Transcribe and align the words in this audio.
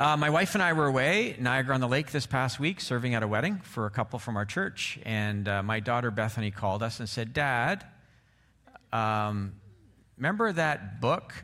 Uh, 0.00 0.16
my 0.16 0.30
wife 0.30 0.54
and 0.54 0.62
I 0.62 0.72
were 0.72 0.86
away, 0.86 1.36
Niagara 1.38 1.74
on 1.74 1.82
the 1.82 1.86
Lake, 1.86 2.10
this 2.10 2.24
past 2.24 2.58
week, 2.58 2.80
serving 2.80 3.14
at 3.14 3.22
a 3.22 3.28
wedding 3.28 3.58
for 3.58 3.84
a 3.84 3.90
couple 3.90 4.18
from 4.18 4.34
our 4.34 4.46
church. 4.46 4.98
And 5.04 5.46
uh, 5.46 5.62
my 5.62 5.80
daughter 5.80 6.10
Bethany 6.10 6.50
called 6.50 6.82
us 6.82 7.00
and 7.00 7.06
said, 7.06 7.34
Dad, 7.34 7.84
um, 8.94 9.52
remember 10.16 10.52
that 10.52 11.02
book 11.02 11.34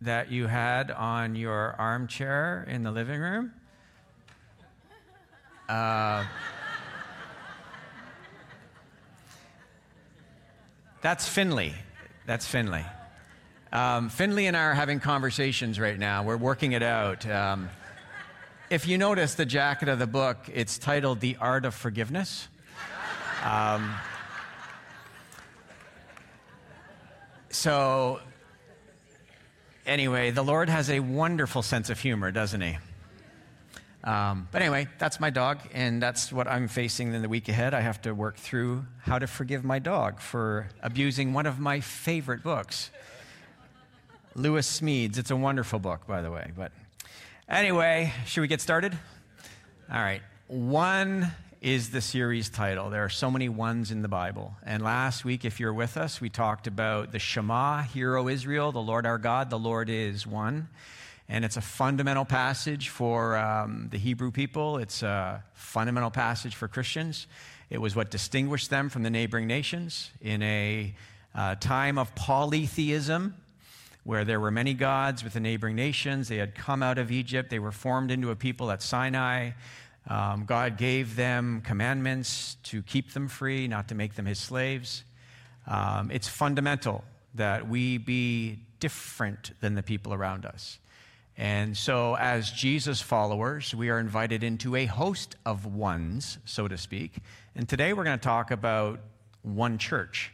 that 0.00 0.32
you 0.32 0.46
had 0.46 0.90
on 0.90 1.36
your 1.36 1.76
armchair 1.78 2.66
in 2.70 2.84
the 2.84 2.90
living 2.90 3.20
room? 3.20 3.52
Uh, 5.68 6.24
that's 11.02 11.28
Finley. 11.28 11.74
That's 12.24 12.46
Finley. 12.46 12.86
Um, 13.74 14.08
Finley 14.08 14.46
and 14.46 14.56
I 14.56 14.62
are 14.62 14.74
having 14.74 15.00
conversations 15.00 15.78
right 15.78 15.98
now. 15.98 16.22
We're 16.22 16.38
working 16.38 16.72
it 16.72 16.82
out. 16.82 17.28
Um, 17.28 17.68
if 18.70 18.86
you 18.86 18.96
notice 18.96 19.34
the 19.34 19.44
jacket 19.44 19.88
of 19.88 19.98
the 19.98 20.06
book, 20.06 20.48
it's 20.54 20.78
titled 20.78 21.18
The 21.18 21.36
Art 21.40 21.64
of 21.64 21.74
Forgiveness. 21.74 22.46
Um, 23.44 23.92
so, 27.50 28.20
anyway, 29.84 30.30
the 30.30 30.44
Lord 30.44 30.68
has 30.68 30.88
a 30.88 31.00
wonderful 31.00 31.62
sense 31.62 31.90
of 31.90 31.98
humor, 31.98 32.30
doesn't 32.30 32.60
he? 32.60 32.78
Um, 34.04 34.46
but 34.52 34.62
anyway, 34.62 34.86
that's 34.98 35.18
my 35.18 35.30
dog, 35.30 35.58
and 35.74 36.00
that's 36.00 36.32
what 36.32 36.46
I'm 36.46 36.68
facing 36.68 37.12
in 37.12 37.22
the 37.22 37.28
week 37.28 37.48
ahead. 37.48 37.74
I 37.74 37.80
have 37.80 38.00
to 38.02 38.14
work 38.14 38.36
through 38.36 38.86
how 39.00 39.18
to 39.18 39.26
forgive 39.26 39.64
my 39.64 39.80
dog 39.80 40.20
for 40.20 40.68
abusing 40.80 41.32
one 41.32 41.46
of 41.46 41.58
my 41.58 41.80
favorite 41.80 42.44
books, 42.44 42.90
Lewis 44.36 44.80
Smedes. 44.80 45.18
It's 45.18 45.32
a 45.32 45.36
wonderful 45.36 45.80
book, 45.80 46.06
by 46.06 46.22
the 46.22 46.30
way. 46.30 46.52
But 46.56 46.70
Anyway, 47.50 48.12
should 48.26 48.42
we 48.42 48.46
get 48.46 48.60
started? 48.60 48.96
All 49.92 49.98
right. 49.98 50.22
One 50.46 51.32
is 51.60 51.90
the 51.90 52.00
series 52.00 52.48
title. 52.48 52.90
There 52.90 53.04
are 53.04 53.08
so 53.08 53.28
many 53.28 53.48
ones 53.48 53.90
in 53.90 54.02
the 54.02 54.08
Bible. 54.08 54.54
And 54.64 54.84
last 54.84 55.24
week, 55.24 55.44
if 55.44 55.58
you're 55.58 55.74
with 55.74 55.96
us, 55.96 56.20
we 56.20 56.30
talked 56.30 56.68
about 56.68 57.10
the 57.10 57.18
Shema, 57.18 57.82
Hear, 57.82 58.16
O 58.16 58.28
Israel, 58.28 58.70
the 58.70 58.80
Lord 58.80 59.04
our 59.04 59.18
God, 59.18 59.50
the 59.50 59.58
Lord 59.58 59.90
is 59.90 60.28
one. 60.28 60.68
And 61.28 61.44
it's 61.44 61.56
a 61.56 61.60
fundamental 61.60 62.24
passage 62.24 62.88
for 62.88 63.36
um, 63.36 63.88
the 63.90 63.98
Hebrew 63.98 64.30
people, 64.30 64.78
it's 64.78 65.02
a 65.02 65.42
fundamental 65.52 66.12
passage 66.12 66.54
for 66.54 66.68
Christians. 66.68 67.26
It 67.68 67.78
was 67.78 67.96
what 67.96 68.12
distinguished 68.12 68.70
them 68.70 68.88
from 68.90 69.02
the 69.02 69.10
neighboring 69.10 69.48
nations 69.48 70.12
in 70.20 70.40
a 70.44 70.94
uh, 71.34 71.56
time 71.56 71.98
of 71.98 72.14
polytheism 72.14 73.34
where 74.04 74.24
there 74.24 74.40
were 74.40 74.50
many 74.50 74.74
gods 74.74 75.22
with 75.22 75.34
the 75.34 75.40
neighboring 75.40 75.76
nations. 75.76 76.28
They 76.28 76.38
had 76.38 76.54
come 76.54 76.82
out 76.82 76.98
of 76.98 77.10
Egypt, 77.10 77.50
they 77.50 77.58
were 77.58 77.72
formed 77.72 78.10
into 78.10 78.30
a 78.30 78.36
people 78.36 78.70
at 78.70 78.82
Sinai. 78.82 79.50
Um, 80.08 80.44
God 80.46 80.78
gave 80.78 81.14
them 81.14 81.62
commandments 81.64 82.56
to 82.64 82.82
keep 82.82 83.12
them 83.12 83.28
free, 83.28 83.68
not 83.68 83.88
to 83.88 83.94
make 83.94 84.14
them 84.14 84.26
his 84.26 84.38
slaves. 84.38 85.04
Um, 85.66 86.10
it's 86.10 86.26
fundamental 86.26 87.04
that 87.34 87.68
we 87.68 87.98
be 87.98 88.60
different 88.80 89.52
than 89.60 89.74
the 89.74 89.82
people 89.82 90.14
around 90.14 90.46
us. 90.46 90.78
And 91.36 91.76
so, 91.76 92.16
as 92.16 92.50
Jesus 92.50 93.00
followers, 93.00 93.74
we 93.74 93.88
are 93.88 93.98
invited 93.98 94.42
into 94.42 94.74
a 94.76 94.86
host 94.86 95.36
of 95.46 95.64
ones, 95.64 96.38
so 96.44 96.66
to 96.66 96.76
speak. 96.76 97.18
And 97.54 97.68
today 97.68 97.92
we're 97.92 98.04
going 98.04 98.18
to 98.18 98.22
talk 98.22 98.50
about 98.50 99.00
one 99.42 99.78
church. 99.78 100.32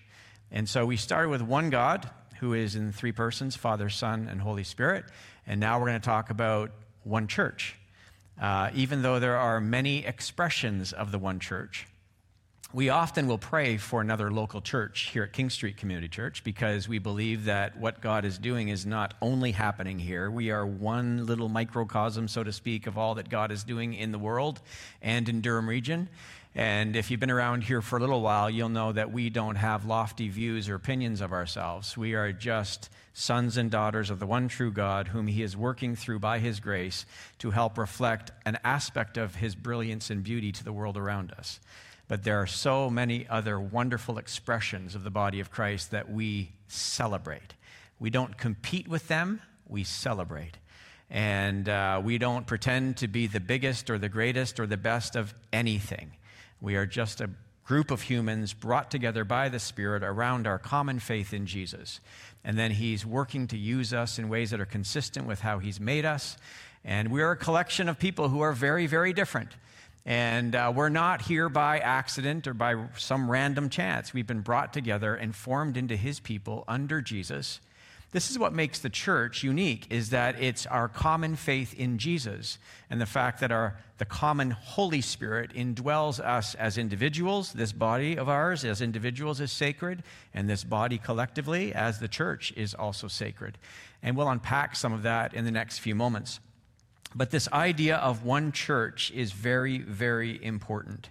And 0.51 0.69
so 0.69 0.87
we 0.87 0.97
started 0.97 1.29
with 1.29 1.43
one 1.43 1.71
God, 1.71 2.09
who 2.41 2.55
is 2.55 2.75
in 2.75 2.93
three 2.93 3.13
persons 3.13 3.57
Father, 3.57 3.89
Son, 3.89 4.29
and 4.31 4.41
Holy 4.41 4.65
Spirit. 4.65 5.05
And 5.47 5.61
now 5.61 5.79
we're 5.79 5.87
going 5.87 6.01
to 6.01 6.05
talk 6.05 6.31
about 6.31 6.71
one 7.05 7.27
church. 7.29 7.77
Uh, 8.41 8.71
even 8.75 9.03
though 9.03 9.19
there 9.19 9.37
are 9.37 9.61
many 9.61 10.05
expressions 10.05 10.93
of 10.93 11.13
the 11.13 11.19
one 11.19 11.41
church, 11.41 11.87
we 12.73 12.91
often 12.91 13.29
will 13.29 13.39
pray 13.39 13.77
for 13.77 14.01
another 14.01 14.31
local 14.31 14.61
church 14.61 15.11
here 15.13 15.23
at 15.23 15.33
King 15.33 15.49
Street 15.51 15.77
Community 15.77 16.09
Church 16.09 16.45
because 16.45 16.89
we 16.89 16.99
believe 16.99 17.45
that 17.45 17.79
what 17.79 18.01
God 18.01 18.25
is 18.25 18.39
doing 18.39 18.69
is 18.69 18.85
not 18.85 19.15
only 19.23 19.53
happening 19.53 19.99
here. 19.99 20.31
We 20.31 20.51
are 20.51 20.67
one 20.67 21.25
little 21.27 21.49
microcosm, 21.49 22.29
so 22.29 22.43
to 22.43 22.53
speak, 22.53 22.87
of 22.87 22.99
all 22.99 23.15
that 23.15 23.31
God 23.31 23.53
is 23.53 23.65
doing 23.65 23.95
in 23.95 24.13
the 24.13 24.19
world 24.19 24.61
and 25.01 25.29
in 25.29 25.41
Durham 25.41 25.69
region. 25.69 26.09
And 26.57 26.97
if 26.97 27.11
you've 27.11 27.21
been 27.21 27.31
around 27.31 27.65
here 27.65 27.83
for 27.83 27.99
a 27.99 28.01
little 28.01 28.23
while, 28.23 28.49
you'll 28.49 28.71
know 28.71 28.91
that 28.91 29.13
we 29.13 29.29
don't 29.29 29.57
have 29.57 29.85
lofty 29.85 30.31
views 30.31 30.71
or 30.71 30.75
opinions 30.75 31.21
of 31.21 31.31
ourselves. 31.31 31.99
We 31.99 32.15
are 32.15 32.33
just 32.33 32.89
sons 33.13 33.59
and 33.59 33.71
daughters 33.71 34.09
of 34.09 34.21
the 34.21 34.27
one 34.27 34.49
true 34.49 34.73
God, 34.73 35.09
whom 35.09 35.27
He 35.27 35.43
is 35.43 35.55
working 35.55 35.95
through 35.95 36.21
by 36.21 36.39
His 36.39 36.59
grace 36.59 37.05
to 37.41 37.51
help 37.51 37.77
reflect 37.77 38.31
an 38.47 38.59
aspect 38.65 39.19
of 39.19 39.35
His 39.35 39.55
brilliance 39.55 40.09
and 40.09 40.25
beauty 40.25 40.51
to 40.53 40.65
the 40.65 40.73
world 40.73 40.97
around 40.97 41.31
us. 41.33 41.61
But 42.09 42.25
there 42.25 42.41
are 42.41 42.47
so 42.47 42.89
many 42.89 43.29
other 43.29 43.61
wonderful 43.61 44.17
expressions 44.17 44.95
of 44.95 45.05
the 45.05 45.11
body 45.11 45.41
of 45.41 45.51
Christ 45.51 45.91
that 45.91 46.11
we 46.11 46.53
celebrate. 46.69 47.53
We 48.01 48.09
don't 48.09 48.39
compete 48.39 48.89
with 48.89 49.09
them, 49.09 49.43
we 49.69 49.85
celebrate. 49.85 50.57
And 51.11 51.69
uh, 51.69 52.01
we 52.03 52.17
don't 52.17 52.47
pretend 52.47 52.97
to 52.99 53.09
be 53.09 53.27
the 53.27 53.41
biggest 53.41 53.91
or 53.91 53.99
the 53.99 54.09
greatest 54.09 54.59
or 54.59 54.67
the 54.67 54.79
best 54.79 55.17
of 55.17 55.35
anything. 55.53 56.13
We 56.61 56.77
are 56.77 56.87
just 56.87 57.21
a 57.21 57.31
group 57.65 57.91
of 57.91 58.03
humans 58.03 58.53
brought 58.53 58.91
together 58.91 59.25
by 59.25 59.49
the 59.49 59.59
Spirit 59.59 60.03
around 60.03 60.47
our 60.47 60.59
common 60.59 61.01
faith 61.01 61.35
in 61.35 61.47
Jesus. 61.47 62.01
And 62.45 62.57
then 62.57 62.71
He's 62.71 63.05
working 63.05 63.49
to 63.49 63.59
use 63.59 63.93
us 63.93 64.19
in 64.19 64.29
ways 64.29 64.51
that 64.51 64.61
are 64.61 64.67
consistent 64.67 65.27
with 65.27 65.41
how 65.41 65.59
He's 65.59 65.81
made 65.81 66.05
us. 66.05 66.37
And 66.85 67.11
we 67.11 67.23
are 67.23 67.33
a 67.33 67.37
collection 67.37 67.89
of 67.89 67.99
people 67.99 68.29
who 68.29 68.41
are 68.41 68.53
very, 68.53 68.87
very 68.87 69.13
different. 69.13 69.51
And 70.05 70.55
uh, 70.55 70.73
we're 70.75 70.89
not 70.89 71.23
here 71.23 71.49
by 71.49 71.81
accident 71.81 72.47
or 72.47 72.55
by 72.55 72.77
some 72.97 73.29
random 73.29 73.69
chance. 73.69 74.15
We've 74.15 74.27
been 74.27 74.43
brought 74.43 74.73
together 74.73 75.17
and 75.17 75.35
formed 75.35 75.77
into 75.77 75.97
His 75.97 76.21
people 76.21 76.63
under 76.69 77.01
Jesus 77.01 77.61
this 78.13 78.31
is 78.31 78.39
what 78.39 78.53
makes 78.53 78.79
the 78.79 78.89
church 78.89 79.43
unique 79.43 79.87
is 79.91 80.11
that 80.11 80.41
it's 80.41 80.65
our 80.67 80.89
common 80.89 81.37
faith 81.37 81.75
in 81.75 81.99
Jesus 81.99 82.59
and 82.89 83.01
the 83.01 83.07
fact 83.07 83.41
that 83.41 83.51
our 83.51 83.77
the 83.99 84.05
common 84.05 84.51
Holy 84.51 85.01
Spirit 85.01 85.55
indwells 85.55 86.21
us 86.21 86.55
as 86.55 86.77
individuals, 86.77 87.53
this 87.53 87.73
body 87.73 88.17
of 88.19 88.29
ours 88.29 88.65
as 88.65 88.83
individuals 88.83 89.41
is 89.41 89.51
sacred, 89.51 90.03
and 90.35 90.51
this 90.51 90.65
body 90.65 90.99
collectively 90.99 91.73
as 91.73 91.99
the 91.99 92.09
church 92.09 92.53
is 92.57 92.75
also 92.75 93.09
sacred. 93.09 93.57
And 94.03 94.17
we'll 94.17 94.29
unpack 94.29 94.77
some 94.77 94.93
of 94.93 95.03
that 95.05 95.33
in 95.33 95.47
the 95.47 95.51
next 95.51 95.79
few 95.79 95.95
moments. 95.95 96.41
But 97.15 97.31
this 97.31 97.49
idea 97.53 97.97
of 97.97 98.25
one 98.25 98.53
church 98.53 99.11
is 99.13 99.33
very, 99.33 99.79
very 99.79 100.43
important. 100.45 101.09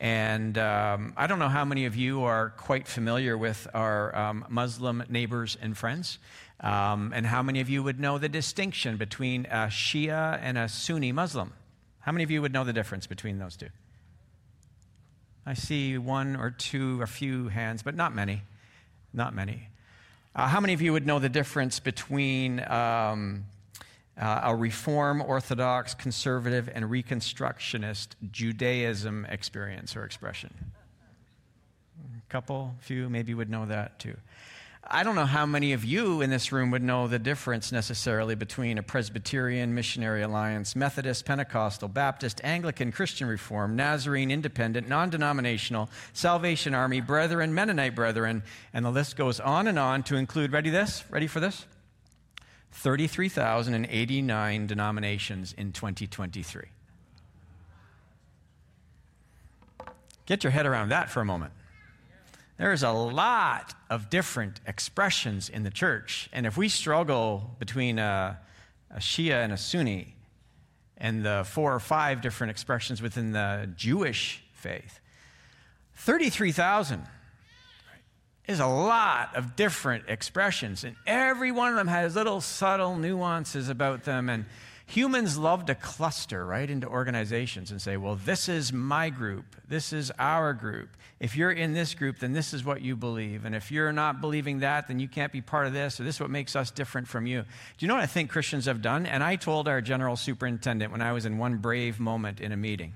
And 0.00 0.56
um, 0.58 1.12
I 1.16 1.26
don't 1.26 1.40
know 1.40 1.48
how 1.48 1.64
many 1.64 1.84
of 1.84 1.96
you 1.96 2.22
are 2.22 2.50
quite 2.50 2.86
familiar 2.86 3.36
with 3.36 3.66
our 3.74 4.16
um, 4.16 4.44
Muslim 4.48 5.02
neighbors 5.08 5.56
and 5.60 5.76
friends, 5.76 6.18
um, 6.60 7.12
and 7.14 7.26
how 7.26 7.42
many 7.42 7.60
of 7.60 7.68
you 7.68 7.82
would 7.82 7.98
know 7.98 8.16
the 8.18 8.28
distinction 8.28 8.96
between 8.96 9.46
a 9.46 9.66
Shia 9.66 10.38
and 10.40 10.56
a 10.56 10.68
Sunni 10.68 11.10
Muslim. 11.10 11.52
How 12.00 12.12
many 12.12 12.22
of 12.22 12.30
you 12.30 12.40
would 12.40 12.52
know 12.52 12.62
the 12.62 12.72
difference 12.72 13.06
between 13.08 13.38
those 13.38 13.56
two? 13.56 13.68
I 15.44 15.54
see 15.54 15.98
one 15.98 16.36
or 16.36 16.50
two, 16.50 17.02
a 17.02 17.06
few 17.06 17.48
hands, 17.48 17.82
but 17.82 17.96
not 17.96 18.14
many. 18.14 18.42
Not 19.12 19.34
many. 19.34 19.68
Uh, 20.34 20.46
how 20.46 20.60
many 20.60 20.74
of 20.74 20.82
you 20.82 20.92
would 20.92 21.06
know 21.06 21.18
the 21.18 21.28
difference 21.28 21.80
between 21.80 22.60
um, 22.70 23.46
uh, 24.18 24.40
a 24.44 24.54
Reform, 24.54 25.22
Orthodox, 25.22 25.94
Conservative, 25.94 26.68
and 26.72 26.84
Reconstructionist 26.86 28.08
Judaism 28.30 29.26
experience 29.26 29.96
or 29.96 30.04
expression. 30.04 30.72
A 32.16 32.30
couple, 32.30 32.74
few, 32.80 33.08
maybe 33.08 33.34
would 33.34 33.50
know 33.50 33.66
that 33.66 33.98
too. 33.98 34.16
I 34.90 35.02
don't 35.02 35.16
know 35.16 35.26
how 35.26 35.44
many 35.44 35.74
of 35.74 35.84
you 35.84 36.22
in 36.22 36.30
this 36.30 36.50
room 36.50 36.70
would 36.70 36.82
know 36.82 37.08
the 37.08 37.18
difference 37.18 37.72
necessarily 37.72 38.34
between 38.34 38.78
a 38.78 38.82
Presbyterian, 38.82 39.74
Missionary 39.74 40.22
Alliance, 40.22 40.74
Methodist, 40.74 41.26
Pentecostal, 41.26 41.88
Baptist, 41.88 42.40
Anglican, 42.42 42.90
Christian 42.90 43.28
Reform, 43.28 43.76
Nazarene, 43.76 44.30
Independent, 44.30 44.88
non 44.88 45.10
denominational, 45.10 45.90
Salvation 46.14 46.74
Army, 46.74 47.02
Brethren, 47.02 47.52
Mennonite 47.52 47.94
Brethren, 47.94 48.42
and 48.72 48.82
the 48.82 48.90
list 48.90 49.16
goes 49.16 49.40
on 49.40 49.66
and 49.66 49.78
on 49.78 50.02
to 50.04 50.16
include, 50.16 50.52
ready 50.52 50.70
this? 50.70 51.04
Ready 51.10 51.26
for 51.26 51.40
this? 51.40 51.66
33,089 52.72 54.66
denominations 54.66 55.52
in 55.56 55.72
2023. 55.72 56.64
Get 60.26 60.44
your 60.44 60.50
head 60.50 60.66
around 60.66 60.90
that 60.90 61.10
for 61.10 61.20
a 61.20 61.24
moment. 61.24 61.52
There's 62.58 62.82
a 62.82 62.90
lot 62.90 63.74
of 63.88 64.10
different 64.10 64.60
expressions 64.66 65.48
in 65.48 65.62
the 65.62 65.70
church. 65.70 66.28
And 66.32 66.44
if 66.44 66.56
we 66.56 66.68
struggle 66.68 67.56
between 67.58 67.98
a, 67.98 68.38
a 68.90 68.98
Shia 68.98 69.44
and 69.44 69.52
a 69.52 69.56
Sunni 69.56 70.16
and 70.96 71.24
the 71.24 71.46
four 71.48 71.72
or 71.72 71.80
five 71.80 72.20
different 72.20 72.50
expressions 72.50 73.00
within 73.00 73.32
the 73.32 73.70
Jewish 73.76 74.42
faith, 74.52 75.00
33,000 75.94 77.06
is 78.48 78.58
a 78.58 78.66
lot 78.66 79.36
of 79.36 79.54
different 79.54 80.04
expressions, 80.08 80.82
and 80.82 80.96
every 81.06 81.52
one 81.52 81.70
of 81.70 81.76
them 81.76 81.86
has 81.86 82.16
little 82.16 82.40
subtle 82.40 82.96
nuances 82.96 83.68
about 83.68 84.04
them. 84.04 84.28
And 84.28 84.46
Humans 84.88 85.36
love 85.36 85.66
to 85.66 85.74
cluster 85.74 86.46
right 86.46 86.68
into 86.68 86.88
organizations 86.88 87.70
and 87.70 87.80
say, 87.80 87.98
well, 87.98 88.14
this 88.14 88.48
is 88.48 88.72
my 88.72 89.10
group, 89.10 89.44
this 89.68 89.92
is 89.92 90.10
our 90.18 90.54
group. 90.54 90.88
If 91.20 91.36
you're 91.36 91.50
in 91.50 91.74
this 91.74 91.92
group, 91.92 92.20
then 92.20 92.32
this 92.32 92.54
is 92.54 92.64
what 92.64 92.80
you 92.80 92.96
believe. 92.96 93.44
And 93.44 93.54
if 93.54 93.70
you're 93.70 93.92
not 93.92 94.22
believing 94.22 94.60
that, 94.60 94.88
then 94.88 94.98
you 94.98 95.06
can't 95.06 95.30
be 95.30 95.42
part 95.42 95.66
of 95.66 95.74
this, 95.74 96.00
or 96.00 96.04
this 96.04 96.14
is 96.14 96.20
what 96.22 96.30
makes 96.30 96.56
us 96.56 96.70
different 96.70 97.06
from 97.06 97.26
you. 97.26 97.42
Do 97.42 97.46
you 97.80 97.88
know 97.88 97.96
what 97.96 98.02
I 98.02 98.06
think 98.06 98.30
Christians 98.30 98.64
have 98.64 98.80
done? 98.80 99.04
And 99.04 99.22
I 99.22 99.36
told 99.36 99.68
our 99.68 99.82
general 99.82 100.16
superintendent 100.16 100.90
when 100.90 101.02
I 101.02 101.12
was 101.12 101.26
in 101.26 101.36
one 101.36 101.58
brave 101.58 102.00
moment 102.00 102.40
in 102.40 102.52
a 102.52 102.56
meeting. 102.56 102.94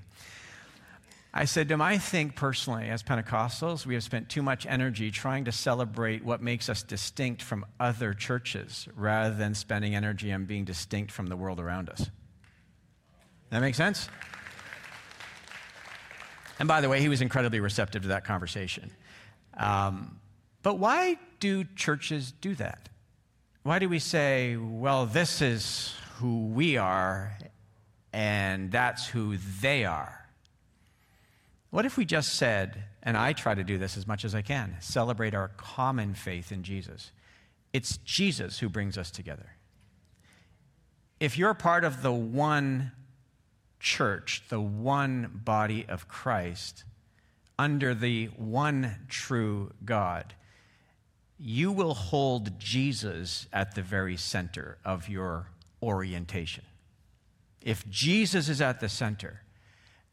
I 1.35 1.45
said 1.45 1.67
to 1.69 1.73
him, 1.73 1.81
I 1.81 1.97
think 1.97 2.35
personally, 2.35 2.89
as 2.89 3.01
Pentecostals, 3.01 3.87
we 3.87 3.95
have 3.95 4.03
spent 4.03 4.29
too 4.29 4.43
much 4.43 4.67
energy 4.67 5.09
trying 5.09 5.45
to 5.45 5.51
celebrate 5.51 6.23
what 6.23 6.43
makes 6.43 6.69
us 6.69 6.83
distinct 6.83 7.41
from 7.41 7.65
other 7.79 8.13
churches 8.13 8.87
rather 8.95 9.33
than 9.33 9.55
spending 9.55 9.95
energy 9.95 10.31
on 10.31 10.45
being 10.45 10.63
distinct 10.63 11.11
from 11.11 11.25
the 11.27 11.35
world 11.35 11.59
around 11.59 11.89
us. 11.89 12.11
That 13.49 13.61
make 13.61 13.73
sense? 13.73 14.09
And 16.59 16.67
by 16.67 16.81
the 16.81 16.89
way, 16.89 17.01
he 17.01 17.09
was 17.09 17.21
incredibly 17.21 17.59
receptive 17.59 18.03
to 18.03 18.09
that 18.09 18.25
conversation. 18.25 18.91
Um, 19.57 20.19
but 20.61 20.77
why 20.77 21.17
do 21.39 21.63
churches 21.75 22.31
do 22.31 22.53
that? 22.55 22.89
Why 23.63 23.79
do 23.79 23.89
we 23.89 23.99
say, 23.99 24.55
well, 24.55 25.07
this 25.07 25.41
is 25.41 25.95
who 26.17 26.47
we 26.47 26.77
are 26.77 27.35
and 28.11 28.71
that's 28.71 29.07
who 29.07 29.37
they 29.61 29.83
are? 29.83 30.22
What 31.73 31.87
if 31.87 31.97
we 31.97 32.05
just 32.05 32.35
said, 32.35 32.83
and 33.01 33.17
I 33.17 33.33
try 33.33 33.55
to 33.55 33.63
do 33.63 33.79
this 33.79 33.97
as 33.97 34.05
much 34.05 34.25
as 34.25 34.35
I 34.35 34.43
can, 34.43 34.75
celebrate 34.79 35.33
our 35.33 35.47
common 35.57 36.13
faith 36.13 36.51
in 36.51 36.61
Jesus? 36.61 37.11
It's 37.73 37.97
Jesus 37.97 38.59
who 38.59 38.69
brings 38.69 38.95
us 38.95 39.09
together. 39.09 39.55
If 41.19 41.35
you're 41.35 41.55
part 41.55 41.83
of 41.83 42.03
the 42.03 42.11
one 42.11 42.91
church, 43.79 44.43
the 44.49 44.61
one 44.61 45.41
body 45.43 45.83
of 45.89 46.07
Christ, 46.07 46.83
under 47.57 47.95
the 47.95 48.27
one 48.37 49.07
true 49.09 49.71
God, 49.83 50.35
you 51.39 51.71
will 51.71 51.95
hold 51.95 52.59
Jesus 52.59 53.47
at 53.51 53.73
the 53.73 53.81
very 53.81 54.15
center 54.15 54.77
of 54.85 55.09
your 55.09 55.47
orientation. 55.81 56.65
If 57.63 57.89
Jesus 57.89 58.47
is 58.47 58.61
at 58.61 58.79
the 58.79 58.89
center, 58.89 59.42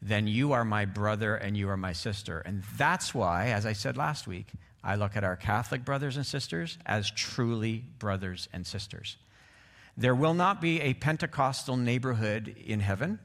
then 0.03 0.27
you 0.27 0.53
are 0.53 0.65
my 0.65 0.85
brother 0.85 1.37
and 1.37 1.57
you 1.57 1.69
are 1.69 1.77
my 1.77 1.93
sister. 1.93 2.41
And 2.41 2.63
that's 2.77 3.15
why, 3.15 3.49
as 3.49 3.67
I 3.67 3.73
said 3.73 3.97
last 3.97 4.27
week, 4.27 4.47
I 4.83 4.95
look 4.95 5.17
at 5.17 5.25
our 5.25 5.37
Catholic 5.37 5.85
brothers 5.85 6.17
and 6.17 6.25
sisters 6.25 6.79
as 6.87 7.11
truly 7.11 7.85
brothers 7.99 8.49
and 8.53 8.67
sisters. 8.67 9.19
There 9.97 10.15
will 10.15 10.35
not 10.35 10.61
be 10.61 10.81
a 10.81 10.95
Pentecostal 10.95 11.77
neighborhood 11.77 12.55
in 12.65 12.81
heaven. 12.81 13.19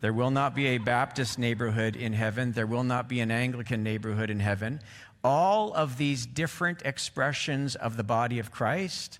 There 0.00 0.14
will 0.14 0.30
not 0.30 0.54
be 0.54 0.68
a 0.68 0.78
Baptist 0.78 1.38
neighborhood 1.38 1.96
in 1.96 2.14
heaven. 2.14 2.52
There 2.52 2.66
will 2.66 2.84
not 2.84 3.08
be 3.08 3.20
an 3.20 3.30
Anglican 3.30 3.82
neighborhood 3.82 4.30
in 4.30 4.40
heaven. 4.40 4.80
All 5.22 5.74
of 5.74 5.98
these 5.98 6.24
different 6.24 6.82
expressions 6.84 7.76
of 7.76 7.96
the 7.98 8.02
body 8.02 8.38
of 8.38 8.50
Christ 8.50 9.18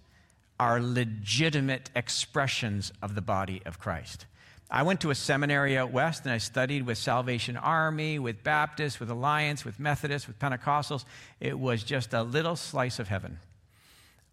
are 0.58 0.80
legitimate 0.80 1.90
expressions 1.94 2.92
of 3.02 3.14
the 3.14 3.20
body 3.20 3.60
of 3.66 3.78
Christ. 3.78 4.26
I 4.74 4.84
went 4.84 5.02
to 5.02 5.10
a 5.10 5.14
seminary 5.14 5.76
out 5.76 5.92
west 5.92 6.24
and 6.24 6.32
I 6.32 6.38
studied 6.38 6.86
with 6.86 6.96
Salvation 6.96 7.58
Army, 7.58 8.18
with 8.18 8.42
Baptists, 8.42 8.98
with 8.98 9.10
Alliance, 9.10 9.66
with 9.66 9.78
Methodists, 9.78 10.26
with 10.26 10.38
Pentecostals. 10.38 11.04
It 11.40 11.58
was 11.58 11.84
just 11.84 12.14
a 12.14 12.22
little 12.22 12.56
slice 12.56 12.98
of 12.98 13.08
heaven. 13.08 13.38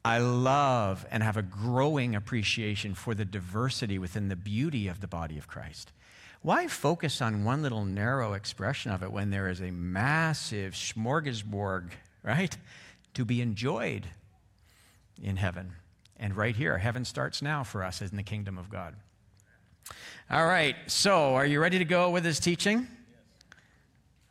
I 0.05 0.19
love 0.19 1.05
and 1.11 1.23
have 1.23 1.35
a 1.35 1.41
growing 1.41 2.15
appreciation 2.15 2.93
for 2.93 3.13
the 3.13 3.25
diversity 3.25 3.99
within 3.99 4.29
the 4.29 4.37
beauty 4.37 4.87
of 4.87 5.01
the 5.01 5.09
body 5.09 5.37
of 5.37 5.49
Christ. 5.49 5.91
Why 6.41 6.67
focus 6.67 7.21
on 7.21 7.43
one 7.43 7.61
little 7.61 7.83
narrow 7.83 8.31
expression 8.31 8.93
of 8.93 9.03
it 9.03 9.11
when 9.11 9.31
there 9.31 9.49
is 9.49 9.59
a 9.59 9.71
massive 9.71 10.71
smorgasbord, 10.71 11.89
right, 12.23 12.55
to 13.13 13.25
be 13.25 13.41
enjoyed 13.41 14.07
in 15.21 15.35
heaven? 15.35 15.73
And 16.15 16.37
right 16.37 16.55
here, 16.55 16.77
heaven 16.77 17.03
starts 17.03 17.41
now 17.41 17.65
for 17.65 17.83
us 17.83 18.01
in 18.01 18.15
the 18.15 18.23
kingdom 18.23 18.57
of 18.57 18.69
God. 18.69 18.95
All 20.29 20.45
right, 20.45 20.75
so 20.87 21.35
are 21.35 21.45
you 21.45 21.59
ready 21.59 21.79
to 21.79 21.85
go 21.85 22.11
with 22.11 22.23
his 22.23 22.39
teaching? 22.39 22.87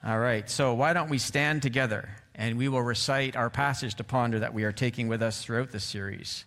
All 0.04 0.18
right, 0.18 0.48
so 0.48 0.74
why 0.74 0.92
don't 0.92 1.10
we 1.10 1.18
stand 1.18 1.62
together 1.62 2.08
and 2.34 2.56
we 2.56 2.68
will 2.68 2.82
recite 2.82 3.34
our 3.34 3.50
passage 3.50 3.96
to 3.96 4.04
ponder 4.04 4.38
that 4.38 4.54
we 4.54 4.62
are 4.62 4.72
taking 4.72 5.08
with 5.08 5.22
us 5.22 5.42
throughout 5.42 5.72
this 5.72 5.82
series. 5.82 6.44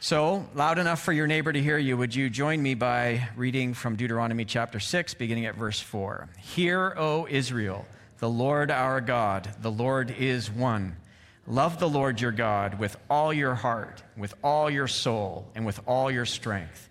So, 0.00 0.46
loud 0.54 0.78
enough 0.78 1.00
for 1.00 1.12
your 1.12 1.26
neighbor 1.26 1.52
to 1.52 1.62
hear 1.62 1.78
you, 1.78 1.96
would 1.96 2.14
you 2.14 2.28
join 2.28 2.62
me 2.62 2.74
by 2.74 3.28
reading 3.36 3.72
from 3.72 3.96
Deuteronomy 3.96 4.44
chapter 4.44 4.78
6, 4.78 5.14
beginning 5.14 5.46
at 5.46 5.54
verse 5.54 5.80
4? 5.80 6.28
Hear, 6.42 6.92
O 6.98 7.26
Israel, 7.30 7.86
the 8.18 8.28
Lord 8.28 8.70
our 8.70 9.00
God, 9.00 9.48
the 9.62 9.70
Lord 9.70 10.10
is 10.10 10.50
one. 10.50 10.96
Love 11.46 11.78
the 11.78 11.88
Lord 11.88 12.20
your 12.20 12.32
God 12.32 12.78
with 12.78 12.96
all 13.08 13.32
your 13.32 13.54
heart, 13.54 14.02
with 14.16 14.34
all 14.42 14.68
your 14.68 14.88
soul, 14.88 15.46
and 15.54 15.64
with 15.64 15.80
all 15.86 16.10
your 16.10 16.26
strength. 16.26 16.90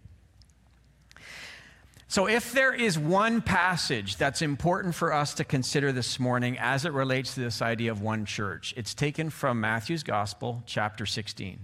So, 2.11 2.27
if 2.27 2.51
there 2.51 2.73
is 2.73 2.99
one 2.99 3.41
passage 3.41 4.17
that's 4.17 4.41
important 4.41 4.95
for 4.95 5.13
us 5.13 5.33
to 5.35 5.45
consider 5.45 5.93
this 5.93 6.19
morning 6.19 6.57
as 6.59 6.83
it 6.83 6.91
relates 6.91 7.35
to 7.35 7.39
this 7.39 7.61
idea 7.61 7.89
of 7.89 8.01
one 8.01 8.25
church, 8.25 8.73
it's 8.75 8.93
taken 8.93 9.29
from 9.29 9.61
Matthew's 9.61 10.03
Gospel, 10.03 10.61
chapter 10.65 11.05
16. 11.05 11.57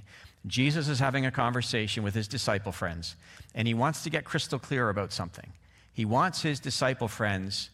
Jesus 0.45 0.88
is 0.88 0.99
having 0.99 1.25
a 1.25 1.31
conversation 1.31 2.01
with 2.01 2.15
his 2.15 2.29
disciple 2.29 2.71
friends, 2.71 3.17
and 3.55 3.67
he 3.67 3.73
wants 3.73 4.03
to 4.03 4.09
get 4.09 4.23
crystal 4.23 4.57
clear 4.57 4.88
about 4.88 5.11
something. 5.11 5.51
He 5.94 6.05
wants 6.05 6.44
his 6.44 6.61
disciple 6.61 7.09
friends 7.09 7.69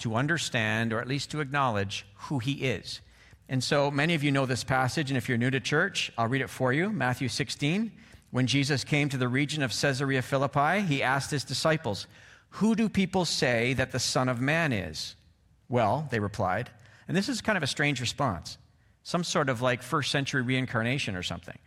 to 0.00 0.14
understand, 0.14 0.92
or 0.92 1.00
at 1.00 1.08
least 1.08 1.30
to 1.30 1.40
acknowledge, 1.40 2.04
who 2.14 2.40
he 2.40 2.66
is. 2.66 3.00
And 3.48 3.64
so, 3.64 3.90
many 3.90 4.14
of 4.14 4.22
you 4.22 4.32
know 4.32 4.44
this 4.44 4.64
passage, 4.64 5.10
and 5.10 5.16
if 5.16 5.30
you're 5.30 5.38
new 5.38 5.50
to 5.50 5.60
church, 5.60 6.12
I'll 6.18 6.28
read 6.28 6.42
it 6.42 6.50
for 6.50 6.74
you 6.74 6.90
Matthew 6.90 7.30
16. 7.30 7.90
When 8.30 8.46
Jesus 8.46 8.84
came 8.84 9.08
to 9.08 9.16
the 9.16 9.28
region 9.28 9.62
of 9.62 9.72
Caesarea 9.72 10.22
Philippi, 10.22 10.80
he 10.82 11.02
asked 11.02 11.30
his 11.30 11.44
disciples, 11.44 12.06
Who 12.50 12.74
do 12.74 12.88
people 12.88 13.24
say 13.24 13.72
that 13.74 13.92
the 13.92 13.98
Son 13.98 14.28
of 14.28 14.40
Man 14.40 14.72
is? 14.72 15.14
Well, 15.68 16.08
they 16.10 16.20
replied, 16.20 16.70
and 17.06 17.16
this 17.16 17.28
is 17.28 17.40
kind 17.40 17.56
of 17.56 17.62
a 17.62 17.68
strange 17.68 18.00
response, 18.00 18.58
some 19.02 19.24
sort 19.24 19.48
of 19.48 19.62
like 19.62 19.82
first 19.82 20.10
century 20.10 20.42
reincarnation 20.42 21.16
or 21.16 21.22
something. 21.22 21.58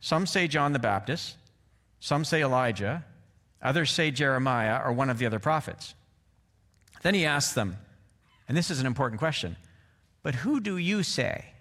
Some 0.00 0.26
say 0.26 0.48
John 0.48 0.72
the 0.72 0.78
Baptist, 0.78 1.36
some 2.00 2.24
say 2.24 2.42
Elijah, 2.42 3.04
others 3.62 3.90
say 3.90 4.10
Jeremiah 4.10 4.80
or 4.84 4.92
one 4.92 5.10
of 5.10 5.18
the 5.18 5.26
other 5.26 5.38
prophets. 5.38 5.94
Then 7.02 7.14
he 7.14 7.24
asked 7.24 7.54
them, 7.54 7.76
and 8.48 8.56
this 8.56 8.70
is 8.70 8.80
an 8.80 8.86
important 8.86 9.20
question, 9.20 9.56
but 10.22 10.36
who 10.36 10.58
do 10.60 10.76
you 10.76 11.02
say? 11.02 11.52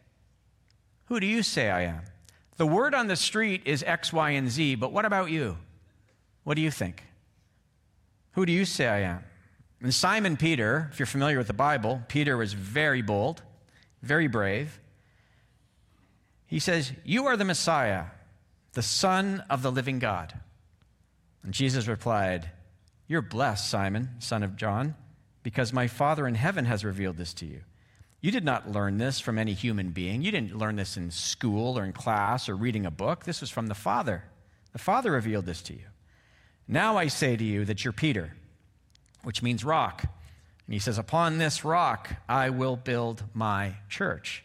Who 1.06 1.20
do 1.20 1.28
you 1.28 1.44
say 1.44 1.70
I 1.70 1.82
am? 1.82 2.02
The 2.60 2.68
word 2.68 2.94
on 2.94 3.08
the 3.08 3.16
street 3.16 3.62
is 3.64 3.84
X, 3.84 4.12
Y, 4.12 4.32
and 4.32 4.50
Z, 4.50 4.76
but 4.76 4.92
what 4.92 5.06
about 5.06 5.32
you? 5.32 5.58
What 6.44 6.56
do 6.56 6.62
you 6.62 6.70
think? 6.70 7.06
Who 8.34 8.46
do 8.46 8.52
you 8.52 8.66
say 8.66 8.86
I 8.86 9.00
am? 9.00 9.24
And 9.82 9.94
Simon 9.94 10.36
Peter, 10.36 10.90
if 10.92 11.00
you're 11.00 11.06
familiar 11.06 11.38
with 11.38 11.48
the 11.48 11.54
Bible, 11.54 12.02
Peter 12.10 12.36
was 12.36 12.52
very 12.52 13.02
bold, 13.02 13.44
very 14.02 14.28
brave. 14.28 14.78
He 16.48 16.60
says, 16.60 16.92
You 17.06 17.28
are 17.28 17.38
the 17.38 17.46
Messiah, 17.46 18.08
the 18.74 18.82
Son 18.82 19.42
of 19.50 19.62
the 19.62 19.72
living 19.72 20.00
God. 20.00 20.38
And 21.44 21.54
Jesus 21.54 21.88
replied, 21.88 22.50
You're 23.08 23.22
blessed, 23.22 23.70
Simon, 23.70 24.10
son 24.20 24.44
of 24.44 24.58
John, 24.58 24.96
because 25.44 25.72
my 25.72 25.88
Father 25.88 26.28
in 26.28 26.36
heaven 26.36 26.66
has 26.66 26.84
revealed 26.84 27.16
this 27.16 27.34
to 27.36 27.46
you. 27.46 27.62
You 28.22 28.32
did 28.32 28.44
not 28.44 28.70
learn 28.70 28.98
this 28.98 29.20
from 29.20 29.38
any 29.38 29.54
human 29.54 29.92
being. 29.92 30.22
You 30.22 30.32
didn't 30.32 30.58
learn 30.58 30.76
this 30.76 30.98
in 30.98 31.10
school 31.12 31.80
or 31.80 31.86
in 31.86 31.94
class 31.94 32.50
or 32.50 32.56
reading 32.56 32.86
a 32.86 32.92
book. 32.92 33.24
This 33.24 33.40
was 33.40 33.50
from 33.50 33.68
the 33.68 33.76
Father. 33.76 34.24
The 34.74 34.80
Father 34.80 35.12
revealed 35.12 35.46
this 35.46 35.62
to 35.64 35.74
you. 35.74 35.86
Now 36.68 36.98
I 36.98 37.08
say 37.08 37.38
to 37.38 37.44
you 37.44 37.66
that 37.66 37.84
you're 37.84 37.94
Peter, 37.94 38.34
which 39.24 39.42
means 39.42 39.64
rock. 39.64 40.04
And 40.04 40.74
he 40.74 40.80
says, 40.80 40.98
Upon 40.98 41.38
this 41.38 41.64
rock 41.64 42.18
I 42.28 42.50
will 42.50 42.76
build 42.76 43.24
my 43.34 43.78
church, 43.88 44.44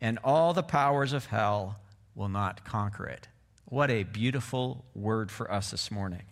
and 0.00 0.18
all 0.24 0.52
the 0.52 0.62
powers 0.62 1.12
of 1.12 1.26
hell 1.26 1.78
will 2.14 2.28
not 2.28 2.64
conquer 2.64 3.06
it. 3.06 3.28
What 3.66 3.90
a 3.90 4.02
beautiful 4.02 4.84
word 4.94 5.30
for 5.30 5.50
us 5.50 5.70
this 5.70 5.90
morning. 5.90 6.22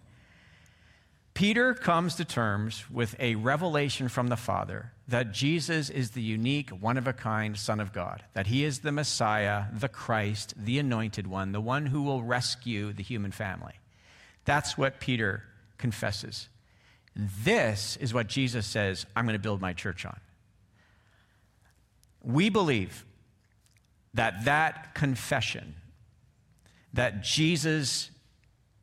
Peter 1.34 1.74
comes 1.74 2.14
to 2.14 2.24
terms 2.24 2.88
with 2.88 3.16
a 3.18 3.34
revelation 3.34 4.08
from 4.08 4.28
the 4.28 4.36
Father 4.36 4.92
that 5.08 5.32
Jesus 5.32 5.90
is 5.90 6.12
the 6.12 6.22
unique, 6.22 6.70
one 6.70 6.96
of 6.96 7.08
a 7.08 7.12
kind 7.12 7.58
Son 7.58 7.80
of 7.80 7.92
God, 7.92 8.22
that 8.34 8.46
he 8.46 8.64
is 8.64 8.78
the 8.78 8.92
Messiah, 8.92 9.64
the 9.72 9.88
Christ, 9.88 10.54
the 10.56 10.78
anointed 10.78 11.26
one, 11.26 11.50
the 11.50 11.60
one 11.60 11.86
who 11.86 12.02
will 12.02 12.22
rescue 12.22 12.92
the 12.92 13.02
human 13.02 13.32
family. 13.32 13.74
That's 14.44 14.78
what 14.78 15.00
Peter 15.00 15.42
confesses. 15.76 16.48
This 17.16 17.96
is 17.96 18.14
what 18.14 18.28
Jesus 18.28 18.66
says, 18.66 19.04
I'm 19.16 19.24
going 19.26 19.34
to 19.34 19.42
build 19.42 19.60
my 19.60 19.72
church 19.72 20.06
on. 20.06 20.18
We 22.22 22.48
believe 22.48 23.04
that 24.14 24.44
that 24.44 24.94
confession, 24.94 25.74
that 26.92 27.22
Jesus 27.22 28.10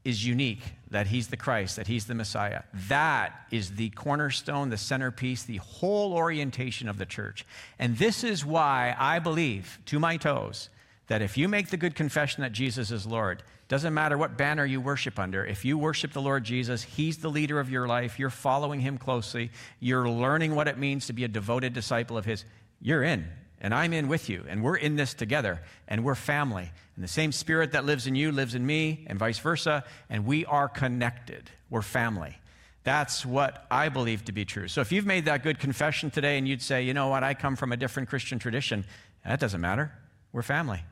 is 0.04 0.26
unique, 0.26 0.64
that 0.90 1.08
he's 1.08 1.28
the 1.28 1.38
Christ, 1.38 1.76
that 1.76 1.88
he's 1.88 2.06
the 2.06 2.16
Messiah. 2.16 2.64
That 2.88 3.34
is 3.52 3.72
the 3.72 3.90
cornerstone, 3.92 4.70
the 4.70 4.78
centerpiece, 4.78 5.44
the 5.44 5.58
whole 5.58 6.14
orientation 6.14 6.90
of 6.90 6.98
the 6.98 7.06
church. 7.06 7.46
And 7.78 7.98
this 7.98 8.24
is 8.24 8.46
why 8.46 8.96
I 8.98 9.20
believe, 9.20 9.80
to 9.86 10.00
my 10.00 10.18
toes, 10.18 10.70
that 11.08 11.22
if 11.22 11.38
you 11.38 11.48
make 11.48 11.70
the 11.70 11.78
good 11.78 11.94
confession 11.94 12.42
that 12.42 12.52
Jesus 12.52 12.90
is 12.90 13.06
Lord, 13.06 13.44
doesn't 13.68 13.94
matter 13.94 14.18
what 14.18 14.38
banner 14.38 14.66
you 14.66 14.82
worship 14.82 15.20
under, 15.20 15.46
if 15.46 15.64
you 15.64 15.78
worship 15.78 16.14
the 16.14 16.22
Lord 16.22 16.44
Jesus, 16.44 16.84
He's 16.84 17.18
the 17.18 17.30
leader 17.30 17.60
of 17.60 17.70
your 17.70 17.88
life, 17.88 18.18
you're 18.18 18.30
following 18.30 18.82
Him 18.82 18.98
closely, 18.98 19.52
you're 19.80 20.10
learning 20.10 20.56
what 20.56 20.68
it 20.68 20.78
means 20.78 21.06
to 21.08 21.14
be 21.14 21.24
a 21.24 21.28
devoted 21.28 21.74
disciple 21.74 22.18
of 22.18 22.26
His, 22.26 22.44
you're 22.82 23.04
in 23.04 23.28
and 23.62 23.74
I'm 23.74 23.94
in 23.94 24.08
with 24.08 24.28
you, 24.28 24.44
and 24.50 24.64
we're 24.64 24.76
in 24.76 24.96
this 24.96 25.14
together, 25.14 25.62
and 25.88 26.04
we're 26.04 26.16
family. 26.16 26.72
And 26.96 27.04
the 27.04 27.08
same 27.08 27.32
spirit 27.32 27.72
that 27.72 27.86
lives 27.86 28.08
in 28.08 28.16
you 28.16 28.32
lives 28.32 28.56
in 28.56 28.66
me, 28.66 29.06
and 29.08 29.18
vice 29.18 29.40
versa, 29.40 29.86
and 30.10 30.26
we 30.26 30.46
are 30.46 30.68
connected. 30.68 31.50
We're 31.70 31.84
family. 31.84 32.38
That's 32.84 33.26
what 33.26 33.68
I 33.70 33.90
believe 33.90 34.26
to 34.26 34.32
be 34.32 34.44
true. 34.44 34.68
So 34.68 34.82
if 34.82 34.92
you've 34.92 35.06
made 35.06 35.26
that 35.26 35.44
good 35.44 35.60
confession 35.60 36.10
today 36.10 36.40
and 36.40 36.48
you'd 36.48 36.64
say, 36.64 36.82
you 36.82 36.96
know 36.96 37.08
what, 37.10 37.24
I 37.24 37.36
come 37.36 37.56
from 37.56 37.72
a 37.72 37.78
different 37.78 38.10
Christian 38.10 38.40
tradition, 38.40 38.84
that 39.24 39.40
doesn't 39.40 39.62
matter. 39.62 39.92
We're 40.34 40.42
family. 40.42 40.84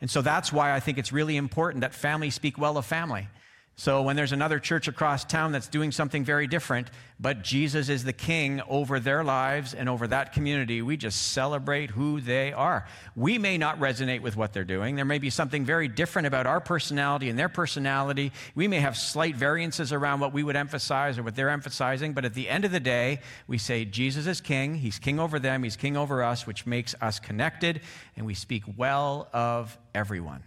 And 0.00 0.08
so 0.10 0.22
that's 0.22 0.52
why 0.52 0.72
I 0.72 0.80
think 0.80 0.98
it's 0.98 1.12
really 1.12 1.36
important 1.36 1.80
that 1.80 1.94
family 1.94 2.30
speak 2.30 2.58
well 2.58 2.78
of 2.78 2.86
family. 2.86 3.28
So 3.78 4.00
when 4.00 4.16
there's 4.16 4.32
another 4.32 4.58
church 4.58 4.88
across 4.88 5.22
town 5.22 5.52
that's 5.52 5.68
doing 5.68 5.92
something 5.92 6.24
very 6.24 6.46
different, 6.46 6.90
but 7.20 7.42
Jesus 7.42 7.90
is 7.90 8.04
the 8.04 8.12
king 8.14 8.62
over 8.70 8.98
their 8.98 9.22
lives 9.22 9.74
and 9.74 9.86
over 9.86 10.06
that 10.06 10.32
community, 10.32 10.80
we 10.80 10.96
just 10.96 11.32
celebrate 11.32 11.90
who 11.90 12.22
they 12.22 12.54
are. 12.54 12.86
We 13.14 13.36
may 13.36 13.58
not 13.58 13.78
resonate 13.78 14.22
with 14.22 14.34
what 14.34 14.54
they're 14.54 14.64
doing. 14.64 14.96
There 14.96 15.04
may 15.04 15.18
be 15.18 15.28
something 15.28 15.66
very 15.66 15.88
different 15.88 16.24
about 16.24 16.46
our 16.46 16.58
personality 16.58 17.28
and 17.28 17.38
their 17.38 17.50
personality. 17.50 18.32
We 18.54 18.66
may 18.66 18.80
have 18.80 18.96
slight 18.96 19.36
variances 19.36 19.92
around 19.92 20.20
what 20.20 20.32
we 20.32 20.42
would 20.42 20.56
emphasize 20.56 21.18
or 21.18 21.22
what 21.22 21.36
they're 21.36 21.50
emphasizing, 21.50 22.14
but 22.14 22.24
at 22.24 22.32
the 22.32 22.48
end 22.48 22.64
of 22.64 22.72
the 22.72 22.80
day, 22.80 23.20
we 23.46 23.58
say 23.58 23.84
Jesus 23.84 24.26
is 24.26 24.40
king. 24.40 24.76
He's 24.76 24.98
king 24.98 25.20
over 25.20 25.38
them, 25.38 25.62
he's 25.62 25.76
king 25.76 25.98
over 25.98 26.22
us, 26.22 26.46
which 26.46 26.64
makes 26.64 26.94
us 27.02 27.20
connected, 27.20 27.82
and 28.16 28.24
we 28.24 28.32
speak 28.32 28.62
well 28.78 29.28
of 29.34 29.76
everyone. 29.94 30.42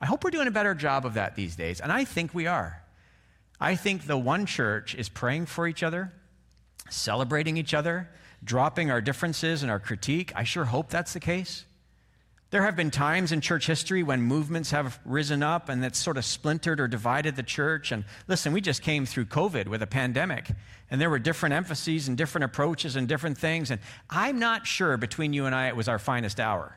I 0.00 0.06
hope 0.06 0.24
we're 0.24 0.30
doing 0.30 0.48
a 0.48 0.52
better 0.52 0.74
job 0.74 1.04
of 1.04 1.14
that 1.14 1.36
these 1.36 1.56
days, 1.56 1.80
and 1.80 1.92
I 1.92 2.04
think 2.04 2.34
we 2.34 2.46
are. 2.46 2.82
I 3.60 3.76
think 3.76 4.06
the 4.06 4.16
one 4.16 4.46
church 4.46 4.94
is 4.94 5.08
praying 5.08 5.46
for 5.46 5.66
each 5.66 5.82
other, 5.82 6.12
celebrating 6.88 7.58
each 7.58 7.74
other, 7.74 8.08
dropping 8.42 8.90
our 8.90 9.02
differences 9.02 9.62
and 9.62 9.70
our 9.70 9.78
critique. 9.78 10.32
I 10.34 10.44
sure 10.44 10.64
hope 10.64 10.88
that's 10.88 11.12
the 11.12 11.20
case. 11.20 11.66
There 12.50 12.62
have 12.62 12.74
been 12.74 12.90
times 12.90 13.30
in 13.30 13.40
church 13.40 13.66
history 13.66 14.02
when 14.02 14.22
movements 14.22 14.72
have 14.72 14.98
risen 15.04 15.40
up 15.40 15.68
and 15.68 15.84
that's 15.84 16.00
sort 16.00 16.16
of 16.16 16.24
splintered 16.24 16.80
or 16.80 16.88
divided 16.88 17.36
the 17.36 17.44
church. 17.44 17.92
And 17.92 18.04
listen, 18.26 18.52
we 18.52 18.60
just 18.60 18.82
came 18.82 19.06
through 19.06 19.26
COVID 19.26 19.68
with 19.68 19.82
a 19.82 19.86
pandemic, 19.86 20.50
and 20.90 21.00
there 21.00 21.10
were 21.10 21.20
different 21.20 21.54
emphases 21.54 22.08
and 22.08 22.18
different 22.18 22.44
approaches 22.46 22.96
and 22.96 23.06
different 23.06 23.38
things. 23.38 23.70
And 23.70 23.80
I'm 24.08 24.40
not 24.40 24.66
sure 24.66 24.96
between 24.96 25.32
you 25.32 25.46
and 25.46 25.54
I 25.54 25.68
it 25.68 25.76
was 25.76 25.86
our 25.86 26.00
finest 26.00 26.40
hour. 26.40 26.74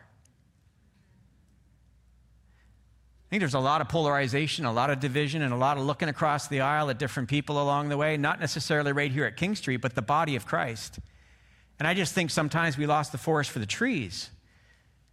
Think 3.34 3.42
there's 3.42 3.56
a 3.56 3.60
lot 3.60 3.82
of 3.82 3.90
polarization, 3.90 4.63
a 4.63 4.72
lot 4.72 4.92
of 4.92 5.00
division, 5.00 5.42
and 5.42 5.52
a 5.52 5.58
lot 5.58 5.80
of 5.80 5.84
looking 5.84 6.08
across 6.08 6.48
the 6.50 6.62
aisle 6.62 6.92
at 6.92 7.00
different 7.00 7.28
people 7.28 7.60
along 7.60 7.90
the 7.90 7.98
way, 7.98 8.16
not 8.16 8.40
necessarily 8.40 8.92
right 8.92 9.12
here 9.12 9.25
at 9.25 9.38
King 9.38 9.56
Street, 9.56 9.78
but 9.78 9.96
the 9.96 10.04
body 10.04 10.36
of 10.36 10.46
Christ. 10.46 11.00
And 11.80 11.88
I 11.88 11.96
just 11.96 12.13
think 12.13 12.30
sometimes 12.30 12.78
we 12.78 12.86
lost 12.86 13.12
the 13.12 13.18
forest 13.18 13.50
for 13.50 13.58
the 13.58 13.66
trees. 13.66 14.30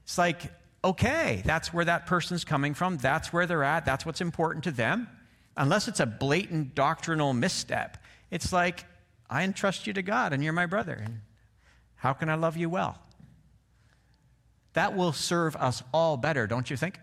It's 0.02 0.18
like, 0.18 0.42
okay, 0.84 1.40
that's 1.46 1.72
where 1.72 1.86
that 1.86 2.04
person's 2.04 2.44
coming 2.44 2.74
from, 2.74 2.98
that's 2.98 3.32
where 3.32 3.46
they're 3.46 3.64
at, 3.64 3.86
that's 3.86 4.04
what's 4.04 4.20
important 4.20 4.64
to 4.64 4.70
them. 4.70 5.08
Unless 5.56 5.88
it's 5.88 6.00
a 6.00 6.04
blatant 6.04 6.74
doctrinal 6.74 7.32
misstep, 7.32 8.04
it's 8.30 8.52
like, 8.52 8.84
I 9.30 9.44
entrust 9.44 9.86
you 9.86 9.94
to 9.94 10.02
God 10.02 10.34
and 10.34 10.44
you're 10.44 10.52
my 10.52 10.66
brother. 10.66 11.00
And 11.02 11.20
how 11.94 12.12
can 12.12 12.28
I 12.28 12.34
love 12.34 12.58
you 12.58 12.68
well? 12.68 12.98
That 14.74 14.94
will 14.94 15.14
serve 15.14 15.56
us 15.56 15.82
all 15.94 16.18
better, 16.18 16.46
don't 16.46 16.68
you 16.68 16.76
think? 16.76 17.00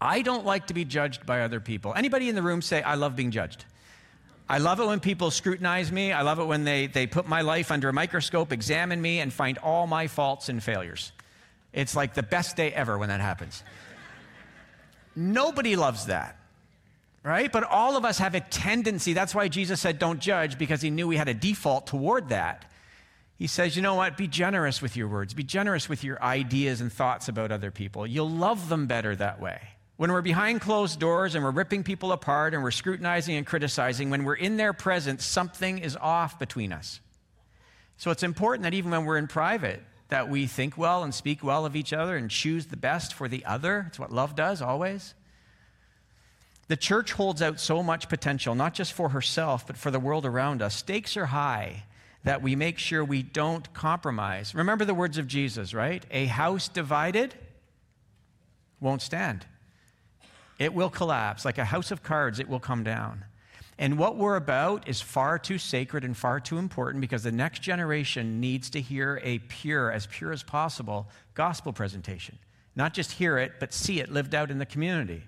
I 0.00 0.22
don't 0.22 0.44
like 0.44 0.66
to 0.68 0.74
be 0.74 0.84
judged 0.84 1.24
by 1.24 1.42
other 1.42 1.60
people. 1.60 1.94
Anybody 1.94 2.28
in 2.28 2.34
the 2.34 2.42
room 2.42 2.62
say, 2.62 2.82
I 2.82 2.94
love 2.94 3.16
being 3.16 3.30
judged? 3.30 3.64
I 4.48 4.58
love 4.58 4.78
it 4.78 4.86
when 4.86 5.00
people 5.00 5.30
scrutinize 5.30 5.90
me. 5.90 6.12
I 6.12 6.22
love 6.22 6.38
it 6.38 6.44
when 6.44 6.64
they, 6.64 6.86
they 6.86 7.06
put 7.06 7.26
my 7.26 7.40
life 7.40 7.70
under 7.70 7.88
a 7.88 7.92
microscope, 7.92 8.52
examine 8.52 9.00
me, 9.00 9.20
and 9.20 9.32
find 9.32 9.56
all 9.58 9.86
my 9.86 10.06
faults 10.06 10.48
and 10.48 10.62
failures. 10.62 11.12
It's 11.72 11.96
like 11.96 12.14
the 12.14 12.22
best 12.22 12.56
day 12.56 12.72
ever 12.72 12.98
when 12.98 13.08
that 13.08 13.20
happens. 13.20 13.62
Nobody 15.16 15.76
loves 15.76 16.06
that, 16.06 16.36
right? 17.22 17.50
But 17.50 17.64
all 17.64 17.96
of 17.96 18.04
us 18.04 18.18
have 18.18 18.34
a 18.34 18.40
tendency. 18.40 19.12
That's 19.12 19.34
why 19.34 19.48
Jesus 19.48 19.80
said, 19.80 19.98
Don't 19.98 20.20
judge, 20.20 20.58
because 20.58 20.82
he 20.82 20.90
knew 20.90 21.08
we 21.08 21.16
had 21.16 21.28
a 21.28 21.34
default 21.34 21.86
toward 21.86 22.28
that. 22.28 22.70
He 23.38 23.46
says, 23.46 23.76
You 23.76 23.82
know 23.82 23.94
what? 23.94 24.16
Be 24.16 24.28
generous 24.28 24.82
with 24.82 24.96
your 24.96 25.08
words, 25.08 25.34
be 25.34 25.44
generous 25.44 25.88
with 25.88 26.04
your 26.04 26.22
ideas 26.22 26.80
and 26.80 26.92
thoughts 26.92 27.28
about 27.28 27.50
other 27.50 27.70
people. 27.70 28.06
You'll 28.06 28.30
love 28.30 28.68
them 28.68 28.86
better 28.86 29.16
that 29.16 29.40
way. 29.40 29.60
When 30.04 30.12
we're 30.12 30.20
behind 30.20 30.60
closed 30.60 31.00
doors 31.00 31.34
and 31.34 31.42
we're 31.42 31.50
ripping 31.50 31.82
people 31.82 32.12
apart 32.12 32.52
and 32.52 32.62
we're 32.62 32.72
scrutinizing 32.72 33.36
and 33.36 33.46
criticizing, 33.46 34.10
when 34.10 34.24
we're 34.24 34.34
in 34.34 34.58
their 34.58 34.74
presence, 34.74 35.24
something 35.24 35.78
is 35.78 35.96
off 35.96 36.38
between 36.38 36.74
us. 36.74 37.00
So 37.96 38.10
it's 38.10 38.22
important 38.22 38.64
that 38.64 38.74
even 38.74 38.90
when 38.90 39.06
we're 39.06 39.16
in 39.16 39.28
private, 39.28 39.82
that 40.10 40.28
we 40.28 40.46
think 40.46 40.76
well 40.76 41.04
and 41.04 41.14
speak 41.14 41.42
well 41.42 41.64
of 41.64 41.74
each 41.74 41.94
other 41.94 42.18
and 42.18 42.30
choose 42.30 42.66
the 42.66 42.76
best 42.76 43.14
for 43.14 43.28
the 43.28 43.46
other. 43.46 43.86
It's 43.88 43.98
what 43.98 44.12
love 44.12 44.36
does 44.36 44.60
always. 44.60 45.14
The 46.68 46.76
church 46.76 47.12
holds 47.12 47.40
out 47.40 47.58
so 47.58 47.82
much 47.82 48.10
potential, 48.10 48.54
not 48.54 48.74
just 48.74 48.92
for 48.92 49.08
herself, 49.08 49.66
but 49.66 49.78
for 49.78 49.90
the 49.90 49.98
world 49.98 50.26
around 50.26 50.60
us. 50.60 50.76
Stakes 50.76 51.16
are 51.16 51.24
high 51.24 51.84
that 52.24 52.42
we 52.42 52.54
make 52.56 52.76
sure 52.76 53.02
we 53.02 53.22
don't 53.22 53.72
compromise. 53.72 54.54
Remember 54.54 54.84
the 54.84 54.92
words 54.92 55.16
of 55.16 55.26
Jesus, 55.26 55.72
right? 55.72 56.04
A 56.10 56.26
house 56.26 56.68
divided 56.68 57.34
won't 58.80 59.00
stand. 59.00 59.46
It 60.58 60.72
will 60.72 60.90
collapse. 60.90 61.44
Like 61.44 61.58
a 61.58 61.64
house 61.64 61.90
of 61.90 62.02
cards, 62.02 62.38
it 62.40 62.48
will 62.48 62.60
come 62.60 62.84
down. 62.84 63.24
And 63.78 63.98
what 63.98 64.16
we're 64.16 64.36
about 64.36 64.88
is 64.88 65.00
far 65.00 65.38
too 65.38 65.58
sacred 65.58 66.04
and 66.04 66.16
far 66.16 66.38
too 66.38 66.58
important 66.58 67.00
because 67.00 67.24
the 67.24 67.32
next 67.32 67.60
generation 67.60 68.40
needs 68.40 68.70
to 68.70 68.80
hear 68.80 69.20
a 69.24 69.40
pure, 69.40 69.90
as 69.90 70.06
pure 70.06 70.32
as 70.32 70.44
possible, 70.44 71.08
gospel 71.34 71.72
presentation. 71.72 72.38
Not 72.76 72.94
just 72.94 73.12
hear 73.12 73.38
it, 73.38 73.52
but 73.58 73.72
see 73.72 74.00
it 74.00 74.12
lived 74.12 74.34
out 74.34 74.50
in 74.50 74.58
the 74.58 74.66
community. 74.66 75.24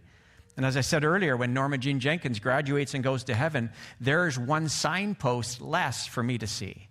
And 0.56 0.64
as 0.64 0.76
I 0.76 0.80
said 0.80 1.04
earlier, 1.04 1.37
when 1.37 1.52
Norma 1.52 1.76
Jean 1.76 2.00
Jenkins 2.00 2.38
graduates 2.38 2.95
and 2.95 3.04
goes 3.04 3.25
to 3.25 3.35
heaven, 3.35 3.71
there's 4.00 4.38
one 4.38 4.68
signpost 4.68 5.61
less 5.61 6.06
for 6.06 6.23
me 6.23 6.38
to 6.38 6.47
see. 6.47 6.88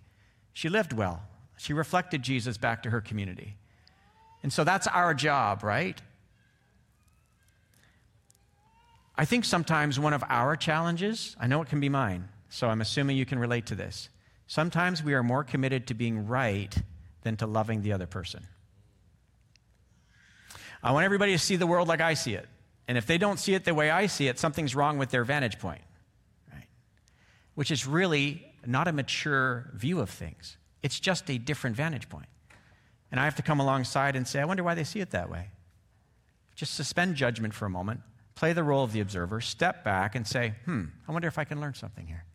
She 0.53 0.69
lived 0.69 0.93
well, 0.93 1.23
she 1.57 1.73
reflected 1.73 2.21
Jesus 2.21 2.57
back 2.57 2.83
to 2.83 2.89
her 2.89 3.01
community. 3.01 3.55
And 4.43 4.53
so 4.53 4.63
that's 4.63 4.87
our 4.87 5.13
job, 5.13 5.63
right? 5.63 5.99
I 9.17 9.25
think 9.25 9.45
sometimes 9.45 9.99
one 9.99 10.13
of 10.13 10.23
our 10.27 10.55
challenges, 10.55 11.35
I 11.39 11.47
know 11.47 11.61
it 11.61 11.69
can 11.69 11.79
be 11.79 11.89
mine, 11.89 12.27
so 12.49 12.67
I'm 12.67 12.81
assuming 12.81 13.15
you 13.15 13.25
can 13.25 13.39
relate 13.39 13.65
to 13.67 13.75
this. 13.75 14.09
Sometimes 14.47 15.03
we 15.03 15.13
are 15.13 15.23
more 15.23 15.43
committed 15.43 15.87
to 15.87 15.93
being 15.93 16.27
right 16.27 16.75
than 17.23 17.37
to 17.37 17.47
loving 17.47 17.81
the 17.81 17.93
other 17.93 18.07
person. 18.07 18.45
I 20.83 20.91
want 20.91 21.05
everybody 21.05 21.31
to 21.31 21.39
see 21.39 21.55
the 21.55 21.65
world 21.65 21.87
like 21.87 22.01
I 22.01 22.13
see 22.13 22.33
it. 22.33 22.47
And 22.87 22.97
if 22.97 23.07
they 23.07 23.17
don't 23.17 23.39
see 23.39 23.55
it 23.55 23.65
the 23.65 23.73
way 23.73 23.89
I 23.89 24.05
see 24.05 24.27
it, 24.27 24.37
something's 24.37 24.75
wrong 24.75 24.97
with 24.97 25.09
their 25.09 25.23
vantage 25.23 25.57
point, 25.57 25.81
right? 26.53 26.67
Which 27.55 27.71
is 27.71 27.87
really 27.87 28.45
not 28.65 28.87
a 28.87 28.91
mature 28.91 29.71
view 29.73 29.99
of 29.99 30.09
things. 30.09 30.57
It's 30.83 30.99
just 30.99 31.29
a 31.31 31.39
different 31.39 31.75
vantage 31.75 32.09
point. 32.09 32.27
And 33.11 33.19
I 33.19 33.23
have 33.23 33.35
to 33.35 33.41
come 33.41 33.59
alongside 33.59 34.15
and 34.15 34.27
say, 34.27 34.39
I 34.41 34.45
wonder 34.45 34.63
why 34.63 34.75
they 34.75 34.83
see 34.83 34.99
it 34.99 35.11
that 35.11 35.29
way. 35.29 35.49
Just 36.55 36.75
suspend 36.75 37.15
judgment 37.15 37.53
for 37.53 37.65
a 37.65 37.69
moment 37.69 38.01
play 38.35 38.51
the 38.53 38.63
role 38.63 38.83
of 38.83 38.91
the 38.91 38.99
observer, 38.99 39.39
step 39.41 39.83
back, 39.83 40.15
and 40.15 40.27
say, 40.27 40.53
hmm, 40.65 40.85
I 41.07 41.11
wonder 41.11 41.27
if 41.27 41.39
I 41.39 41.45
can 41.45 41.61
learn 41.61 41.73
something 41.73 42.05
here. 42.05 42.25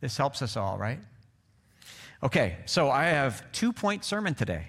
This 0.00 0.16
helps 0.16 0.42
us 0.42 0.56
all, 0.56 0.78
right? 0.78 1.00
Okay, 2.22 2.56
so 2.66 2.90
I 2.90 3.06
have 3.06 3.50
two 3.52 3.72
point 3.72 4.04
sermon 4.04 4.34
today 4.34 4.68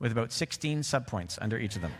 with 0.00 0.10
about 0.12 0.32
16 0.32 0.80
subpoints 0.80 1.38
under 1.40 1.58
each 1.58 1.76
of 1.76 1.82
them. 1.82 1.92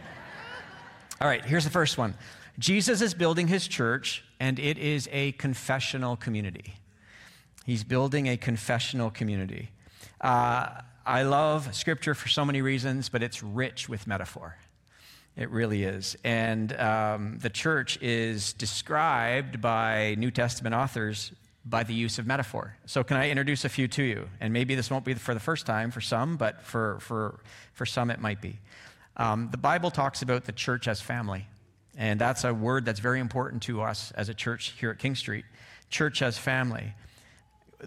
All 1.21 1.29
right, 1.29 1.45
here's 1.45 1.65
the 1.65 1.71
first 1.71 1.97
one 1.97 2.15
Jesus 2.59 3.01
is 3.01 3.15
building 3.15 3.47
his 3.47 3.69
church, 3.69 4.25
and 4.41 4.59
it 4.59 4.77
is 4.77 5.09
a 5.13 5.33
confessional 5.33 6.17
community. 6.17 6.75
He's 7.65 7.85
building 7.85 8.27
a 8.27 8.37
confessional 8.37 9.11
community. 9.11 9.71
Uh, 10.21 10.83
I 11.07 11.23
love 11.23 11.75
scripture 11.75 12.15
for 12.15 12.29
so 12.29 12.45
many 12.45 12.63
reasons, 12.63 13.09
but 13.09 13.23
it's 13.23 13.43
rich 13.43 13.89
with 13.89 14.07
metaphor. 14.07 14.57
It 15.37 15.51
really 15.51 15.83
is. 15.83 16.17
And 16.23 16.73
um, 16.79 17.39
the 17.41 17.51
church 17.51 17.99
is 18.01 18.53
described 18.53 19.61
by 19.61 20.15
New 20.17 20.31
Testament 20.31 20.75
authors 20.75 21.33
by 21.65 21.83
the 21.83 21.95
use 21.95 22.19
of 22.19 22.27
metaphor. 22.27 22.77
So, 22.87 23.03
can 23.03 23.17
I 23.17 23.31
introduce 23.31 23.65
a 23.65 23.69
few 23.69 23.89
to 23.89 24.03
you? 24.03 24.29
And 24.41 24.53
maybe 24.53 24.75
this 24.75 24.91
won't 24.91 25.05
be 25.05 25.15
for 25.15 25.35
the 25.35 25.41
first 25.41 25.67
time 25.67 25.91
for 25.91 26.01
some, 26.01 26.37
but 26.37 26.63
for, 26.63 26.99
for, 27.01 27.41
for 27.73 27.87
some 27.87 28.11
it 28.11 28.21
might 28.21 28.41
be. 28.41 28.61
Um, 29.17 29.49
the 29.51 29.59
Bible 29.59 29.91
talks 29.91 30.23
about 30.23 30.45
the 30.45 30.53
church 30.53 30.87
as 30.87 31.01
family. 31.01 31.47
And 31.97 32.21
that's 32.21 32.45
a 32.45 32.53
word 32.53 32.85
that's 32.85 33.01
very 33.01 33.21
important 33.21 33.63
to 33.65 33.83
us 33.83 34.13
as 34.13 34.29
a 34.29 34.35
church 34.35 34.75
here 34.79 34.91
at 34.91 34.99
King 34.99 35.15
Street. 35.15 35.45
Church 35.91 36.23
as 36.23 36.37
family. 36.37 36.93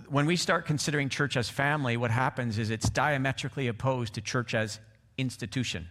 When 0.10 0.25
we 0.25 0.36
start 0.36 0.66
considering 0.66 1.10
church 1.10 1.36
as 1.36 1.50
family, 1.50 1.98
what 1.98 2.12
happens 2.12 2.58
is 2.58 2.70
it's 2.70 2.89
diametrically 2.89 3.68
opposed 3.68 4.13
to 4.13 4.22
church 4.22 4.54
as 4.54 4.80
institution. 5.18 5.88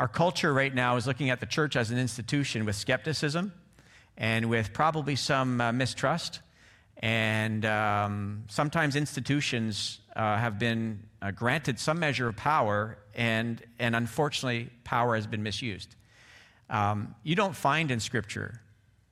Our 0.00 0.08
culture 0.08 0.54
right 0.54 0.74
now 0.74 0.96
is 0.96 1.06
looking 1.06 1.28
at 1.28 1.40
the 1.40 1.46
church 1.46 1.76
as 1.76 1.90
an 1.90 1.98
institution 1.98 2.64
with 2.64 2.74
skepticism 2.74 3.52
and 4.16 4.48
with 4.48 4.72
probably 4.72 5.14
some 5.14 5.60
uh, 5.60 5.72
mistrust. 5.72 6.40
And 6.96 7.66
um, 7.66 8.44
sometimes 8.48 8.96
institutions 8.96 10.00
uh, 10.16 10.38
have 10.38 10.58
been 10.58 11.06
uh, 11.20 11.32
granted 11.32 11.78
some 11.78 11.98
measure 11.98 12.28
of 12.28 12.36
power, 12.36 12.96
and, 13.14 13.62
and 13.78 13.94
unfortunately, 13.94 14.70
power 14.84 15.16
has 15.16 15.26
been 15.26 15.42
misused. 15.42 15.96
Um, 16.70 17.14
you 17.22 17.34
don't 17.34 17.54
find 17.54 17.90
in 17.90 18.00
Scripture 18.00 18.62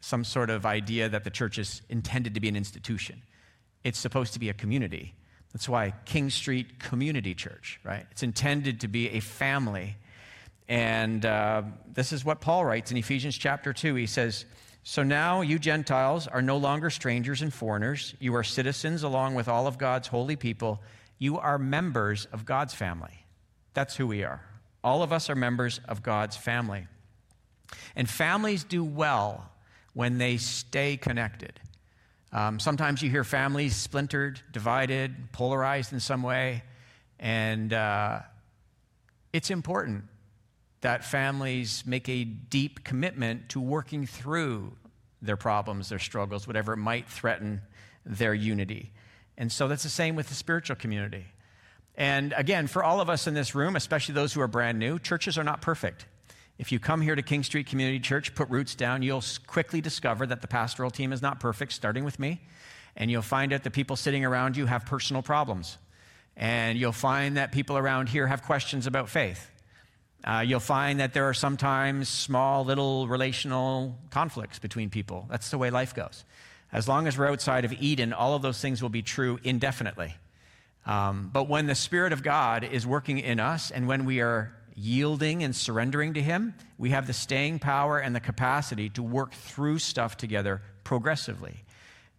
some 0.00 0.24
sort 0.24 0.48
of 0.48 0.64
idea 0.64 1.10
that 1.10 1.22
the 1.22 1.30
church 1.30 1.58
is 1.58 1.82
intended 1.90 2.32
to 2.32 2.40
be 2.40 2.48
an 2.48 2.56
institution. 2.56 3.20
It's 3.84 3.98
supposed 3.98 4.32
to 4.32 4.38
be 4.38 4.48
a 4.48 4.54
community. 4.54 5.14
That's 5.52 5.68
why 5.68 5.92
King 6.06 6.30
Street 6.30 6.78
Community 6.78 7.34
Church, 7.34 7.78
right? 7.84 8.06
It's 8.10 8.22
intended 8.22 8.80
to 8.80 8.88
be 8.88 9.10
a 9.10 9.20
family. 9.20 9.96
And 10.68 11.24
uh, 11.24 11.62
this 11.92 12.12
is 12.12 12.24
what 12.24 12.40
Paul 12.40 12.64
writes 12.64 12.90
in 12.90 12.96
Ephesians 12.98 13.36
chapter 13.36 13.72
2. 13.72 13.94
He 13.94 14.06
says, 14.06 14.44
So 14.82 15.02
now 15.02 15.40
you 15.40 15.58
Gentiles 15.58 16.26
are 16.26 16.42
no 16.42 16.58
longer 16.58 16.90
strangers 16.90 17.40
and 17.40 17.52
foreigners. 17.52 18.14
You 18.20 18.34
are 18.34 18.44
citizens 18.44 19.02
along 19.02 19.34
with 19.34 19.48
all 19.48 19.66
of 19.66 19.78
God's 19.78 20.08
holy 20.08 20.36
people. 20.36 20.82
You 21.18 21.38
are 21.38 21.58
members 21.58 22.26
of 22.32 22.44
God's 22.44 22.74
family. 22.74 23.24
That's 23.72 23.96
who 23.96 24.06
we 24.06 24.24
are. 24.24 24.42
All 24.84 25.02
of 25.02 25.12
us 25.12 25.30
are 25.30 25.34
members 25.34 25.80
of 25.88 26.02
God's 26.02 26.36
family. 26.36 26.86
And 27.96 28.08
families 28.08 28.62
do 28.62 28.84
well 28.84 29.50
when 29.94 30.18
they 30.18 30.36
stay 30.36 30.96
connected. 30.96 31.58
Um, 32.30 32.60
sometimes 32.60 33.02
you 33.02 33.10
hear 33.10 33.24
families 33.24 33.74
splintered, 33.74 34.40
divided, 34.52 35.32
polarized 35.32 35.94
in 35.94 36.00
some 36.00 36.22
way, 36.22 36.62
and 37.18 37.72
uh, 37.72 38.20
it's 39.32 39.50
important 39.50 40.04
that 40.80 41.04
families 41.04 41.82
make 41.86 42.08
a 42.08 42.24
deep 42.24 42.84
commitment 42.84 43.48
to 43.50 43.60
working 43.60 44.06
through 44.06 44.72
their 45.20 45.36
problems, 45.36 45.88
their 45.88 45.98
struggles, 45.98 46.46
whatever 46.46 46.76
might 46.76 47.08
threaten 47.08 47.60
their 48.06 48.34
unity. 48.34 48.92
And 49.36 49.50
so 49.50 49.68
that's 49.68 49.82
the 49.82 49.88
same 49.88 50.14
with 50.16 50.28
the 50.28 50.34
spiritual 50.34 50.76
community. 50.76 51.24
And 51.96 52.32
again, 52.36 52.68
for 52.68 52.84
all 52.84 53.00
of 53.00 53.10
us 53.10 53.26
in 53.26 53.34
this 53.34 53.54
room, 53.54 53.74
especially 53.74 54.14
those 54.14 54.32
who 54.32 54.40
are 54.40 54.48
brand 54.48 54.78
new, 54.78 54.98
churches 54.98 55.36
are 55.36 55.44
not 55.44 55.60
perfect. 55.60 56.06
If 56.58 56.72
you 56.72 56.78
come 56.78 57.00
here 57.00 57.14
to 57.14 57.22
King 57.22 57.42
Street 57.42 57.66
Community 57.66 58.00
Church, 58.00 58.34
put 58.34 58.48
roots 58.50 58.74
down, 58.74 59.02
you'll 59.02 59.22
quickly 59.46 59.80
discover 59.80 60.26
that 60.26 60.40
the 60.40 60.48
pastoral 60.48 60.90
team 60.90 61.12
is 61.12 61.22
not 61.22 61.40
perfect, 61.40 61.72
starting 61.72 62.04
with 62.04 62.18
me. 62.18 62.40
And 62.96 63.10
you'll 63.10 63.22
find 63.22 63.52
out 63.52 63.62
that 63.64 63.72
people 63.72 63.96
sitting 63.96 64.24
around 64.24 64.56
you 64.56 64.66
have 64.66 64.86
personal 64.86 65.22
problems. 65.22 65.78
And 66.36 66.78
you'll 66.78 66.92
find 66.92 67.36
that 67.36 67.52
people 67.52 67.76
around 67.76 68.08
here 68.08 68.26
have 68.26 68.42
questions 68.42 68.86
about 68.86 69.08
faith. 69.08 69.50
Uh, 70.24 70.44
you'll 70.46 70.60
find 70.60 71.00
that 71.00 71.14
there 71.14 71.28
are 71.28 71.34
sometimes 71.34 72.08
small, 72.08 72.64
little 72.64 73.06
relational 73.08 73.96
conflicts 74.10 74.58
between 74.58 74.90
people. 74.90 75.26
That's 75.30 75.50
the 75.50 75.58
way 75.58 75.70
life 75.70 75.94
goes. 75.94 76.24
As 76.72 76.88
long 76.88 77.06
as 77.06 77.16
we're 77.16 77.28
outside 77.28 77.64
of 77.64 77.72
Eden, 77.72 78.12
all 78.12 78.34
of 78.34 78.42
those 78.42 78.60
things 78.60 78.82
will 78.82 78.88
be 78.90 79.02
true 79.02 79.38
indefinitely. 79.44 80.14
Um, 80.84 81.30
but 81.32 81.48
when 81.48 81.66
the 81.66 81.74
Spirit 81.74 82.12
of 82.12 82.22
God 82.22 82.64
is 82.64 82.86
working 82.86 83.18
in 83.18 83.40
us 83.40 83.70
and 83.70 83.86
when 83.86 84.04
we 84.04 84.20
are 84.20 84.54
yielding 84.74 85.42
and 85.42 85.54
surrendering 85.54 86.14
to 86.14 86.22
Him, 86.22 86.54
we 86.78 86.90
have 86.90 87.06
the 87.06 87.12
staying 87.12 87.58
power 87.58 87.98
and 87.98 88.14
the 88.14 88.20
capacity 88.20 88.88
to 88.90 89.02
work 89.02 89.32
through 89.32 89.78
stuff 89.78 90.16
together 90.16 90.62
progressively. 90.84 91.64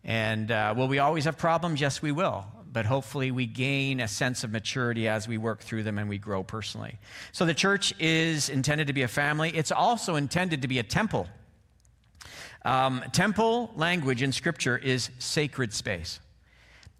And 0.04 0.52
uh, 0.52 0.74
will 0.76 0.88
we 0.88 1.00
always 1.00 1.26
have 1.26 1.38
problems? 1.38 1.82
Yes, 1.82 2.02
we 2.02 2.12
will. 2.12 2.46
But 2.72 2.86
hopefully, 2.86 3.32
we 3.32 3.48
gain 3.48 4.00
a 4.00 4.08
sense 4.08 4.44
of 4.44 4.52
maturity 4.52 5.08
as 5.08 5.28
we 5.28 5.38
work 5.38 5.62
through 5.62 5.84
them 5.84 5.98
and 5.98 6.08
we 6.08 6.18
grow 6.20 6.44
personally. 6.44 7.00
So, 7.32 7.46
the 7.46 7.54
church 7.54 7.94
is 8.00 8.50
intended 8.50 8.88
to 8.88 8.94
be 8.94 9.02
a 9.02 9.08
family. 9.08 9.50
It's 9.56 9.72
also 9.72 10.16
intended 10.16 10.62
to 10.62 10.68
be 10.68 10.80
a 10.80 10.84
temple. 10.84 11.28
Um, 12.66 13.04
temple 13.12 13.72
language 13.76 14.22
in 14.22 14.32
Scripture 14.32 14.78
is 14.78 15.10
sacred 15.18 15.74
space. 15.74 16.20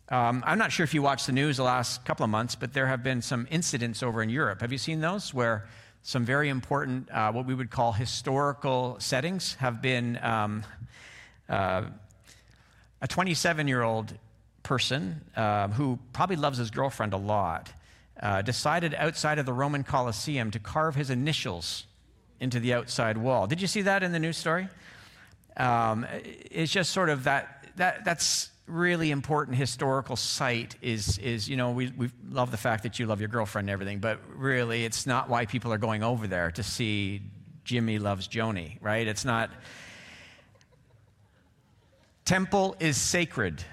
Um, 0.10 0.44
I'm 0.48 0.58
not 0.58 0.72
sure 0.72 0.84
if 0.84 0.96
you 0.96 1.04
watched 1.04 1.28
the 1.28 1.34
news 1.34 1.58
the 1.58 1.64
last 1.64 2.04
couple 2.04 2.24
of 2.24 2.32
months, 2.32 2.56
but 2.56 2.74
there 2.74 2.88
have 2.88 3.04
been 3.04 3.22
some 3.22 3.48
incidents 3.52 4.02
over 4.02 4.24
in 4.24 4.30
Europe. 4.30 4.62
Have 4.62 4.72
you 4.72 4.80
seen 4.80 5.02
those 5.02 5.34
where 5.36 5.68
some 6.02 6.26
very 6.26 6.50
important, 6.50 7.12
uh, 7.12 7.32
what 7.32 7.46
we 7.46 7.54
would 7.54 7.70
call 7.70 7.92
historical 7.92 8.96
settings, 9.00 9.54
have 9.56 9.82
been 9.82 10.18
um, 10.24 10.64
uh, 11.48 11.84
a 13.02 13.08
27 13.08 13.68
year 13.68 13.84
old 13.84 14.14
person 14.64 15.22
uh, 15.36 15.68
who 15.70 16.00
probably 16.14 16.36
loves 16.36 16.58
his 16.58 16.72
girlfriend 16.72 17.14
a 17.14 17.18
lot 17.18 17.72
uh, 18.22 18.42
decided 18.42 18.94
outside 18.96 19.40
of 19.40 19.46
the 19.46 19.54
Roman 19.54 19.84
Colosseum 19.84 20.52
to 20.52 20.60
carve 20.60 20.96
his 20.96 21.10
initials 21.10 21.86
into 22.40 22.60
the 22.60 22.74
outside 22.74 23.18
wall. 23.18 23.48
Did 23.48 23.62
you 23.62 23.68
see 23.68 23.84
that 23.84 24.04
in 24.04 24.12
the 24.12 24.20
news 24.20 24.38
story? 24.38 24.68
Um, 25.58 26.06
it's 26.12 26.72
just 26.72 26.92
sort 26.92 27.10
of 27.10 27.26
that, 27.26 27.66
that 27.76 28.06
that's 28.06 28.50
really 28.68 29.12
important 29.12 29.58
historical 29.58 30.16
site 30.16 30.76
is, 30.82 31.18
is 31.18 31.50
you 31.50 31.58
know, 31.58 31.72
we, 31.72 31.92
we 31.98 32.10
love 32.30 32.52
the 32.52 32.58
fact 32.58 32.84
that 32.84 33.00
you 33.00 33.06
love 33.06 33.20
your 33.20 33.30
girlfriend 33.30 33.68
and 33.68 33.74
everything, 33.74 34.00
but 34.00 34.20
really 34.36 34.86
it's 34.86 35.06
not 35.06 35.30
why 35.30 35.46
people 35.46 35.74
are 35.74 35.78
going 35.78 36.04
over 36.04 36.28
there 36.28 36.52
to 36.52 36.64
see 36.64 37.22
Jimmy 37.64 38.00
loves 38.00 38.28
Joni, 38.28 38.78
right? 38.82 39.08
It's 39.08 39.26
not. 39.26 39.50
Temple 42.26 42.76
is 42.80 42.98
sacred. 42.98 43.64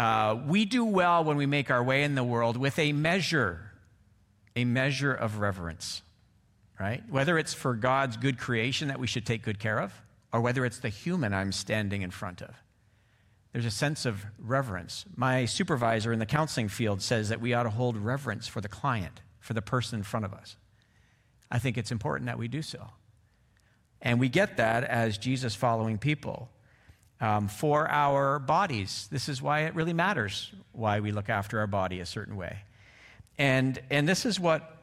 Uh, 0.00 0.40
we 0.46 0.64
do 0.64 0.82
well 0.82 1.22
when 1.24 1.36
we 1.36 1.44
make 1.44 1.70
our 1.70 1.84
way 1.84 2.04
in 2.04 2.14
the 2.14 2.24
world 2.24 2.56
with 2.56 2.78
a 2.78 2.90
measure, 2.90 3.70
a 4.56 4.64
measure 4.64 5.12
of 5.12 5.40
reverence, 5.40 6.00
right? 6.80 7.02
Whether 7.10 7.36
it's 7.36 7.52
for 7.52 7.74
God's 7.74 8.16
good 8.16 8.38
creation 8.38 8.88
that 8.88 8.98
we 8.98 9.06
should 9.06 9.26
take 9.26 9.42
good 9.42 9.58
care 9.58 9.78
of, 9.78 9.92
or 10.32 10.40
whether 10.40 10.64
it's 10.64 10.78
the 10.78 10.88
human 10.88 11.34
I'm 11.34 11.52
standing 11.52 12.00
in 12.00 12.10
front 12.10 12.40
of. 12.40 12.54
There's 13.52 13.66
a 13.66 13.70
sense 13.70 14.06
of 14.06 14.24
reverence. 14.38 15.04
My 15.16 15.44
supervisor 15.44 16.14
in 16.14 16.18
the 16.18 16.24
counseling 16.24 16.68
field 16.68 17.02
says 17.02 17.28
that 17.28 17.42
we 17.42 17.52
ought 17.52 17.64
to 17.64 17.68
hold 17.68 17.98
reverence 17.98 18.48
for 18.48 18.62
the 18.62 18.68
client, 18.68 19.20
for 19.38 19.52
the 19.52 19.60
person 19.60 19.98
in 19.98 20.02
front 20.02 20.24
of 20.24 20.32
us. 20.32 20.56
I 21.50 21.58
think 21.58 21.76
it's 21.76 21.92
important 21.92 22.24
that 22.24 22.38
we 22.38 22.48
do 22.48 22.62
so. 22.62 22.86
And 24.00 24.18
we 24.18 24.30
get 24.30 24.56
that 24.56 24.82
as 24.82 25.18
Jesus 25.18 25.54
following 25.54 25.98
people. 25.98 26.48
Um, 27.20 27.48
for 27.48 27.88
our 27.88 28.38
bodies, 28.38 29.08
this 29.10 29.28
is 29.28 29.42
why 29.42 29.60
it 29.60 29.74
really 29.74 29.92
matters 29.92 30.52
why 30.72 31.00
we 31.00 31.12
look 31.12 31.28
after 31.28 31.58
our 31.58 31.66
body 31.66 32.00
a 32.00 32.06
certain 32.06 32.36
way. 32.36 32.60
And, 33.38 33.78
and 33.90 34.08
this 34.08 34.24
is 34.24 34.40
what 34.40 34.76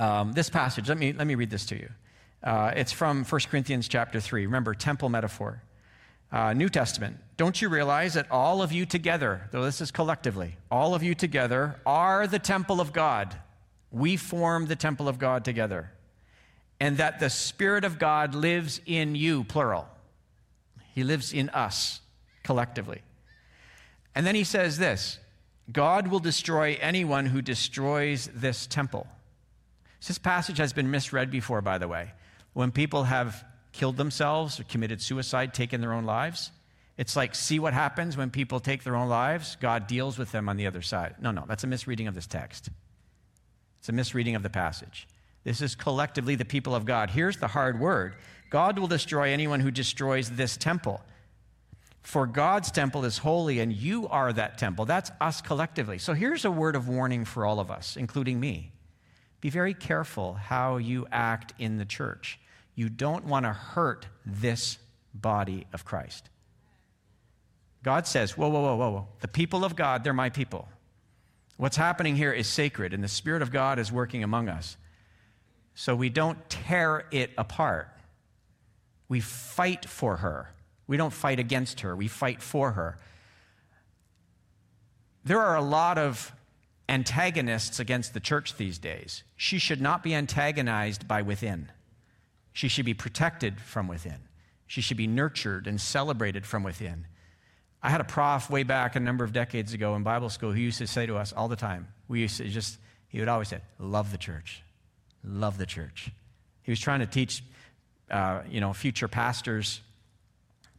um, 0.00 0.32
this 0.32 0.50
passage, 0.50 0.88
let 0.88 0.98
me, 0.98 1.12
let 1.12 1.26
me 1.26 1.34
read 1.34 1.50
this 1.50 1.66
to 1.66 1.76
you. 1.76 1.88
Uh, 2.42 2.72
it's 2.74 2.92
from 2.92 3.24
1 3.24 3.40
Corinthians 3.50 3.86
chapter 3.86 4.20
3. 4.20 4.46
Remember, 4.46 4.74
temple 4.74 5.08
metaphor. 5.08 5.62
Uh, 6.32 6.52
New 6.54 6.68
Testament. 6.68 7.18
Don't 7.36 7.60
you 7.60 7.68
realize 7.68 8.14
that 8.14 8.30
all 8.30 8.62
of 8.62 8.72
you 8.72 8.86
together, 8.86 9.48
though 9.50 9.64
this 9.64 9.80
is 9.80 9.90
collectively, 9.90 10.56
all 10.70 10.94
of 10.94 11.02
you 11.02 11.14
together 11.14 11.76
are 11.84 12.26
the 12.26 12.38
temple 12.38 12.80
of 12.80 12.92
God? 12.92 13.36
We 13.90 14.16
form 14.16 14.66
the 14.66 14.76
temple 14.76 15.08
of 15.08 15.18
God 15.18 15.44
together. 15.44 15.92
And 16.80 16.96
that 16.96 17.20
the 17.20 17.30
Spirit 17.30 17.84
of 17.84 17.98
God 17.98 18.34
lives 18.34 18.80
in 18.86 19.14
you, 19.14 19.44
plural. 19.44 19.86
He 20.94 21.04
lives 21.04 21.32
in 21.32 21.48
us 21.50 22.00
collectively. 22.42 23.02
And 24.14 24.26
then 24.26 24.34
he 24.34 24.44
says 24.44 24.78
this 24.78 25.18
God 25.70 26.08
will 26.08 26.18
destroy 26.18 26.78
anyone 26.80 27.26
who 27.26 27.42
destroys 27.42 28.28
this 28.34 28.66
temple. 28.66 29.06
This 30.06 30.18
passage 30.18 30.58
has 30.58 30.72
been 30.72 30.90
misread 30.90 31.30
before, 31.30 31.60
by 31.60 31.78
the 31.78 31.88
way. 31.88 32.12
When 32.52 32.72
people 32.72 33.04
have 33.04 33.44
killed 33.72 33.96
themselves 33.96 34.60
or 34.60 34.64
committed 34.64 35.00
suicide, 35.00 35.54
taken 35.54 35.80
their 35.80 35.92
own 35.92 36.04
lives. 36.04 36.50
It's 36.98 37.16
like, 37.16 37.34
see 37.34 37.58
what 37.58 37.72
happens 37.72 38.16
when 38.16 38.30
people 38.30 38.60
take 38.60 38.84
their 38.84 38.96
own 38.96 39.08
lives? 39.08 39.56
God 39.60 39.86
deals 39.86 40.18
with 40.18 40.30
them 40.30 40.48
on 40.48 40.56
the 40.56 40.66
other 40.66 40.82
side. 40.82 41.14
No, 41.20 41.30
no, 41.30 41.44
that's 41.48 41.64
a 41.64 41.66
misreading 41.66 42.06
of 42.06 42.14
this 42.14 42.26
text. 42.26 42.68
It's 43.78 43.88
a 43.88 43.92
misreading 43.92 44.34
of 44.34 44.42
the 44.42 44.50
passage. 44.50 45.08
This 45.44 45.60
is 45.60 45.74
collectively 45.74 46.34
the 46.34 46.44
people 46.44 46.74
of 46.74 46.84
God. 46.84 47.10
Here's 47.10 47.38
the 47.38 47.48
hard 47.48 47.80
word 47.80 48.14
God 48.52 48.78
will 48.78 48.86
destroy 48.86 49.30
anyone 49.30 49.60
who 49.60 49.70
destroys 49.70 50.30
this 50.30 50.58
temple. 50.58 51.00
For 52.02 52.26
God's 52.26 52.70
temple 52.70 53.06
is 53.06 53.16
holy, 53.16 53.60
and 53.60 53.72
you 53.72 54.08
are 54.08 54.30
that 54.30 54.58
temple. 54.58 54.84
That's 54.84 55.10
us 55.22 55.40
collectively. 55.40 55.96
So 55.96 56.12
here's 56.12 56.44
a 56.44 56.50
word 56.50 56.76
of 56.76 56.86
warning 56.86 57.24
for 57.24 57.46
all 57.46 57.60
of 57.60 57.70
us, 57.70 57.96
including 57.96 58.38
me. 58.38 58.72
Be 59.40 59.48
very 59.48 59.72
careful 59.72 60.34
how 60.34 60.76
you 60.76 61.06
act 61.10 61.54
in 61.58 61.78
the 61.78 61.86
church. 61.86 62.38
You 62.74 62.90
don't 62.90 63.24
want 63.24 63.46
to 63.46 63.54
hurt 63.54 64.06
this 64.26 64.76
body 65.14 65.66
of 65.72 65.86
Christ. 65.86 66.28
God 67.82 68.06
says, 68.06 68.36
Whoa, 68.36 68.50
whoa, 68.50 68.60
whoa, 68.60 68.76
whoa, 68.76 68.90
whoa. 68.90 69.08
The 69.20 69.28
people 69.28 69.64
of 69.64 69.76
God, 69.76 70.04
they're 70.04 70.12
my 70.12 70.28
people. 70.28 70.68
What's 71.56 71.78
happening 71.78 72.16
here 72.16 72.32
is 72.32 72.48
sacred, 72.48 72.92
and 72.92 73.02
the 73.02 73.08
Spirit 73.08 73.40
of 73.40 73.50
God 73.50 73.78
is 73.78 73.90
working 73.90 74.22
among 74.22 74.50
us. 74.50 74.76
So 75.74 75.96
we 75.96 76.10
don't 76.10 76.50
tear 76.50 77.06
it 77.12 77.30
apart. 77.38 77.88
We 79.12 79.20
fight 79.20 79.84
for 79.84 80.16
her. 80.16 80.48
We 80.86 80.96
don't 80.96 81.12
fight 81.12 81.38
against 81.38 81.80
her, 81.80 81.94
we 81.94 82.08
fight 82.08 82.40
for 82.40 82.72
her. 82.72 82.96
There 85.22 85.38
are 85.38 85.54
a 85.54 85.60
lot 85.60 85.98
of 85.98 86.32
antagonists 86.88 87.78
against 87.78 88.14
the 88.14 88.20
church 88.20 88.56
these 88.56 88.78
days. 88.78 89.22
She 89.36 89.58
should 89.58 89.82
not 89.82 90.02
be 90.02 90.14
antagonized 90.14 91.06
by 91.06 91.20
within. 91.20 91.70
She 92.54 92.68
should 92.68 92.86
be 92.86 92.94
protected 92.94 93.60
from 93.60 93.86
within. 93.86 94.28
She 94.66 94.80
should 94.80 94.96
be 94.96 95.06
nurtured 95.06 95.66
and 95.66 95.78
celebrated 95.78 96.46
from 96.46 96.62
within. 96.62 97.06
I 97.82 97.90
had 97.90 98.00
a 98.00 98.04
prof 98.04 98.48
way 98.48 98.62
back 98.62 98.96
a 98.96 99.00
number 99.00 99.24
of 99.24 99.34
decades 99.34 99.74
ago 99.74 99.94
in 99.94 100.02
Bible 100.02 100.30
school 100.30 100.52
who 100.52 100.58
used 100.58 100.78
to 100.78 100.86
say 100.86 101.04
to 101.04 101.18
us 101.18 101.34
all 101.34 101.48
the 101.48 101.54
time, 101.54 101.88
we 102.08 102.20
used 102.20 102.38
to 102.38 102.48
just, 102.48 102.78
he 103.08 103.18
would 103.18 103.28
always 103.28 103.48
say, 103.48 103.60
love 103.78 104.10
the 104.10 104.16
church, 104.16 104.62
love 105.22 105.58
the 105.58 105.66
church. 105.66 106.10
He 106.62 106.72
was 106.72 106.80
trying 106.80 107.00
to 107.00 107.06
teach, 107.06 107.44
uh, 108.10 108.42
you 108.48 108.60
know, 108.60 108.72
future 108.72 109.08
pastors 109.08 109.80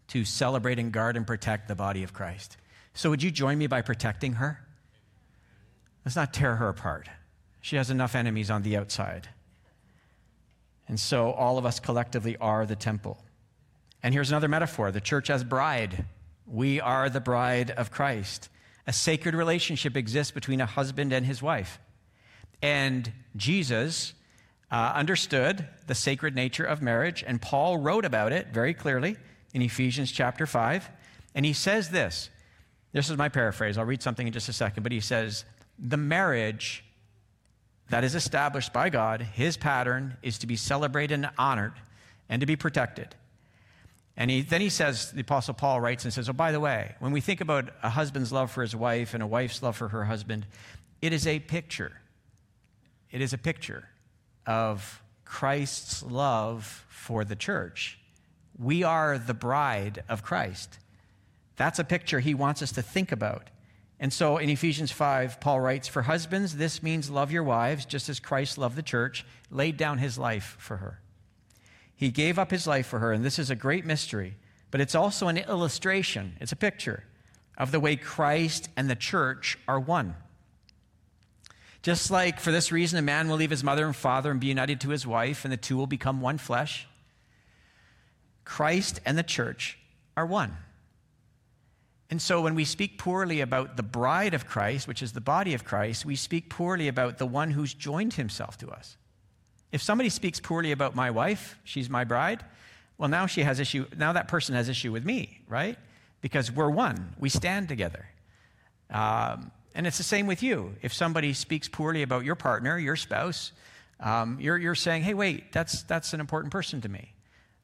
to 0.10 0.26
celebrate 0.26 0.80
and 0.80 0.92
guard 0.92 1.18
and 1.18 1.26
protect 1.26 1.68
the 1.68 1.76
body 1.76 2.04
of 2.04 2.14
Christ. 2.14 2.58
So 2.94 3.10
would 3.10 3.24
you 3.24 3.32
join 3.32 3.58
me 3.58 3.68
by 3.68 3.82
protecting 3.82 4.34
her? 4.34 4.60
Let's 6.06 6.16
not 6.16 6.34
tear 6.34 6.58
her 6.58 6.70
apart. 6.70 7.10
She 7.62 7.78
has 7.78 7.90
enough 7.90 8.14
enemies 8.14 8.52
on 8.52 8.62
the 8.62 8.78
outside. 8.78 9.30
And 10.88 11.00
so 11.00 11.32
all 11.32 11.58
of 11.58 11.66
us 11.66 11.80
collectively 11.80 12.38
are 12.38 12.66
the 12.66 12.76
temple. 12.76 13.24
And 14.04 14.14
here's 14.14 14.30
another 14.30 14.50
metaphor 14.50 14.92
the 14.92 15.02
church 15.02 15.30
as 15.30 15.44
bride. 15.44 16.06
We 16.46 16.82
are 16.82 17.10
the 17.10 17.22
bride 17.22 17.72
of 17.72 17.90
Christ. 17.90 18.50
A 18.86 18.92
sacred 18.92 19.34
relationship 19.34 19.96
exists 19.96 20.32
between 20.32 20.60
a 20.60 20.66
husband 20.66 21.14
and 21.14 21.26
his 21.26 21.42
wife. 21.42 21.80
And 22.62 23.12
Jesus 23.36 24.14
uh, 24.74 24.92
understood 24.96 25.68
the 25.86 25.94
sacred 25.94 26.34
nature 26.34 26.66
of 26.66 26.82
marriage, 26.82 27.24
and 27.26 27.40
Paul 27.40 27.78
wrote 27.78 28.06
about 28.06 28.34
it 28.34 28.48
very 28.48 28.74
clearly 28.74 29.18
in 29.54 29.62
Ephesians 29.62 30.12
chapter 30.12 30.48
5. 30.48 30.90
And 31.36 31.46
he 31.46 31.54
says 31.54 31.92
this 31.92 32.32
this 32.92 33.10
is 33.10 33.18
my 33.18 33.30
paraphrase. 33.30 33.78
I'll 33.78 33.86
read 33.86 34.02
something 34.02 34.26
in 34.26 34.34
just 34.34 34.50
a 34.50 34.54
second, 34.54 34.82
but 34.82 34.92
he 34.92 35.00
says, 35.00 35.46
The 35.78 35.98
marriage 35.98 36.84
that 37.90 38.04
is 38.04 38.16
established 38.16 38.74
by 38.74 38.90
God, 38.90 39.22
his 39.22 39.58
pattern, 39.58 40.18
is 40.24 40.40
to 40.40 40.48
be 40.48 40.56
celebrated 40.56 41.14
and 41.14 41.30
honored 41.38 41.74
and 42.28 42.40
to 42.40 42.48
be 42.48 42.56
protected. 42.56 43.16
And 44.18 44.32
he, 44.32 44.42
then 44.42 44.62
he 44.62 44.70
says, 44.70 45.12
the 45.12 45.22
Apostle 45.22 45.54
Paul 45.54 45.82
writes 45.82 46.04
and 46.04 46.14
says, 46.14 46.30
Oh, 46.30 46.34
by 46.34 46.52
the 46.52 46.60
way, 46.60 46.96
when 47.00 47.12
we 47.12 47.22
think 47.22 47.42
about 47.42 47.70
a 47.84 47.90
husband's 47.90 48.32
love 48.32 48.50
for 48.50 48.64
his 48.64 48.76
wife 48.76 49.14
and 49.14 49.22
a 49.22 49.28
wife's 49.28 49.62
love 49.62 49.76
for 49.76 49.90
her 49.90 50.06
husband, 50.06 50.48
it 51.02 51.14
is 51.14 51.28
a 51.28 51.40
picture. 51.40 51.92
It 53.12 53.22
is 53.22 53.34
a 53.34 53.38
picture 53.38 53.90
of 54.46 55.02
Christ's 55.26 56.04
love 56.04 56.86
for 56.90 57.24
the 57.26 57.36
church. 57.36 58.00
We 58.58 58.84
are 58.84 59.18
the 59.18 59.34
bride 59.34 60.04
of 60.08 60.24
Christ. 60.24 60.78
That's 61.56 61.80
a 61.80 61.84
picture 61.84 62.20
he 62.20 62.34
wants 62.34 62.62
us 62.62 62.72
to 62.74 62.82
think 62.82 63.12
about. 63.12 63.50
And 64.00 64.12
so 64.12 64.38
in 64.38 64.50
Ephesians 64.50 64.92
5, 64.92 65.40
Paul 65.40 65.62
writes, 65.62 65.88
For 65.88 66.04
husbands, 66.04 66.58
this 66.58 66.84
means 66.84 67.10
love 67.10 67.32
your 67.32 67.44
wives, 67.44 67.86
just 67.86 68.10
as 68.10 68.20
Christ 68.20 68.58
loved 68.58 68.76
the 68.76 68.84
church, 68.84 69.26
laid 69.50 69.78
down 69.78 69.98
his 69.98 70.18
life 70.18 70.56
for 70.60 70.78
her. 70.78 71.00
He 71.96 72.10
gave 72.10 72.38
up 72.38 72.52
his 72.52 72.68
life 72.68 72.88
for 72.88 73.00
her, 73.00 73.14
and 73.14 73.24
this 73.24 73.40
is 73.40 73.50
a 73.50 73.56
great 73.56 73.86
mystery, 73.86 74.36
but 74.72 74.82
it's 74.82 74.96
also 74.96 75.28
an 75.28 75.38
illustration, 75.38 76.36
it's 76.42 76.52
a 76.52 76.58
picture 76.58 77.06
of 77.58 77.72
the 77.72 77.80
way 77.80 77.96
Christ 77.96 78.70
and 78.76 78.90
the 78.90 78.96
church 78.96 79.58
are 79.68 79.80
one. 79.80 80.16
Just 81.84 82.10
like 82.10 82.40
for 82.40 82.52
this 82.52 82.72
reason, 82.72 82.98
a 82.98 83.02
man 83.02 83.28
will 83.28 83.36
leave 83.36 83.50
his 83.50 83.64
mother 83.64 83.86
and 83.86 83.96
father 83.96 84.32
and 84.32 84.40
be 84.40 84.48
united 84.48 84.80
to 84.82 84.90
his 84.90 85.06
wife, 85.06 85.44
and 85.44 85.52
the 85.52 85.58
two 85.58 85.76
will 85.76 85.86
become 85.86 86.22
one 86.22 86.38
flesh. 86.38 86.88
Christ 88.46 89.02
and 89.06 89.18
the 89.18 89.24
church 89.24 89.78
are 90.16 90.26
one. 90.26 90.56
And 92.10 92.22
so 92.22 92.42
when 92.42 92.56
we 92.56 92.64
speak 92.64 92.98
poorly 92.98 93.42
about 93.42 93.76
the 93.76 93.84
bride 93.84 94.34
of 94.34 94.48
Christ, 94.48 94.88
which 94.88 95.02
is 95.02 95.12
the 95.12 95.22
body 95.22 95.54
of 95.54 95.66
Christ, 95.66 96.06
we 96.06 96.16
speak 96.16 96.50
poorly 96.50 96.88
about 96.88 97.18
the 97.18 97.26
one 97.26 97.52
who's 97.52 97.74
joined 97.74 98.14
himself 98.14 98.58
to 98.60 98.70
us. 98.70 98.98
If 99.72 99.82
somebody 99.82 100.10
speaks 100.10 100.40
poorly 100.40 100.72
about 100.72 100.96
my 100.96 101.12
wife, 101.12 101.58
she's 101.64 101.90
my 101.90 102.04
bride, 102.04 102.46
well 102.98 103.10
now 103.10 103.26
she 103.26 103.42
has 103.42 103.60
issue 103.60 103.88
now 103.98 104.14
that 104.14 104.28
person 104.28 104.56
has 104.56 104.70
issue 104.70 104.92
with 104.92 105.04
me, 105.04 105.42
right? 105.50 105.78
Because 106.22 106.52
we're 106.52 106.70
one. 106.70 107.16
We 107.20 107.30
stand 107.30 107.68
together. 107.68 108.06
Um, 108.90 109.52
and 109.76 109.88
it's 109.88 109.98
the 109.98 110.04
same 110.04 110.28
with 110.28 110.44
you. 110.44 110.76
If 110.82 110.94
somebody 110.94 111.34
speaks 111.34 111.68
poorly 111.68 112.04
about 112.04 112.26
your 112.26 112.36
partner, 112.36 112.78
your 112.78 112.96
spouse, 112.96 113.52
um, 114.00 114.38
you're, 114.40 114.58
you're 114.58 114.76
saying, 114.76 115.04
hey, 115.04 115.14
wait, 115.14 115.52
that's, 115.52 115.84
that's 115.84 116.14
an 116.14 116.20
important 116.20 116.52
person 116.52 116.82
to 116.82 116.90
me. 116.90 117.14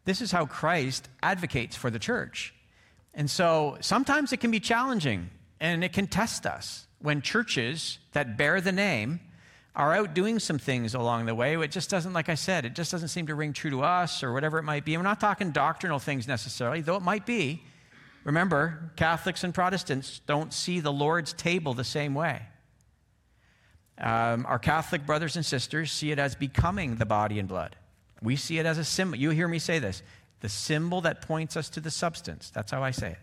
This 0.06 0.22
is 0.22 0.32
how 0.32 0.46
Christ 0.46 1.08
advocates 1.22 1.76
for 1.76 1.90
the 1.90 2.00
church. 2.00 2.54
And 3.14 3.30
so 3.30 3.78
sometimes 3.82 4.34
it 4.34 4.38
can 4.38 4.52
be 4.52 4.60
challenging 4.60 5.30
and 5.60 5.84
it 5.84 5.94
can 5.94 6.08
test 6.08 6.46
us 6.46 6.88
when 7.00 7.22
churches 7.22 8.00
that 8.14 8.38
bear 8.38 8.62
the 8.62 8.72
name 8.72 9.20
are 9.76 9.94
out 9.94 10.14
doing 10.14 10.40
some 10.40 10.58
things 10.58 10.94
along 10.94 11.26
the 11.26 11.36
way. 11.36 11.56
It 11.56 11.72
just 11.72 11.90
doesn't, 11.90 12.14
like 12.14 12.30
I 12.30 12.36
said, 12.36 12.66
it 12.66 12.76
just 12.76 12.92
doesn't 12.92 13.10
seem 13.10 13.28
to 13.28 13.36
ring 13.36 13.54
true 13.54 13.72
to 13.72 13.84
us 13.84 14.24
or 14.24 14.34
whatever 14.34 14.58
it 14.58 14.64
might 14.64 14.84
be. 14.84 14.98
We're 14.98 15.04
not 15.04 15.20
talking 15.20 15.52
doctrinal 15.52 16.00
things 16.00 16.28
necessarily, 16.28 16.82
though 16.82 16.96
it 16.96 17.04
might 17.04 17.26
be. 17.26 17.64
Remember, 18.24 18.92
Catholics 18.96 19.44
and 19.44 19.54
Protestants 19.54 20.22
don't 20.26 20.54
see 20.54 20.80
the 20.80 20.92
Lord's 20.92 21.34
table 21.34 21.74
the 21.74 21.84
same 21.84 22.14
way. 22.14 22.42
Um, 23.98 24.46
our 24.48 24.60
Catholic 24.60 25.06
brothers 25.06 25.36
and 25.36 25.46
sisters 25.46 25.92
see 25.92 26.12
it 26.12 26.20
as 26.20 26.36
becoming 26.36 26.96
the 26.96 27.06
body 27.06 27.40
and 27.40 27.48
blood. 27.48 27.76
We 28.22 28.36
see 28.36 28.60
it 28.60 28.66
as 28.66 28.78
a 28.78 28.84
symbol. 28.84 29.18
You 29.18 29.30
hear 29.32 29.48
me 29.48 29.60
say 29.60 29.80
this 29.80 30.04
the 30.42 30.50
symbol 30.50 31.02
that 31.02 31.22
points 31.22 31.58
us 31.58 31.70
to 31.70 31.82
the 31.82 31.92
substance. 31.92 32.50
That's 32.50 32.72
how 32.72 32.82
I 32.82 32.92
say 32.92 33.12
it. 33.12 33.18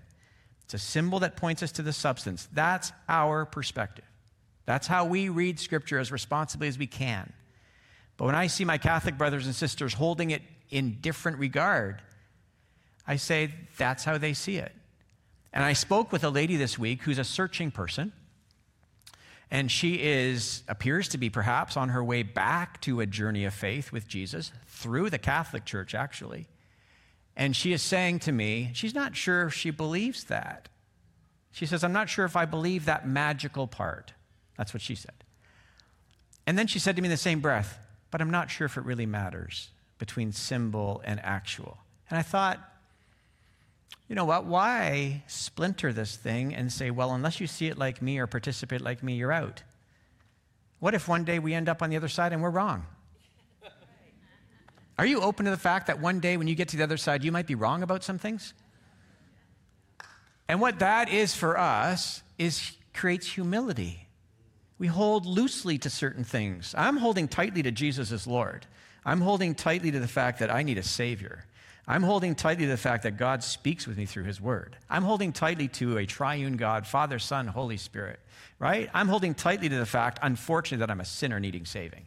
It's 0.65 0.75
a 0.75 0.79
symbol 0.79 1.21
that 1.21 1.37
points 1.37 1.63
us 1.63 1.73
to 1.73 1.83
the 1.83 1.93
substance. 1.93 2.49
That's 2.53 2.93
our 3.09 3.47
perspective. 3.47 4.05
That's 4.67 4.87
how 4.87 5.05
we 5.05 5.29
read 5.29 5.61
Scripture 5.61 5.99
as 5.99 6.11
responsibly 6.11 6.69
as 6.69 6.77
we 6.77 6.87
can. 6.87 7.33
But 8.17 8.25
when 8.25 8.35
I 8.35 8.49
see 8.49 8.65
my 8.65 8.77
Catholic 8.77 9.17
brothers 9.17 9.47
and 9.47 9.55
sisters 9.55 9.95
holding 9.95 10.31
it 10.31 10.43
in 10.71 10.99
different 11.01 11.39
regard, 11.39 12.03
I 13.07 13.17
say 13.17 13.55
that's 13.79 14.05
how 14.05 14.19
they 14.19 14.33
see 14.33 14.57
it. 14.57 14.75
And 15.57 15.65
I 15.65 15.73
spoke 15.73 16.13
with 16.13 16.23
a 16.23 16.29
lady 16.29 16.57
this 16.57 16.79
week 16.79 17.05
who's 17.05 17.19
a 17.19 17.25
searching 17.25 17.71
person. 17.71 18.13
And 19.51 19.73
she 19.73 19.95
is, 20.03 20.63
appears 20.69 21.09
to 21.09 21.19
be 21.19 21.31
perhaps 21.31 21.79
on 21.79 21.89
her 21.89 22.05
way 22.05 22.23
back 22.23 22.79
to 22.83 23.01
a 23.01 23.07
journey 23.07 23.47
of 23.47 23.55
faith 23.55 23.91
with 23.91 24.07
Jesus 24.07 24.53
through 24.67 25.09
the 25.09 25.17
Catholic 25.17 25.65
Church, 25.65 25.95
actually. 25.95 26.47
And 27.35 27.57
she 27.57 27.73
is 27.73 27.81
saying 27.81 28.19
to 28.21 28.33
me, 28.33 28.71
she's 28.75 28.95
not 28.95 29.17
sure 29.17 29.47
if 29.47 29.55
she 29.55 29.71
believes 29.71 30.25
that. 30.25 30.69
She 31.53 31.65
says, 31.65 31.83
I'm 31.83 31.93
not 31.93 32.11
sure 32.11 32.27
if 32.27 32.37
I 32.37 32.45
believe 32.45 32.85
that 32.85 33.09
magical 33.09 33.67
part. 33.67 34.13
That's 34.59 34.75
what 34.75 34.83
she 34.83 34.95
said. 34.95 35.25
And 36.47 36.59
then 36.59 36.67
she 36.67 36.79
said 36.79 36.97
to 36.97 37.03
me 37.03 37.07
in 37.07 37.13
the 37.13 37.17
same 37.17 37.41
breath, 37.41 37.79
but 38.11 38.21
I'm 38.21 38.31
not 38.31 38.51
sure 38.51 38.67
if 38.67 38.77
it 38.77 38.85
really 38.85 39.07
matters 39.07 39.71
between 39.97 40.33
symbol 40.33 41.01
and 41.07 41.19
actual. 41.25 41.79
And 42.11 42.19
I 42.19 42.23
thought, 42.23 42.61
you 44.09 44.15
know 44.15 44.25
what? 44.25 44.45
Why 44.45 45.25
splinter 45.27 45.93
this 45.93 46.17
thing 46.17 46.55
and 46.55 46.73
say, 46.73 46.91
well, 46.91 47.13
unless 47.13 47.41
you 47.41 47.47
see 47.47 47.67
it 47.67 47.77
like 47.77 48.01
me 48.01 48.19
or 48.19 48.27
participate 48.27 48.81
like 48.81 49.03
me, 49.03 49.15
you're 49.15 49.33
out? 49.33 49.63
What 50.79 50.95
if 50.95 51.09
one 51.09 51.25
day 51.25 51.39
we 51.39 51.55
end 51.55 51.69
up 51.69 51.83
on 51.83 51.91
the 51.91 51.97
other 51.97 52.09
side 52.09 52.33
and 52.33 52.43
we're 52.43 52.51
wrong? 52.51 52.87
Are 54.99 55.07
you 55.07 55.21
open 55.21 55.45
to 55.45 55.51
the 55.51 55.57
fact 55.57 55.89
that 55.89 56.01
one 56.01 56.21
day 56.21 56.37
when 56.37 56.47
you 56.47 56.55
get 56.55 56.69
to 56.69 56.77
the 56.77 56.83
other 56.85 56.97
side, 56.97 57.23
you 57.23 57.33
might 57.33 57.47
be 57.47 57.55
wrong 57.55 57.83
about 57.83 58.03
some 58.03 58.19
things? 58.19 58.55
And 60.49 60.61
what 60.61 60.79
that 60.79 61.09
is 61.09 61.35
for 61.35 61.59
us 61.59 62.23
is 62.39 62.73
creates 62.95 63.27
humility. 63.27 64.09
We 64.79 64.87
hold 64.87 65.27
loosely 65.27 65.79
to 65.79 65.91
certain 65.91 66.25
things. 66.25 66.75
I'm 66.79 66.99
holding 66.99 67.29
tightly 67.29 67.63
to 67.63 67.71
Jesus 67.71 68.13
as 68.13 68.27
Lord. 68.27 68.67
I'm 69.05 69.21
holding 69.21 69.55
tightly 69.55 69.91
to 69.91 70.01
the 70.01 70.09
fact 70.09 70.39
that 70.39 70.53
I 70.53 70.63
need 70.63 70.79
a 70.79 70.83
Savior. 70.83 71.45
I'm 71.89 72.03
holding 72.03 72.35
tightly 72.35 72.65
to 72.65 72.71
the 72.71 72.77
fact 72.77 73.05
that 73.05 73.17
God 73.17 73.45
speaks 73.45 73.87
with 73.87 73.97
me 73.97 74.07
through 74.07 74.25
His 74.25 74.41
Word. 74.41 74.77
I'm 74.91 75.05
holding 75.05 75.33
tightly 75.33 75.69
to 75.69 75.99
a 75.99 76.07
triune 76.07 76.57
God, 76.57 76.87
Father, 76.87 77.21
Son, 77.21 77.47
Holy 77.47 77.77
Spirit, 77.77 78.19
right? 78.59 78.91
I'm 78.93 79.07
holding 79.07 79.35
tightly 79.35 79.69
to 79.69 79.79
the 79.79 79.87
fact, 79.87 80.19
unfortunately, 80.21 80.79
that 80.79 80.91
I'm 80.91 81.01
a 81.01 81.05
sinner 81.05 81.39
needing 81.39 81.65
saving. 81.65 82.07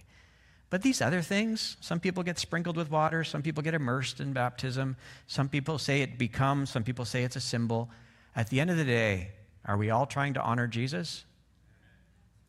But 0.70 0.82
these 0.82 1.02
other 1.02 1.22
things, 1.22 1.78
some 1.80 2.00
people 2.00 2.24
get 2.24 2.38
sprinkled 2.38 2.76
with 2.76 2.92
water, 2.92 3.24
some 3.24 3.42
people 3.42 3.64
get 3.64 3.74
immersed 3.74 4.20
in 4.20 4.34
baptism, 4.34 4.98
some 5.28 5.48
people 5.48 5.80
say 5.80 6.02
it 6.02 6.20
becomes, 6.20 6.70
some 6.70 6.84
people 6.84 7.06
say 7.06 7.24
it's 7.24 7.38
a 7.38 7.42
symbol. 7.42 7.90
At 8.36 8.50
the 8.50 8.60
end 8.60 8.70
of 8.70 8.78
the 8.78 8.86
day, 8.86 9.32
are 9.66 9.78
we 9.78 9.90
all 9.90 10.06
trying 10.06 10.34
to 10.36 10.42
honor 10.42 10.68
Jesus? 10.68 11.24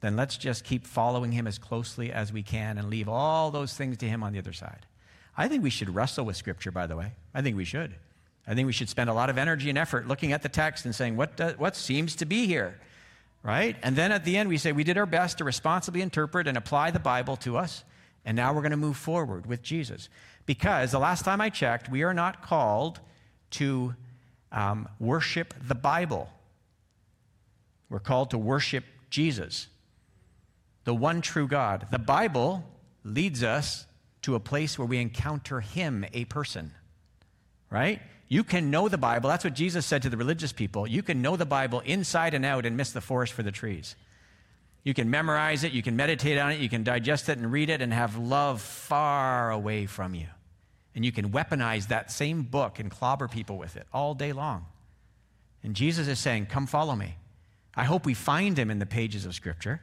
Then 0.00 0.16
let's 0.16 0.36
just 0.36 0.64
keep 0.64 0.86
following 0.86 1.32
him 1.32 1.46
as 1.46 1.58
closely 1.58 2.12
as 2.12 2.32
we 2.32 2.42
can 2.42 2.76
and 2.76 2.90
leave 2.90 3.08
all 3.08 3.50
those 3.50 3.74
things 3.74 3.96
to 3.98 4.08
him 4.08 4.22
on 4.22 4.32
the 4.32 4.38
other 4.38 4.52
side. 4.52 4.86
I 5.40 5.48
think 5.48 5.62
we 5.62 5.70
should 5.70 5.94
wrestle 5.94 6.26
with 6.26 6.36
Scripture, 6.36 6.70
by 6.70 6.86
the 6.86 6.98
way. 6.98 7.12
I 7.32 7.40
think 7.40 7.56
we 7.56 7.64
should. 7.64 7.94
I 8.46 8.54
think 8.54 8.66
we 8.66 8.74
should 8.74 8.90
spend 8.90 9.08
a 9.08 9.14
lot 9.14 9.30
of 9.30 9.38
energy 9.38 9.70
and 9.70 9.78
effort 9.78 10.06
looking 10.06 10.34
at 10.34 10.42
the 10.42 10.50
text 10.50 10.84
and 10.84 10.94
saying, 10.94 11.16
what, 11.16 11.38
does, 11.38 11.58
what 11.58 11.76
seems 11.76 12.14
to 12.16 12.26
be 12.26 12.46
here? 12.46 12.78
Right? 13.42 13.74
And 13.82 13.96
then 13.96 14.12
at 14.12 14.26
the 14.26 14.36
end, 14.36 14.50
we 14.50 14.58
say, 14.58 14.72
we 14.72 14.84
did 14.84 14.98
our 14.98 15.06
best 15.06 15.38
to 15.38 15.44
responsibly 15.44 16.02
interpret 16.02 16.46
and 16.46 16.58
apply 16.58 16.90
the 16.90 16.98
Bible 16.98 17.36
to 17.38 17.56
us. 17.56 17.84
And 18.26 18.36
now 18.36 18.52
we're 18.52 18.60
going 18.60 18.72
to 18.72 18.76
move 18.76 18.98
forward 18.98 19.46
with 19.46 19.62
Jesus. 19.62 20.10
Because 20.44 20.90
the 20.90 20.98
last 20.98 21.24
time 21.24 21.40
I 21.40 21.48
checked, 21.48 21.88
we 21.88 22.02
are 22.02 22.12
not 22.12 22.42
called 22.42 23.00
to 23.52 23.94
um, 24.52 24.90
worship 24.98 25.54
the 25.66 25.74
Bible. 25.74 26.28
We're 27.88 27.98
called 27.98 28.28
to 28.32 28.38
worship 28.38 28.84
Jesus, 29.08 29.68
the 30.84 30.94
one 30.94 31.22
true 31.22 31.48
God. 31.48 31.86
The 31.90 31.98
Bible 31.98 32.62
leads 33.04 33.42
us 33.42 33.86
to 34.22 34.34
a 34.34 34.40
place 34.40 34.78
where 34.78 34.86
we 34.86 34.98
encounter 34.98 35.60
Him, 35.60 36.04
a 36.12 36.24
person, 36.26 36.72
right? 37.70 38.00
You 38.28 38.44
can 38.44 38.70
know 38.70 38.88
the 38.88 38.98
Bible. 38.98 39.28
That's 39.28 39.44
what 39.44 39.54
Jesus 39.54 39.84
said 39.84 40.02
to 40.02 40.08
the 40.08 40.16
religious 40.16 40.52
people. 40.52 40.86
You 40.86 41.02
can 41.02 41.20
know 41.20 41.36
the 41.36 41.46
Bible 41.46 41.80
inside 41.80 42.32
and 42.34 42.44
out 42.44 42.64
and 42.64 42.76
miss 42.76 42.92
the 42.92 43.00
forest 43.00 43.32
for 43.32 43.42
the 43.42 43.50
trees. 43.50 43.96
You 44.82 44.94
can 44.94 45.10
memorize 45.10 45.64
it, 45.64 45.72
you 45.72 45.82
can 45.82 45.96
meditate 45.96 46.38
on 46.38 46.52
it, 46.52 46.60
you 46.60 46.68
can 46.68 46.84
digest 46.84 47.28
it 47.28 47.38
and 47.38 47.52
read 47.52 47.68
it 47.68 47.82
and 47.82 47.92
have 47.92 48.16
love 48.16 48.62
far 48.62 49.50
away 49.50 49.86
from 49.86 50.14
you. 50.14 50.26
And 50.94 51.04
you 51.04 51.12
can 51.12 51.30
weaponize 51.30 51.88
that 51.88 52.10
same 52.10 52.42
book 52.42 52.78
and 52.78 52.90
clobber 52.90 53.28
people 53.28 53.58
with 53.58 53.76
it 53.76 53.86
all 53.92 54.14
day 54.14 54.32
long. 54.32 54.66
And 55.62 55.74
Jesus 55.74 56.08
is 56.08 56.18
saying, 56.18 56.46
Come 56.46 56.66
follow 56.66 56.96
me. 56.96 57.16
I 57.74 57.84
hope 57.84 58.06
we 58.06 58.14
find 58.14 58.58
him 58.58 58.70
in 58.70 58.78
the 58.78 58.86
pages 58.86 59.26
of 59.26 59.34
Scripture. 59.34 59.80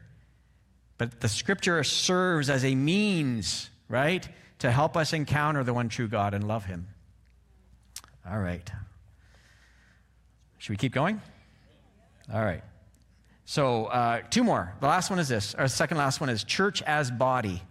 But 0.98 1.22
the 1.22 1.30
Scripture 1.30 1.84
serves 1.84 2.50
as 2.50 2.66
a 2.66 2.76
means, 2.76 3.70
right, 3.90 4.28
to 4.60 4.72
help 4.72 4.98
us 4.98 5.14
encounter 5.14 5.64
the 5.64 5.74
one 5.74 5.90
true 5.90 6.08
God 6.08 6.34
and 6.34 6.48
love 6.48 6.66
him. 6.66 6.88
All 8.30 8.40
right. 8.40 8.70
Should 10.58 10.72
we 10.72 10.78
keep 10.78 10.94
going? 10.94 11.22
All 12.34 12.44
right. 12.44 12.64
So, 13.46 13.86
uh, 13.86 14.22
two 14.30 14.44
more. 14.44 14.74
The 14.82 14.88
last 14.88 15.10
one 15.10 15.20
is 15.20 15.30
this. 15.30 15.56
Our 15.56 15.70
second 15.70 15.98
last 15.98 16.20
one 16.20 16.30
is 16.30 16.44
church 16.44 16.82
as 16.82 17.10
body. 17.10 17.62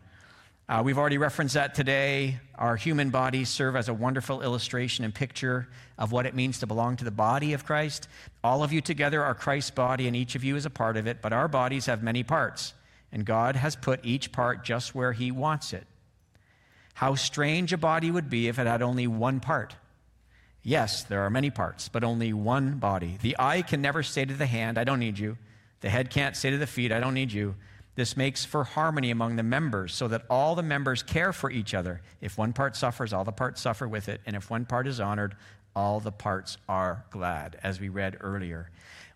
Uh, 0.69 0.83
we've 0.85 0.99
already 0.99 1.19
referenced 1.19 1.55
that 1.55 1.75
today. 1.75 2.41
Our 2.57 2.75
human 2.77 3.11
bodies 3.11 3.51
serve 3.51 3.77
as 3.77 3.89
a 3.89 3.95
wonderful 3.95 4.43
illustration 4.43 5.05
and 5.05 5.15
picture 5.15 5.69
of 5.99 6.11
what 6.11 6.27
it 6.27 6.35
means 6.35 6.59
to 6.61 6.67
belong 6.67 6.97
to 6.97 7.05
the 7.05 7.11
body 7.11 7.53
of 7.53 7.65
Christ. 7.65 8.09
All 8.43 8.63
of 8.65 8.73
you 8.73 8.81
together 8.81 9.23
are 9.23 9.35
Christ's 9.35 9.71
body, 9.71 10.07
and 10.07 10.17
each 10.17 10.35
of 10.35 10.43
you 10.43 10.57
is 10.57 10.65
a 10.65 10.71
part 10.71 10.97
of 10.97 11.07
it, 11.07 11.21
but 11.21 11.33
our 11.33 11.47
bodies 11.47 11.87
have 11.87 12.03
many 12.03 12.23
parts, 12.23 12.73
and 13.13 13.25
God 13.25 13.55
has 13.55 13.77
put 13.77 14.05
each 14.05 14.33
part 14.33 14.65
just 14.65 14.95
where 14.95 15.13
He 15.13 15.31
wants 15.31 15.73
it. 15.73 15.87
How 16.97 17.15
strange 17.15 17.75
a 17.75 17.77
body 17.77 18.11
would 18.11 18.31
be 18.31 18.49
if 18.49 18.59
it 18.59 18.67
had 18.67 18.81
only 18.81 19.07
one 19.07 19.39
part. 19.39 19.77
Yes, 20.63 21.03
there 21.03 21.21
are 21.21 21.29
many 21.29 21.51
parts, 21.51 21.91
but 21.91 22.03
only 22.03 22.33
one 22.33 22.79
body. 22.79 23.19
The 23.21 23.37
eye 23.39 23.61
can 23.61 23.83
never 23.83 24.03
say 24.03 24.25
to 24.25 24.33
the 24.33 24.47
hand, 24.47 24.79
I 24.79 24.85
don't 24.85 24.99
need 24.99 25.19
you. 25.19 25.37
The 25.83 25.91
head 25.91 26.09
can't 26.09 26.35
say 26.35 26.49
to 26.49 26.57
the 26.57 26.67
feet, 26.67 26.93
I 26.93 27.01
don't 27.01 27.13
need 27.13 27.33
you. 27.33 27.55
This 27.97 28.17
makes 28.17 28.47
for 28.47 28.65
harmony 28.65 29.11
among 29.11 29.37
the 29.37 29.43
members 29.43 29.93
so 29.93 30.09
that 30.09 30.25
all 30.31 30.55
the 30.55 30.63
members 30.63 31.03
care 31.03 31.35
for 31.35 31.51
each 31.51 31.75
other. 31.75 32.01
If 32.23 32.39
one 32.39 32.55
part 32.55 32.75
suffers, 32.75 33.13
all 33.13 33.25
the 33.25 33.31
parts 33.31 33.61
suffer 33.61 33.87
with 33.87 34.09
it. 34.09 34.23
And 34.25 34.35
if 34.35 34.49
one 34.49 34.65
part 34.65 34.87
is 34.87 34.99
honored, 34.99 35.37
all 35.75 36.01
the 36.01 36.11
parts 36.11 36.57
are 36.67 37.05
glad, 37.11 37.59
as 37.63 37.79
we 37.79 37.91
read 37.91 38.17
earlier. 38.23 38.71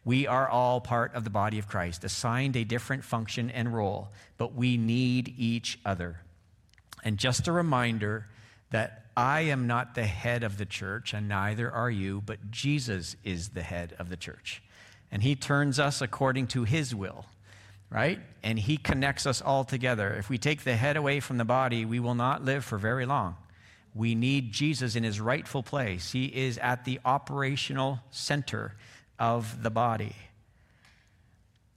We 0.05 0.27
are 0.27 0.51
all 0.51 0.83
part 0.83 1.14
of 1.14 1.25
the 1.25 1.31
body 1.31 1.59
of 1.59 1.66
Christ, 1.66 2.05
assigned 2.05 2.57
a 2.57 2.64
different 2.64 3.05
function 3.05 3.51
and 3.51 3.75
role, 3.75 4.11
but 4.37 4.55
we 4.55 4.77
need 4.77 5.35
each 5.38 5.79
other. 5.87 6.21
And 7.05 7.19
just 7.19 7.49
a 7.49 7.53
reminder 7.53 8.27
that 8.71 9.07
I 9.17 9.43
am 9.43 9.67
not 9.67 9.95
the 9.95 10.05
head 10.05 10.43
of 10.43 10.59
the 10.59 10.67
church, 10.67 11.13
and 11.13 11.29
neither 11.29 11.71
are 11.71 11.91
you, 11.91 12.23
but 12.25 12.51
Jesus 12.51 13.17
is 13.25 13.51
the 13.51 13.63
head 13.63 13.95
of 13.99 14.09
the 14.09 14.17
church 14.17 14.63
and 15.11 15.23
He 15.23 15.35
turns 15.35 15.79
us 15.79 16.01
according 16.01 16.49
to 16.49 16.65
His 16.65 16.95
will, 16.95 17.27
right? 17.89 18.21
And 18.43 18.59
He 18.59 18.77
connects 18.77 19.27
us 19.27 19.43
all 19.43 19.65
together. 19.65 20.15
If 20.15 20.29
we 20.29 20.39
take 20.39 20.65
the 20.65 20.77
head 20.77 20.97
away 20.97 21.21
from 21.21 21.39
the 21.39 21.45
body, 21.45 21.85
we 21.85 22.01
will 22.01 22.15
not 22.15 22.45
live 22.45 22.65
for 22.65 22.79
very 22.79 23.07
long. 23.07 23.37
We 23.95 24.15
need 24.15 24.53
Jesus 24.53 24.95
in 24.95 25.03
His 25.03 25.21
rightful 25.21 25.63
place. 25.63 26.13
He 26.13 26.27
is 26.27 26.59
at 26.59 26.85
the 26.85 27.01
operational 27.05 28.01
center 28.11 28.75
of 29.19 29.63
the 29.63 29.71
body. 29.71 30.15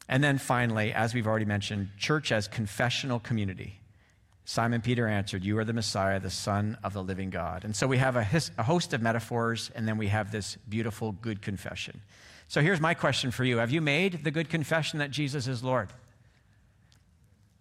And 0.07 0.23
then 0.23 0.37
finally, 0.37 0.93
as 0.93 1.13
we've 1.13 1.27
already 1.27 1.45
mentioned, 1.45 1.89
church 1.97 2.31
as 2.31 2.47
confessional 2.47 3.19
community. 3.19 3.79
Simon 4.45 4.81
Peter 4.81 5.07
answered, 5.07 5.43
You 5.43 5.57
are 5.57 5.65
the 5.65 5.73
Messiah, 5.73 6.19
the 6.19 6.29
Son 6.29 6.77
of 6.83 6.93
the 6.93 7.03
living 7.03 7.29
God. 7.29 7.63
And 7.63 7.75
so 7.75 7.87
we 7.87 7.97
have 7.97 8.15
a, 8.15 8.23
his, 8.23 8.51
a 8.57 8.63
host 8.63 8.93
of 8.93 9.01
metaphors, 9.01 9.71
and 9.75 9.87
then 9.87 9.97
we 9.97 10.07
have 10.07 10.31
this 10.31 10.57
beautiful, 10.67 11.13
good 11.13 11.41
confession. 11.41 12.01
So 12.49 12.61
here's 12.61 12.81
my 12.81 12.93
question 12.93 13.31
for 13.31 13.43
you 13.43 13.57
Have 13.57 13.71
you 13.71 13.81
made 13.81 14.23
the 14.23 14.31
good 14.31 14.49
confession 14.49 14.99
that 14.99 15.11
Jesus 15.11 15.47
is 15.47 15.63
Lord? 15.63 15.89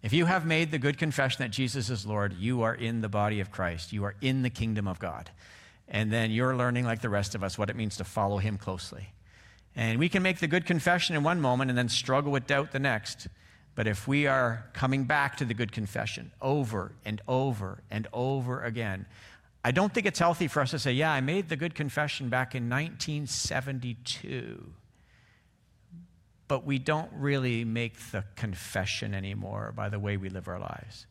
If 0.01 0.11
you 0.11 0.25
have 0.25 0.45
made 0.45 0.71
the 0.71 0.79
good 0.79 0.97
confession 0.97 1.43
that 1.43 1.51
Jesus 1.51 1.89
is 1.89 2.05
Lord, 2.05 2.33
you 2.33 2.61
are 2.63 2.75
in 2.75 2.99
the 2.99 3.07
body 3.07 3.39
of 3.39 3.51
Christ. 3.51 3.93
You 3.93 4.03
are 4.03 4.15
in 4.19 4.41
the 4.41 4.49
kingdom 4.49 4.85
of 4.85 4.99
God. 4.99 5.29
And 5.87 6.11
then 6.11 6.29
you're 6.29 6.57
learning, 6.57 6.83
like 6.83 7.01
the 7.01 7.09
rest 7.09 7.35
of 7.35 7.43
us, 7.43 7.57
what 7.57 7.69
it 7.69 7.77
means 7.77 7.95
to 7.97 8.03
follow 8.03 8.37
Him 8.37 8.57
closely. 8.57 9.13
And 9.77 9.99
we 9.99 10.09
can 10.09 10.21
make 10.21 10.39
the 10.39 10.47
good 10.47 10.65
confession 10.65 11.15
in 11.15 11.23
one 11.23 11.39
moment 11.39 11.71
and 11.71 11.77
then 11.77 11.87
struggle 11.87 12.33
with 12.33 12.47
doubt 12.47 12.73
the 12.73 12.79
next. 12.79 13.27
But 13.75 13.87
if 13.87 14.07
we 14.07 14.27
are 14.27 14.65
coming 14.73 15.05
back 15.05 15.37
to 15.37 15.45
the 15.45 15.53
good 15.53 15.71
confession 15.71 16.31
over 16.41 16.91
and 17.05 17.21
over 17.27 17.83
and 17.89 18.07
over 18.13 18.61
again, 18.61 19.07
I 19.65 19.71
don't 19.71 19.93
think 19.93 20.05
it's 20.05 20.19
healthy 20.19 20.47
for 20.47 20.61
us 20.61 20.71
to 20.71 20.79
say, 20.79 20.93
Yeah, 20.93 21.11
I 21.11 21.21
made 21.21 21.49
the 21.49 21.55
good 21.55 21.73
confession 21.73 22.29
back 22.29 22.53
in 22.53 22.69
1972 22.69 24.73
but 26.47 26.65
we 26.65 26.77
don't 26.77 27.11
really 27.13 27.63
make 27.63 27.97
the 28.11 28.23
confession 28.35 29.15
anymore 29.15 29.73
by 29.75 29.89
the 29.89 29.99
way 29.99 30.17
we 30.17 30.29
live 30.29 30.47
our 30.47 30.59
lives. 30.59 31.07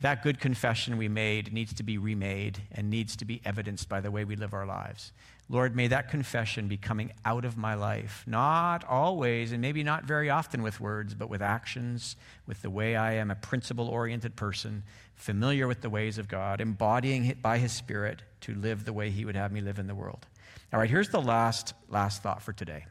That 0.00 0.22
good 0.22 0.38
confession 0.38 0.98
we 0.98 1.08
made 1.08 1.52
needs 1.52 1.74
to 1.74 1.82
be 1.82 1.98
remade 1.98 2.62
and 2.70 2.88
needs 2.90 3.16
to 3.16 3.24
be 3.24 3.40
evidenced 3.44 3.88
by 3.88 4.00
the 4.00 4.10
way 4.10 4.24
we 4.24 4.36
live 4.36 4.52
our 4.52 4.64
lives. 4.64 5.10
Lord, 5.48 5.76
may 5.76 5.86
that 5.88 6.10
confession 6.10 6.66
be 6.66 6.76
coming 6.76 7.12
out 7.24 7.44
of 7.44 7.56
my 7.56 7.74
life, 7.74 8.24
not 8.26 8.84
always, 8.84 9.52
and 9.52 9.62
maybe 9.62 9.84
not 9.84 10.04
very 10.04 10.28
often 10.28 10.60
with 10.60 10.80
words, 10.80 11.14
but 11.14 11.30
with 11.30 11.40
actions, 11.40 12.16
with 12.46 12.62
the 12.62 12.70
way 12.70 12.96
I 12.96 13.12
am 13.14 13.30
a 13.30 13.36
principle 13.36 13.88
oriented 13.88 14.34
person, 14.34 14.82
familiar 15.14 15.68
with 15.68 15.82
the 15.82 15.90
ways 15.90 16.18
of 16.18 16.26
God, 16.26 16.60
embodying 16.60 17.26
it 17.26 17.42
by 17.42 17.58
His 17.58 17.70
Spirit 17.70 18.22
to 18.40 18.54
live 18.56 18.84
the 18.84 18.92
way 18.92 19.10
He 19.10 19.24
would 19.24 19.36
have 19.36 19.52
me 19.52 19.60
live 19.60 19.78
in 19.78 19.86
the 19.86 19.94
world. 19.94 20.26
All 20.72 20.80
right, 20.80 20.90
here's 20.90 21.10
the 21.10 21.22
last, 21.22 21.74
last 21.88 22.22
thought 22.22 22.42
for 22.42 22.52
today 22.52 22.86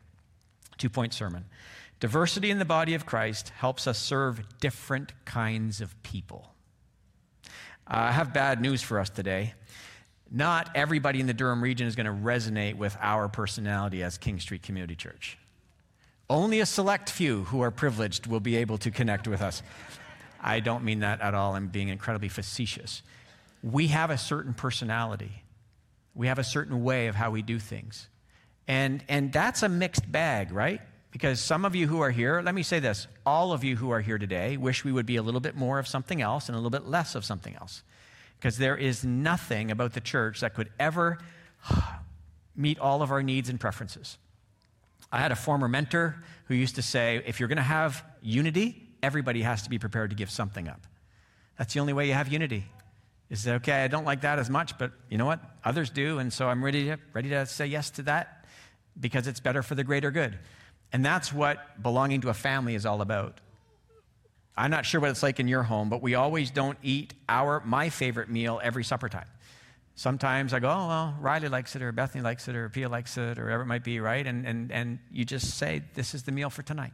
two 0.77 0.89
point 0.89 1.13
sermon. 1.13 1.45
Diversity 1.99 2.51
in 2.51 2.59
the 2.59 2.65
body 2.65 2.93
of 2.93 3.05
Christ 3.05 3.49
helps 3.49 3.87
us 3.87 3.97
serve 3.97 4.59
different 4.59 5.13
kinds 5.25 5.81
of 5.81 6.01
people. 6.03 6.53
Uh, 7.87 8.09
I 8.09 8.11
have 8.11 8.33
bad 8.33 8.61
news 8.61 8.81
for 8.81 8.99
us 8.99 9.09
today. 9.09 9.53
Not 10.35 10.69
everybody 10.75 11.21
in 11.21 11.27
the 11.27 11.33
Durham 11.33 11.63
region 11.63 11.87
is 11.87 11.95
going 11.95 12.07
to 12.07 12.11
resonate 12.11 12.75
with 12.75 12.97
our 12.99 13.29
personality 13.29 14.03
as 14.03 14.17
King 14.17 14.41
Street 14.41 14.63
Community 14.63 14.93
Church. 14.93 15.37
Only 16.29 16.59
a 16.59 16.65
select 16.65 17.09
few 17.09 17.45
who 17.45 17.61
are 17.61 17.71
privileged 17.71 18.27
will 18.27 18.41
be 18.41 18.57
able 18.57 18.77
to 18.79 18.91
connect 18.91 19.29
with 19.29 19.41
us. 19.41 19.63
I 20.41 20.59
don't 20.59 20.83
mean 20.83 20.99
that 20.99 21.21
at 21.21 21.33
all. 21.33 21.55
I'm 21.55 21.67
being 21.67 21.87
incredibly 21.87 22.27
facetious. 22.27 23.01
We 23.63 23.87
have 23.87 24.09
a 24.09 24.17
certain 24.17 24.53
personality, 24.53 25.31
we 26.13 26.27
have 26.27 26.37
a 26.37 26.43
certain 26.43 26.83
way 26.83 27.07
of 27.07 27.15
how 27.15 27.31
we 27.31 27.41
do 27.41 27.57
things. 27.57 28.09
And, 28.67 29.05
and 29.07 29.31
that's 29.31 29.63
a 29.63 29.69
mixed 29.69 30.11
bag, 30.11 30.51
right? 30.51 30.81
Because 31.11 31.39
some 31.39 31.63
of 31.63 31.75
you 31.75 31.87
who 31.87 32.01
are 32.01 32.11
here, 32.11 32.41
let 32.41 32.53
me 32.53 32.63
say 32.63 32.81
this 32.81 33.07
all 33.25 33.53
of 33.53 33.63
you 33.63 33.77
who 33.77 33.91
are 33.91 34.01
here 34.01 34.17
today 34.17 34.57
wish 34.57 34.83
we 34.83 34.91
would 34.91 35.05
be 35.05 35.15
a 35.15 35.21
little 35.21 35.39
bit 35.39 35.55
more 35.55 35.79
of 35.79 35.87
something 35.87 36.21
else 36.21 36.49
and 36.49 36.57
a 36.57 36.59
little 36.59 36.71
bit 36.71 36.85
less 36.85 37.15
of 37.15 37.23
something 37.23 37.55
else. 37.55 37.83
Because 38.39 38.57
there 38.57 38.77
is 38.77 39.03
nothing 39.03 39.71
about 39.71 39.93
the 39.93 40.01
church 40.01 40.41
that 40.41 40.53
could 40.53 40.69
ever 40.79 41.19
meet 42.55 42.79
all 42.79 43.01
of 43.01 43.11
our 43.11 43.23
needs 43.23 43.49
and 43.49 43.59
preferences. 43.59 44.17
I 45.11 45.19
had 45.19 45.31
a 45.31 45.35
former 45.35 45.67
mentor 45.67 46.23
who 46.45 46.55
used 46.55 46.75
to 46.75 46.81
say 46.81 47.21
if 47.25 47.39
you're 47.39 47.49
going 47.49 47.57
to 47.57 47.63
have 47.63 48.03
unity, 48.21 48.87
everybody 49.01 49.41
has 49.41 49.63
to 49.63 49.69
be 49.69 49.79
prepared 49.79 50.09
to 50.09 50.15
give 50.15 50.29
something 50.29 50.67
up. 50.67 50.81
That's 51.57 51.73
the 51.73 51.79
only 51.79 51.93
way 51.93 52.07
you 52.07 52.13
have 52.13 52.27
unity. 52.27 52.65
Is 53.29 53.43
that 53.43 53.55
okay, 53.55 53.83
I 53.83 53.87
don't 53.87 54.05
like 54.05 54.21
that 54.21 54.39
as 54.39 54.49
much, 54.49 54.77
but 54.77 54.91
you 55.09 55.17
know 55.17 55.25
what? 55.25 55.39
Others 55.63 55.89
do, 55.89 56.19
and 56.19 56.31
so 56.31 56.47
I'm 56.47 56.63
ready 56.63 56.85
to, 56.85 56.97
ready 57.13 57.29
to 57.29 57.45
say 57.45 57.65
yes 57.65 57.89
to 57.91 58.03
that 58.03 58.45
because 58.99 59.27
it's 59.27 59.39
better 59.39 59.63
for 59.63 59.73
the 59.73 59.83
greater 59.83 60.11
good. 60.11 60.37
And 60.93 61.03
that's 61.03 61.33
what 61.33 61.81
belonging 61.81 62.21
to 62.21 62.29
a 62.29 62.33
family 62.33 62.75
is 62.75 62.85
all 62.85 63.01
about. 63.01 63.41
I'm 64.57 64.71
not 64.71 64.85
sure 64.85 65.01
what 65.01 65.09
it's 65.09 65.23
like 65.23 65.39
in 65.39 65.47
your 65.47 65.63
home, 65.63 65.89
but 65.89 66.01
we 66.01 66.15
always 66.15 66.49
don't 66.49 66.77
eat 66.81 67.13
our 67.27 67.61
my 67.65 67.89
favorite 67.89 68.29
meal 68.29 68.59
every 68.63 68.83
supper 68.83 69.09
time. 69.09 69.27
Sometimes 69.95 70.53
I 70.53 70.59
go, 70.59 70.69
oh, 70.69 70.87
well, 70.87 71.15
Riley 71.21 71.47
likes 71.47 71.75
it, 71.75 71.81
or 71.81 71.91
Bethany 71.93 72.21
likes 72.21 72.47
it, 72.49 72.55
or 72.55 72.67
Pia 72.67 72.89
likes 72.89 73.17
it, 73.17 73.39
or 73.39 73.45
whatever 73.45 73.63
it 73.63 73.67
might 73.67 73.83
be, 73.83 74.01
right? 74.01 74.27
And, 74.27 74.45
and, 74.45 74.71
and 74.71 74.99
you 75.09 75.23
just 75.23 75.57
say, 75.57 75.83
this 75.93 76.13
is 76.13 76.23
the 76.23 76.33
meal 76.33 76.49
for 76.49 76.63
tonight. 76.63 76.91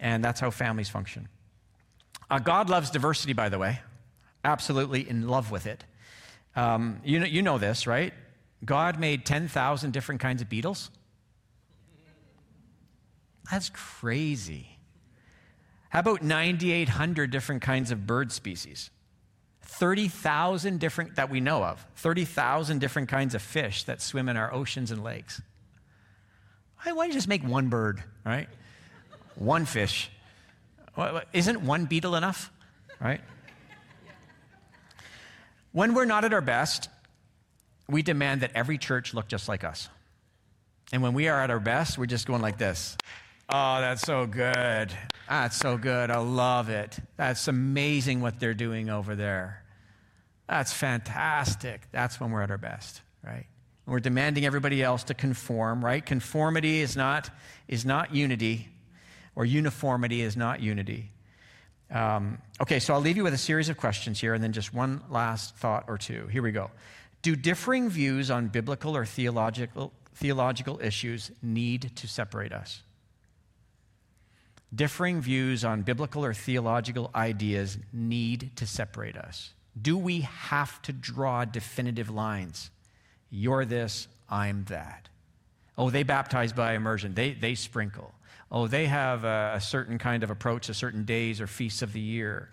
And 0.00 0.24
that's 0.24 0.40
how 0.40 0.50
families 0.50 0.88
function. 0.88 1.28
Uh, 2.30 2.38
God 2.38 2.70
loves 2.70 2.90
diversity, 2.90 3.34
by 3.34 3.50
the 3.50 3.58
way, 3.58 3.80
absolutely 4.44 5.06
in 5.06 5.28
love 5.28 5.50
with 5.50 5.66
it. 5.66 5.84
Um, 6.56 7.00
you, 7.04 7.20
know, 7.20 7.26
you 7.26 7.42
know 7.42 7.58
this, 7.58 7.86
right? 7.86 8.14
God 8.64 8.98
made 8.98 9.26
10,000 9.26 9.92
different 9.92 10.20
kinds 10.22 10.40
of 10.40 10.48
beetles. 10.48 10.90
That's 13.50 13.70
crazy. 13.70 14.71
How 15.92 16.00
about 16.00 16.22
9,800 16.22 17.30
different 17.30 17.60
kinds 17.60 17.90
of 17.90 18.06
bird 18.06 18.32
species? 18.32 18.88
30,000 19.60 20.80
different, 20.80 21.16
that 21.16 21.28
we 21.28 21.38
know 21.38 21.62
of, 21.62 21.84
30,000 21.96 22.78
different 22.78 23.10
kinds 23.10 23.34
of 23.34 23.42
fish 23.42 23.84
that 23.84 24.00
swim 24.00 24.30
in 24.30 24.38
our 24.38 24.50
oceans 24.54 24.90
and 24.90 25.04
lakes. 25.04 25.42
Why, 26.82 26.92
don't 26.92 27.08
you 27.08 27.12
just 27.12 27.28
make 27.28 27.44
one 27.44 27.68
bird, 27.68 28.02
right? 28.24 28.48
one 29.34 29.66
fish. 29.66 30.10
Isn't 31.34 31.60
one 31.60 31.84
beetle 31.84 32.16
enough, 32.16 32.50
right? 32.98 33.20
When 35.72 35.92
we're 35.92 36.06
not 36.06 36.24
at 36.24 36.32
our 36.32 36.40
best, 36.40 36.88
we 37.86 38.02
demand 38.02 38.40
that 38.40 38.52
every 38.54 38.78
church 38.78 39.12
look 39.12 39.28
just 39.28 39.46
like 39.46 39.62
us. 39.62 39.90
And 40.90 41.02
when 41.02 41.12
we 41.12 41.28
are 41.28 41.38
at 41.38 41.50
our 41.50 41.60
best, 41.60 41.98
we're 41.98 42.06
just 42.06 42.26
going 42.26 42.40
like 42.40 42.56
this. 42.56 42.96
Oh, 43.50 43.80
that's 43.82 44.00
so 44.00 44.24
good. 44.26 44.90
That's 45.32 45.56
so 45.56 45.78
good. 45.78 46.10
I 46.10 46.18
love 46.18 46.68
it. 46.68 46.98
That's 47.16 47.48
amazing 47.48 48.20
what 48.20 48.38
they're 48.38 48.52
doing 48.52 48.90
over 48.90 49.14
there. 49.14 49.64
That's 50.46 50.74
fantastic. 50.74 51.80
That's 51.90 52.20
when 52.20 52.30
we're 52.32 52.42
at 52.42 52.50
our 52.50 52.58
best, 52.58 53.00
right? 53.24 53.46
we're 53.86 53.98
demanding 53.98 54.44
everybody 54.44 54.82
else 54.82 55.04
to 55.04 55.14
conform, 55.14 55.82
right? 55.82 56.04
Conformity 56.04 56.80
is 56.82 56.96
not, 56.96 57.30
is 57.66 57.86
not 57.86 58.14
unity, 58.14 58.68
or 59.34 59.46
uniformity 59.46 60.20
is 60.20 60.36
not 60.36 60.60
unity. 60.60 61.10
Um, 61.90 62.38
okay, 62.60 62.78
so 62.78 62.92
I'll 62.92 63.00
leave 63.00 63.16
you 63.16 63.24
with 63.24 63.34
a 63.34 63.38
series 63.38 63.70
of 63.70 63.78
questions 63.78 64.20
here 64.20 64.34
and 64.34 64.44
then 64.44 64.52
just 64.52 64.74
one 64.74 65.02
last 65.08 65.56
thought 65.56 65.86
or 65.88 65.96
two. 65.96 66.26
Here 66.26 66.42
we 66.42 66.52
go. 66.52 66.70
Do 67.22 67.36
differing 67.36 67.88
views 67.88 68.30
on 68.30 68.48
biblical 68.48 68.94
or 68.94 69.06
theological, 69.06 69.94
theological 70.14 70.78
issues 70.82 71.30
need 71.42 71.96
to 71.96 72.06
separate 72.06 72.52
us? 72.52 72.82
Differing 74.74 75.20
views 75.20 75.64
on 75.64 75.82
biblical 75.82 76.24
or 76.24 76.34
theological 76.34 77.10
ideas 77.14 77.78
need 77.92 78.50
to 78.56 78.66
separate 78.66 79.16
us? 79.16 79.52
Do 79.80 79.96
we 79.96 80.20
have 80.22 80.80
to 80.82 80.92
draw 80.92 81.44
definitive 81.44 82.10
lines? 82.10 82.70
You're 83.30 83.64
this, 83.64 84.08
I'm 84.28 84.64
that. 84.64 85.08
Oh, 85.78 85.90
they 85.90 86.02
baptize 86.02 86.52
by 86.52 86.74
immersion, 86.74 87.14
they, 87.14 87.32
they 87.32 87.54
sprinkle. 87.54 88.12
Oh, 88.50 88.66
they 88.66 88.86
have 88.86 89.24
a, 89.24 89.52
a 89.54 89.60
certain 89.60 89.98
kind 89.98 90.22
of 90.22 90.30
approach 90.30 90.66
to 90.66 90.74
certain 90.74 91.04
days 91.04 91.40
or 91.40 91.46
feasts 91.46 91.80
of 91.80 91.94
the 91.94 92.00
year. 92.00 92.50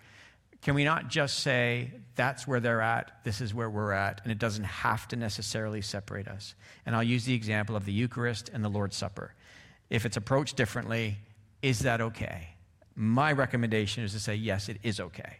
Can 0.62 0.74
we 0.74 0.84
not 0.84 1.08
just 1.08 1.40
say, 1.40 1.90
that's 2.16 2.46
where 2.46 2.60
they're 2.60 2.80
at, 2.80 3.12
this 3.24 3.40
is 3.40 3.54
where 3.54 3.68
we're 3.68 3.92
at, 3.92 4.20
and 4.22 4.32
it 4.32 4.38
doesn't 4.38 4.64
have 4.64 5.08
to 5.08 5.16
necessarily 5.16 5.80
separate 5.82 6.28
us? 6.28 6.54
And 6.84 6.94
I'll 6.94 7.02
use 7.02 7.24
the 7.24 7.34
example 7.34 7.76
of 7.76 7.84
the 7.84 7.92
Eucharist 7.92 8.50
and 8.50 8.64
the 8.64 8.68
Lord's 8.68 8.96
Supper. 8.96 9.34
If 9.90 10.06
it's 10.06 10.16
approached 10.16 10.56
differently, 10.56 11.18
is 11.62 11.80
that 11.80 12.00
okay? 12.00 12.48
My 12.94 13.32
recommendation 13.32 14.04
is 14.04 14.12
to 14.12 14.20
say, 14.20 14.34
yes, 14.34 14.68
it 14.68 14.78
is 14.82 15.00
okay. 15.00 15.38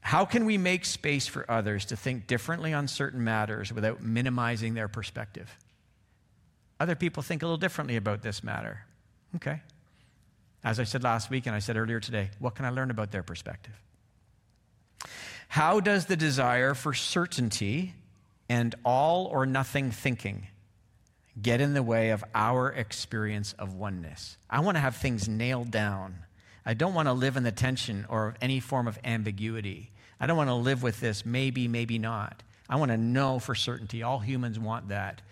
How 0.00 0.24
can 0.24 0.44
we 0.44 0.58
make 0.58 0.84
space 0.84 1.26
for 1.26 1.50
others 1.50 1.84
to 1.86 1.96
think 1.96 2.26
differently 2.26 2.72
on 2.72 2.88
certain 2.88 3.22
matters 3.22 3.72
without 3.72 4.02
minimizing 4.02 4.74
their 4.74 4.88
perspective? 4.88 5.56
Other 6.80 6.94
people 6.94 7.22
think 7.22 7.42
a 7.42 7.46
little 7.46 7.58
differently 7.58 7.96
about 7.96 8.22
this 8.22 8.44
matter. 8.44 8.84
Okay. 9.36 9.60
As 10.62 10.80
I 10.80 10.84
said 10.84 11.02
last 11.02 11.30
week 11.30 11.46
and 11.46 11.54
I 11.54 11.58
said 11.58 11.76
earlier 11.76 12.00
today, 12.00 12.30
what 12.38 12.54
can 12.54 12.64
I 12.64 12.70
learn 12.70 12.90
about 12.90 13.10
their 13.10 13.22
perspective? 13.22 13.74
How 15.48 15.80
does 15.80 16.06
the 16.06 16.16
desire 16.16 16.74
for 16.74 16.94
certainty 16.94 17.94
and 18.48 18.74
all 18.84 19.26
or 19.26 19.46
nothing 19.46 19.90
thinking 19.90 20.46
get 21.42 21.60
in 21.60 21.74
the 21.74 21.82
way 21.82 22.10
of 22.10 22.24
our 22.34 22.70
experience 22.70 23.54
of 23.58 23.74
oneness. 23.74 24.36
I 24.48 24.60
want 24.60 24.76
to 24.76 24.80
have 24.80 24.96
things 24.96 25.28
nailed 25.28 25.70
down. 25.70 26.20
I 26.64 26.74
don't 26.74 26.94
want 26.94 27.08
to 27.08 27.12
live 27.12 27.36
in 27.36 27.42
the 27.42 27.52
tension 27.52 28.06
or 28.08 28.34
any 28.40 28.60
form 28.60 28.88
of 28.88 28.98
ambiguity. 29.04 29.90
I 30.20 30.26
don't 30.26 30.36
want 30.36 30.50
to 30.50 30.54
live 30.54 30.82
with 30.82 31.00
this 31.00 31.24
maybe, 31.24 31.68
maybe 31.68 31.98
not. 31.98 32.42
I 32.68 32.76
want 32.76 32.90
to 32.90 32.96
know 32.96 33.38
for 33.38 33.54
certainty. 33.54 34.02
All 34.02 34.18
humans 34.18 34.58
want 34.58 34.88
that, 34.88 35.22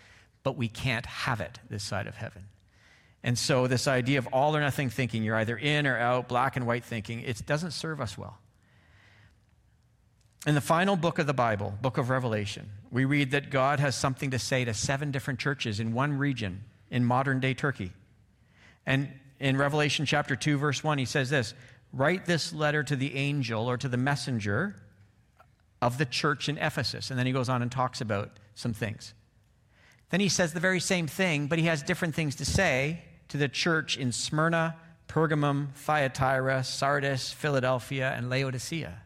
but 0.43 0.57
we 0.57 0.69
can't 0.69 1.07
have 1.07 1.41
it 1.41 1.59
this 1.69 1.83
side 1.83 2.07
of 2.07 2.15
heaven. 2.15 2.45
And 3.23 3.37
so, 3.37 3.67
this 3.67 3.89
idea 3.89 4.19
of 4.19 4.29
all 4.29 4.57
or 4.57 4.61
nothing 4.61 4.89
thinking, 4.89 5.25
you're 5.25 5.37
either 5.37 5.57
in 5.57 5.87
or 5.87 5.99
out, 5.99 6.29
black 6.29 6.57
and 6.57 6.67
white 6.67 6.85
thinking, 6.85 7.21
it 7.21 7.45
doesn't 7.45 7.73
serve 7.73 8.01
us 8.01 8.17
well. 8.17 8.39
In 10.47 10.55
the 10.55 10.61
final 10.61 10.95
book 10.95 11.19
of 11.19 11.27
the 11.27 11.35
Bible, 11.35 11.77
book 11.83 11.99
of 11.99 12.09
Revelation, 12.09 12.71
we 12.93 13.05
read 13.05 13.33
that 13.33 13.51
God 13.51 13.81
has 13.81 13.97
something 13.97 14.31
to 14.31 14.39
say 14.39 14.65
to 14.65 14.73
seven 14.73 15.11
different 15.11 15.41
churches 15.41 15.81
in 15.81 15.93
one 15.93 16.17
region 16.17 16.63
in 16.89 17.05
modern 17.05 17.41
day 17.41 17.53
Turkey. 17.53 17.91
And 18.87 19.09
in 19.41 19.57
Revelation 19.57 20.07
chapter 20.07 20.37
2, 20.37 20.57
verse 20.57 20.85
1, 20.85 20.99
he 20.99 21.05
says 21.05 21.31
this 21.31 21.53
Write 21.93 22.27
this 22.27 22.53
letter 22.53 22.85
to 22.85 22.95
the 22.95 23.17
angel 23.17 23.69
or 23.69 23.77
to 23.77 23.89
the 23.89 23.97
messenger 23.97 24.77
of 25.83 25.99
the 25.99 26.07
church 26.07 26.49
in 26.49 26.59
Ephesus. 26.59 27.11
And 27.11 27.19
then 27.19 27.27
he 27.27 27.33
goes 27.33 27.49
on 27.49 27.61
and 27.61 27.71
talks 27.71 28.01
about 28.01 28.39
some 28.55 28.73
things. 28.73 29.15
Then 30.11 30.21
he 30.21 30.29
says 30.29 30.53
the 30.53 30.61
very 30.61 30.79
same 30.79 31.09
thing, 31.09 31.49
but 31.49 31.59
he 31.59 31.65
has 31.65 31.83
different 31.83 32.15
things 32.15 32.37
to 32.37 32.45
say 32.45 33.03
to 33.29 33.37
the 33.37 33.49
church 33.49 33.97
in 33.97 34.13
Smyrna, 34.13 34.77
Pergamum, 35.09 35.75
Thyatira, 35.75 36.63
Sardis, 36.63 37.33
Philadelphia, 37.33 38.15
and 38.17 38.31
Laodicea. 38.31 39.03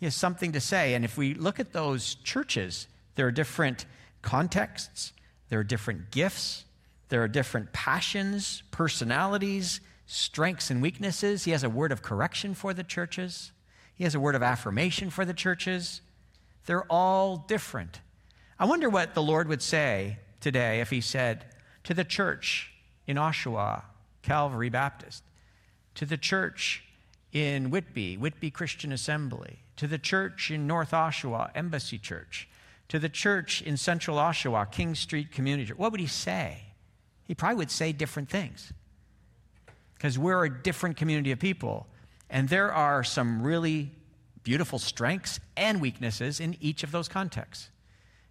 He 0.00 0.06
has 0.06 0.14
something 0.14 0.52
to 0.52 0.60
say. 0.60 0.94
And 0.94 1.04
if 1.04 1.16
we 1.16 1.34
look 1.34 1.60
at 1.60 1.72
those 1.72 2.16
churches, 2.16 2.88
there 3.14 3.26
are 3.26 3.32
different 3.32 3.86
contexts, 4.22 5.12
there 5.48 5.60
are 5.60 5.64
different 5.64 6.10
gifts, 6.10 6.64
there 7.08 7.22
are 7.22 7.28
different 7.28 7.72
passions, 7.72 8.62
personalities, 8.70 9.80
strengths, 10.06 10.70
and 10.70 10.82
weaknesses. 10.82 11.44
He 11.44 11.52
has 11.52 11.62
a 11.62 11.70
word 11.70 11.92
of 11.92 12.02
correction 12.02 12.54
for 12.54 12.74
the 12.74 12.82
churches, 12.82 13.52
he 13.94 14.04
has 14.04 14.14
a 14.14 14.20
word 14.20 14.34
of 14.34 14.42
affirmation 14.42 15.10
for 15.10 15.24
the 15.24 15.34
churches. 15.34 16.00
They're 16.66 16.90
all 16.90 17.36
different. 17.36 18.00
I 18.58 18.64
wonder 18.64 18.88
what 18.88 19.14
the 19.14 19.22
Lord 19.22 19.48
would 19.48 19.62
say 19.62 20.18
today 20.40 20.80
if 20.80 20.90
he 20.90 21.00
said 21.00 21.44
to 21.84 21.94
the 21.94 22.04
church 22.04 22.72
in 23.06 23.16
Oshawa, 23.16 23.82
Calvary 24.22 24.70
Baptist, 24.70 25.22
to 25.94 26.06
the 26.06 26.16
church 26.16 26.82
in 27.32 27.70
Whitby, 27.70 28.16
Whitby 28.16 28.50
Christian 28.50 28.90
Assembly, 28.90 29.63
to 29.76 29.86
the 29.86 29.98
church 29.98 30.50
in 30.50 30.66
North 30.66 30.92
Oshawa, 30.92 31.50
Embassy 31.54 31.98
Church, 31.98 32.48
to 32.88 32.98
the 32.98 33.08
church 33.08 33.62
in 33.62 33.76
Central 33.76 34.16
Oshawa, 34.16 34.70
King 34.70 34.94
Street 34.94 35.32
Community 35.32 35.68
Church, 35.68 35.78
what 35.78 35.90
would 35.90 36.00
he 36.00 36.06
say? 36.06 36.58
He 37.26 37.34
probably 37.34 37.56
would 37.56 37.70
say 37.70 37.92
different 37.92 38.28
things. 38.28 38.72
Because 39.94 40.18
we're 40.18 40.44
a 40.44 40.62
different 40.62 40.96
community 40.96 41.32
of 41.32 41.38
people. 41.38 41.86
And 42.28 42.48
there 42.48 42.72
are 42.72 43.02
some 43.02 43.42
really 43.42 43.90
beautiful 44.42 44.78
strengths 44.78 45.40
and 45.56 45.80
weaknesses 45.80 46.40
in 46.40 46.56
each 46.60 46.82
of 46.82 46.92
those 46.92 47.08
contexts. 47.08 47.70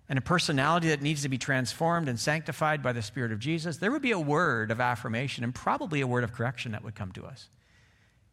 And 0.08 0.20
a 0.20 0.22
personality 0.22 0.90
that 0.90 1.02
needs 1.02 1.24
to 1.24 1.30
be 1.30 1.38
transformed 1.38 2.08
and 2.08 2.20
sanctified 2.20 2.84
by 2.84 2.94
the 2.94 3.02
Spirit 3.02 3.32
of 3.32 3.40
Jesus, 3.40 3.78
there 3.78 3.92
would 3.92 4.02
be 4.02 4.12
a 4.12 4.20
word 4.20 4.70
of 4.70 4.80
affirmation 4.80 5.44
and 5.44 5.56
probably 5.56 6.02
a 6.02 6.08
word 6.08 6.24
of 6.24 6.34
correction 6.34 6.74
that 6.74 6.84
would 6.84 6.94
come 6.94 7.12
to 7.14 7.26
us. 7.26 7.50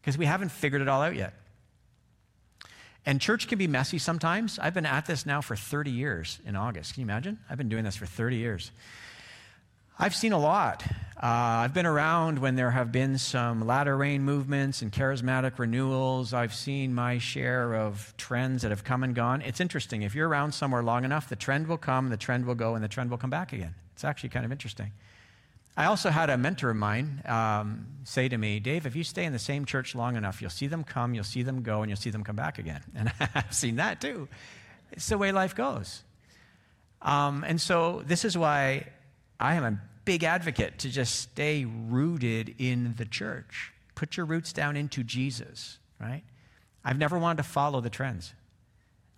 Because 0.00 0.18
we 0.18 0.26
haven't 0.26 0.50
figured 0.50 0.82
it 0.82 0.88
all 0.88 1.00
out 1.00 1.14
yet. 1.14 1.34
And 3.06 3.20
church 3.20 3.48
can 3.48 3.58
be 3.58 3.66
messy 3.66 3.98
sometimes. 3.98 4.58
I've 4.58 4.74
been 4.74 4.86
at 4.86 5.06
this 5.06 5.24
now 5.24 5.40
for 5.40 5.56
30 5.56 5.90
years 5.90 6.38
in 6.44 6.54
August. 6.54 6.94
Can 6.94 7.00
you 7.00 7.06
imagine? 7.06 7.38
I've 7.48 7.58
been 7.58 7.68
doing 7.68 7.84
this 7.84 7.96
for 7.96 8.06
30 8.06 8.36
years. 8.36 8.70
I've 9.98 10.14
seen 10.14 10.32
a 10.32 10.38
lot. 10.38 10.82
Uh, 11.22 11.26
I've 11.26 11.74
been 11.74 11.84
around 11.84 12.38
when 12.38 12.56
there 12.56 12.70
have 12.70 12.90
been 12.90 13.18
some 13.18 13.66
latter 13.66 13.94
rain 13.96 14.22
movements 14.22 14.80
and 14.80 14.90
charismatic 14.90 15.58
renewals. 15.58 16.32
I've 16.32 16.54
seen 16.54 16.94
my 16.94 17.18
share 17.18 17.74
of 17.74 18.14
trends 18.16 18.62
that 18.62 18.70
have 18.70 18.82
come 18.82 19.02
and 19.02 19.14
gone. 19.14 19.42
It's 19.42 19.60
interesting. 19.60 20.00
If 20.00 20.14
you're 20.14 20.28
around 20.28 20.52
somewhere 20.52 20.82
long 20.82 21.04
enough, 21.04 21.28
the 21.28 21.36
trend 21.36 21.66
will 21.66 21.76
come, 21.76 22.08
the 22.08 22.16
trend 22.16 22.46
will 22.46 22.54
go, 22.54 22.74
and 22.74 22.82
the 22.82 22.88
trend 22.88 23.10
will 23.10 23.18
come 23.18 23.28
back 23.28 23.52
again. 23.52 23.74
It's 23.92 24.02
actually 24.02 24.30
kind 24.30 24.46
of 24.46 24.52
interesting. 24.52 24.92
I 25.76 25.86
also 25.86 26.10
had 26.10 26.30
a 26.30 26.36
mentor 26.36 26.70
of 26.70 26.76
mine 26.76 27.22
um, 27.24 27.86
say 28.04 28.28
to 28.28 28.36
me, 28.36 28.60
Dave, 28.60 28.86
if 28.86 28.96
you 28.96 29.04
stay 29.04 29.24
in 29.24 29.32
the 29.32 29.38
same 29.38 29.64
church 29.64 29.94
long 29.94 30.16
enough, 30.16 30.40
you'll 30.40 30.50
see 30.50 30.66
them 30.66 30.84
come, 30.84 31.14
you'll 31.14 31.24
see 31.24 31.42
them 31.42 31.62
go, 31.62 31.82
and 31.82 31.90
you'll 31.90 31.96
see 31.96 32.10
them 32.10 32.24
come 32.24 32.36
back 32.36 32.58
again. 32.58 32.82
And 32.94 33.12
I've 33.34 33.54
seen 33.54 33.76
that 33.76 34.00
too. 34.00 34.28
It's 34.92 35.08
the 35.08 35.16
way 35.16 35.32
life 35.32 35.54
goes. 35.54 36.02
Um, 37.02 37.44
and 37.46 37.60
so 37.60 38.02
this 38.06 38.24
is 38.24 38.36
why 38.36 38.88
I 39.38 39.54
am 39.54 39.64
a 39.64 39.80
big 40.04 40.24
advocate 40.24 40.78
to 40.80 40.90
just 40.90 41.14
stay 41.20 41.64
rooted 41.64 42.54
in 42.58 42.94
the 42.98 43.04
church. 43.04 43.72
Put 43.94 44.16
your 44.16 44.26
roots 44.26 44.52
down 44.52 44.76
into 44.76 45.02
Jesus. 45.04 45.78
right? 46.00 46.22
I've 46.84 46.98
never 46.98 47.18
wanted 47.18 47.42
to 47.42 47.48
follow 47.48 47.80
the 47.80 47.90
trends. 47.90 48.34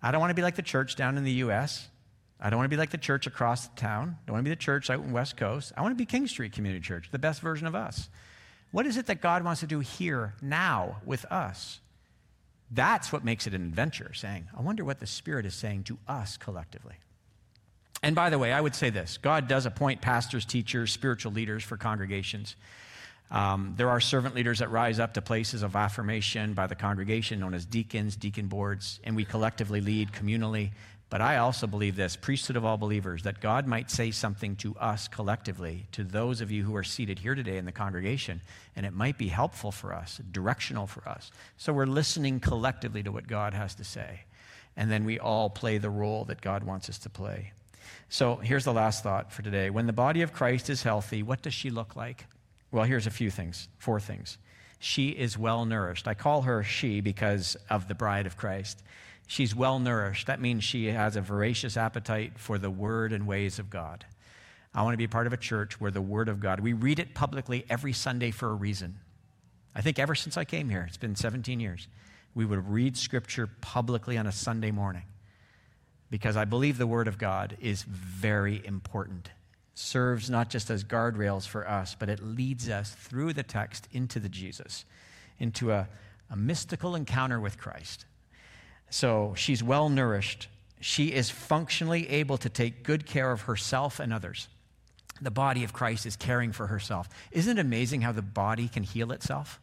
I 0.01 0.11
don't 0.11 0.21
want 0.21 0.31
to 0.31 0.35
be 0.35 0.41
like 0.41 0.55
the 0.55 0.61
church 0.61 0.95
down 0.95 1.17
in 1.17 1.23
the 1.23 1.31
US. 1.31 1.87
I 2.43 2.49
don't 2.49 2.57
want 2.57 2.65
to 2.65 2.75
be 2.75 2.79
like 2.79 2.91
the 2.91 2.97
church 2.97 3.25
across 3.25 3.67
the 3.67 3.75
town. 3.77 4.17
I 4.19 4.27
don't 4.27 4.33
want 4.33 4.45
to 4.45 4.49
be 4.49 4.55
the 4.55 4.61
church 4.61 4.89
out 4.89 4.99
in 4.99 5.07
the 5.07 5.13
West 5.13 5.37
Coast. 5.37 5.71
I 5.77 5.81
want 5.81 5.93
to 5.93 5.97
be 5.97 6.05
King 6.05 6.27
Street 6.27 6.51
Community 6.51 6.85
Church, 6.85 7.09
the 7.09 7.17
best 7.17 7.41
version 7.41 7.65
of 7.65 7.73
us. 7.73 8.09
What 8.71 8.85
is 8.85 8.97
it 8.97 9.05
that 9.05 9.21
God 9.21 9.45
wants 9.45 9.61
to 9.61 9.67
do 9.67 9.79
here, 9.79 10.33
now, 10.41 10.97
with 11.05 11.23
us? 11.31 11.79
That's 12.69 13.13
what 13.13 13.23
makes 13.23 13.47
it 13.47 13.53
an 13.53 13.63
adventure, 13.63 14.13
saying, 14.13 14.47
I 14.57 14.61
wonder 14.61 14.83
what 14.83 14.99
the 14.99 15.07
Spirit 15.07 15.45
is 15.45 15.55
saying 15.55 15.83
to 15.85 15.97
us 16.07 16.35
collectively. 16.35 16.95
And 18.01 18.15
by 18.15 18.29
the 18.29 18.37
way, 18.37 18.51
I 18.51 18.59
would 18.59 18.75
say 18.75 18.89
this 18.89 19.17
God 19.17 19.47
does 19.47 19.65
appoint 19.65 20.01
pastors, 20.01 20.43
teachers, 20.43 20.91
spiritual 20.91 21.31
leaders 21.31 21.63
for 21.63 21.77
congregations. 21.77 22.57
Um, 23.31 23.73
there 23.77 23.89
are 23.89 23.99
servant 23.99 24.35
leaders 24.35 24.59
that 24.59 24.69
rise 24.69 24.99
up 24.99 25.13
to 25.15 25.21
places 25.21 25.63
of 25.63 25.75
affirmation 25.75 26.53
by 26.53 26.67
the 26.67 26.75
congregation, 26.75 27.39
known 27.39 27.53
as 27.53 27.65
deacons, 27.65 28.15
deacon 28.15 28.47
boards, 28.47 28.99
and 29.03 29.15
we 29.15 29.25
collectively 29.25 29.81
lead 29.81 30.11
communally. 30.11 30.71
But 31.13 31.21
I 31.21 31.37
also 31.37 31.67
believe 31.67 31.95
this 31.95 32.15
priesthood 32.15 32.55
of 32.55 32.65
all 32.65 32.77
believers, 32.77 33.21
that 33.21 33.39
God 33.39 33.67
might 33.67 33.91
say 33.91 34.09
something 34.09 34.55
to 34.55 34.75
us 34.77 35.07
collectively, 35.07 35.85
to 35.91 36.03
those 36.03 36.41
of 36.41 36.49
you 36.49 36.63
who 36.63 36.75
are 36.75 36.83
seated 36.83 37.19
here 37.19 37.35
today 37.35 37.57
in 37.57 37.65
the 37.65 37.71
congregation, 37.71 38.41
and 38.75 38.83
it 38.83 38.93
might 38.93 39.19
be 39.19 39.27
helpful 39.27 39.71
for 39.71 39.93
us, 39.93 40.19
directional 40.31 40.87
for 40.87 41.07
us. 41.07 41.31
So 41.55 41.71
we're 41.71 41.85
listening 41.85 42.39
collectively 42.39 43.03
to 43.03 43.11
what 43.11 43.27
God 43.27 43.53
has 43.53 43.75
to 43.75 43.83
say. 43.83 44.21
And 44.75 44.89
then 44.89 45.05
we 45.05 45.19
all 45.19 45.51
play 45.51 45.77
the 45.77 45.91
role 45.91 46.25
that 46.25 46.41
God 46.41 46.63
wants 46.63 46.89
us 46.89 46.97
to 46.97 47.11
play. 47.11 47.51
So 48.09 48.37
here's 48.37 48.65
the 48.65 48.73
last 48.73 49.03
thought 49.03 49.31
for 49.31 49.43
today. 49.43 49.69
When 49.69 49.85
the 49.85 49.93
body 49.93 50.23
of 50.23 50.33
Christ 50.33 50.67
is 50.67 50.81
healthy, 50.81 51.21
what 51.21 51.43
does 51.43 51.53
she 51.53 51.69
look 51.69 51.95
like? 51.95 52.25
Well, 52.71 52.85
here's 52.85 53.05
a 53.05 53.11
few 53.11 53.29
things, 53.29 53.67
four 53.77 53.99
things. 53.99 54.39
She 54.79 55.09
is 55.09 55.37
well 55.37 55.65
nourished. 55.65 56.07
I 56.07 56.15
call 56.15 56.41
her 56.41 56.63
she 56.63 57.01
because 57.01 57.55
of 57.69 57.87
the 57.87 57.93
bride 57.93 58.25
of 58.25 58.35
Christ. 58.35 58.81
She's 59.27 59.55
well 59.55 59.79
nourished. 59.79 60.27
That 60.27 60.41
means 60.41 60.63
she 60.63 60.87
has 60.87 61.15
a 61.15 61.21
voracious 61.21 61.77
appetite 61.77 62.37
for 62.37 62.57
the 62.57 62.69
word 62.69 63.13
and 63.13 63.25
ways 63.25 63.59
of 63.59 63.69
God. 63.69 64.05
I 64.73 64.81
want 64.83 64.93
to 64.93 64.97
be 64.97 65.07
part 65.07 65.27
of 65.27 65.33
a 65.33 65.37
church 65.37 65.79
where 65.79 65.91
the 65.91 66.01
word 66.01 66.29
of 66.29 66.39
God, 66.39 66.59
we 66.59 66.73
read 66.73 66.99
it 66.99 67.13
publicly 67.13 67.65
every 67.69 67.93
Sunday 67.93 68.31
for 68.31 68.49
a 68.49 68.55
reason. 68.55 68.99
I 69.75 69.81
think 69.81 69.99
ever 69.99 70.15
since 70.15 70.37
I 70.37 70.45
came 70.45 70.69
here, 70.69 70.85
it's 70.87 70.97
been 70.97 71.15
17 71.15 71.59
years, 71.59 71.87
we 72.35 72.45
would 72.45 72.67
read 72.67 72.97
scripture 72.97 73.47
publicly 73.61 74.17
on 74.17 74.27
a 74.27 74.31
Sunday 74.31 74.71
morning 74.71 75.03
because 76.09 76.35
I 76.35 76.45
believe 76.45 76.77
the 76.77 76.87
word 76.87 77.07
of 77.07 77.17
God 77.17 77.57
is 77.59 77.83
very 77.83 78.61
important 78.65 79.29
serves 79.75 80.29
not 80.29 80.49
just 80.49 80.69
as 80.69 80.83
guardrails 80.83 81.47
for 81.47 81.67
us, 81.67 81.95
but 81.97 82.09
it 82.09 82.21
leads 82.21 82.69
us 82.69 82.91
through 82.91 83.33
the 83.33 83.43
text 83.43 83.87
into 83.91 84.19
the 84.19 84.29
Jesus, 84.29 84.85
into 85.39 85.71
a, 85.71 85.87
a 86.29 86.35
mystical 86.35 86.95
encounter 86.95 87.39
with 87.39 87.57
Christ. 87.57 88.05
So 88.93 89.33
she's 89.35 89.63
well 89.63 89.89
nourished. 89.89 90.49
She 90.79 91.13
is 91.13 91.31
functionally 91.31 92.07
able 92.09 92.37
to 92.37 92.47
take 92.47 92.83
good 92.83 93.07
care 93.07 93.31
of 93.31 93.41
herself 93.41 93.99
and 93.99 94.13
others. 94.13 94.47
The 95.19 95.31
body 95.31 95.63
of 95.63 95.73
Christ 95.73 96.05
is 96.05 96.15
caring 96.15 96.51
for 96.51 96.67
herself. 96.67 97.09
Isn't 97.31 97.57
it 97.57 97.61
amazing 97.61 98.01
how 98.01 98.11
the 98.11 98.21
body 98.21 98.67
can 98.67 98.83
heal 98.83 99.11
itself? 99.11 99.59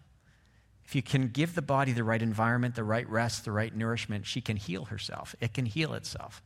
If 0.84 0.96
you 0.96 1.02
can 1.02 1.28
give 1.28 1.54
the 1.54 1.62
body 1.62 1.92
the 1.92 2.02
right 2.02 2.20
environment, 2.20 2.74
the 2.74 2.82
right 2.82 3.08
rest, 3.08 3.44
the 3.44 3.52
right 3.52 3.72
nourishment, 3.72 4.26
she 4.26 4.40
can 4.40 4.56
heal 4.56 4.86
herself. 4.86 5.36
It 5.40 5.54
can 5.54 5.66
heal 5.66 5.94
itself. 5.94 6.42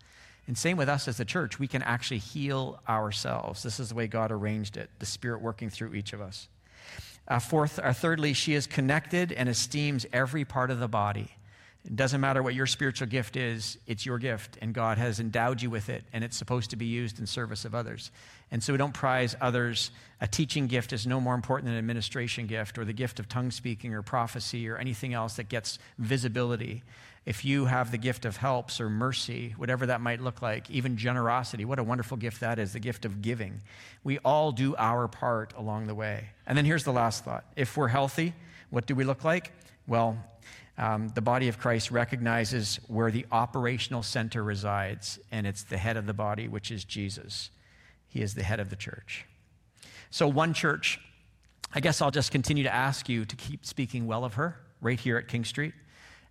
And 0.46 0.58
same 0.58 0.76
with 0.76 0.90
us 0.90 1.08
as 1.08 1.16
the 1.16 1.24
church, 1.24 1.58
we 1.58 1.66
can 1.66 1.80
actually 1.82 2.18
heal 2.18 2.82
ourselves. 2.86 3.62
This 3.62 3.80
is 3.80 3.88
the 3.88 3.94
way 3.94 4.08
God 4.08 4.30
arranged 4.30 4.76
it, 4.76 4.90
the 4.98 5.06
Spirit 5.06 5.40
working 5.40 5.70
through 5.70 5.94
each 5.94 6.12
of 6.12 6.20
us. 6.20 6.48
Uh, 7.26 7.38
fourth, 7.38 7.78
or 7.78 7.86
uh, 7.86 7.92
thirdly, 7.94 8.34
she 8.34 8.52
is 8.52 8.66
connected 8.66 9.32
and 9.32 9.48
esteems 9.48 10.04
every 10.12 10.44
part 10.44 10.70
of 10.70 10.80
the 10.80 10.88
body. 10.88 11.30
It 11.84 11.96
doesn't 11.96 12.20
matter 12.20 12.42
what 12.42 12.54
your 12.54 12.66
spiritual 12.66 13.08
gift 13.08 13.36
is, 13.36 13.76
it's 13.86 14.06
your 14.06 14.18
gift, 14.18 14.56
and 14.62 14.72
God 14.72 14.96
has 14.96 15.20
endowed 15.20 15.60
you 15.60 15.68
with 15.68 15.90
it, 15.90 16.04
and 16.14 16.24
it's 16.24 16.36
supposed 16.36 16.70
to 16.70 16.76
be 16.76 16.86
used 16.86 17.20
in 17.20 17.26
service 17.26 17.66
of 17.66 17.74
others. 17.74 18.10
And 18.50 18.62
so 18.62 18.72
we 18.72 18.78
don't 18.78 18.94
prize 18.94 19.36
others. 19.40 19.90
A 20.20 20.26
teaching 20.26 20.66
gift 20.66 20.94
is 20.94 21.06
no 21.06 21.20
more 21.20 21.34
important 21.34 21.66
than 21.66 21.74
an 21.74 21.78
administration 21.78 22.46
gift 22.46 22.78
or 22.78 22.86
the 22.86 22.94
gift 22.94 23.20
of 23.20 23.28
tongue 23.28 23.50
speaking 23.50 23.92
or 23.92 24.00
prophecy 24.00 24.66
or 24.68 24.78
anything 24.78 25.12
else 25.12 25.34
that 25.34 25.50
gets 25.50 25.78
visibility 25.98 26.82
if 27.26 27.44
you 27.44 27.64
have 27.64 27.90
the 27.90 27.98
gift 27.98 28.24
of 28.24 28.36
helps 28.36 28.80
or 28.80 28.90
mercy, 28.90 29.54
whatever 29.56 29.86
that 29.86 30.00
might 30.00 30.20
look 30.20 30.42
like, 30.42 30.70
even 30.70 30.96
generosity, 30.96 31.64
what 31.64 31.78
a 31.78 31.82
wonderful 31.82 32.16
gift 32.16 32.40
that 32.40 32.58
is, 32.58 32.74
the 32.74 32.80
gift 32.80 33.04
of 33.04 33.22
giving. 33.22 33.62
We 34.02 34.18
all 34.18 34.52
do 34.52 34.76
our 34.76 35.08
part 35.08 35.54
along 35.56 35.86
the 35.86 35.94
way. 35.94 36.28
And 36.46 36.56
then 36.58 36.66
here's 36.66 36.84
the 36.84 36.92
last 36.92 37.24
thought 37.24 37.44
if 37.56 37.76
we're 37.76 37.88
healthy, 37.88 38.34
what 38.70 38.86
do 38.86 38.94
we 38.94 39.04
look 39.04 39.24
like? 39.24 39.52
Well, 39.86 40.18
um, 40.76 41.08
the 41.08 41.20
body 41.20 41.48
of 41.48 41.58
Christ 41.58 41.90
recognizes 41.90 42.80
where 42.88 43.10
the 43.10 43.26
operational 43.30 44.02
center 44.02 44.42
resides, 44.42 45.20
and 45.30 45.46
it's 45.46 45.62
the 45.62 45.76
head 45.76 45.96
of 45.96 46.06
the 46.06 46.14
body, 46.14 46.48
which 46.48 46.70
is 46.70 46.84
Jesus. 46.84 47.50
He 48.08 48.22
is 48.22 48.34
the 48.34 48.42
head 48.42 48.58
of 48.58 48.70
the 48.70 48.76
church. 48.76 49.24
So, 50.10 50.26
one 50.26 50.52
church, 50.52 50.98
I 51.72 51.80
guess 51.80 52.00
I'll 52.02 52.10
just 52.10 52.32
continue 52.32 52.64
to 52.64 52.74
ask 52.74 53.08
you 53.08 53.24
to 53.24 53.36
keep 53.36 53.64
speaking 53.64 54.06
well 54.06 54.24
of 54.24 54.34
her 54.34 54.56
right 54.80 54.98
here 54.98 55.16
at 55.16 55.28
King 55.28 55.44
Street 55.44 55.74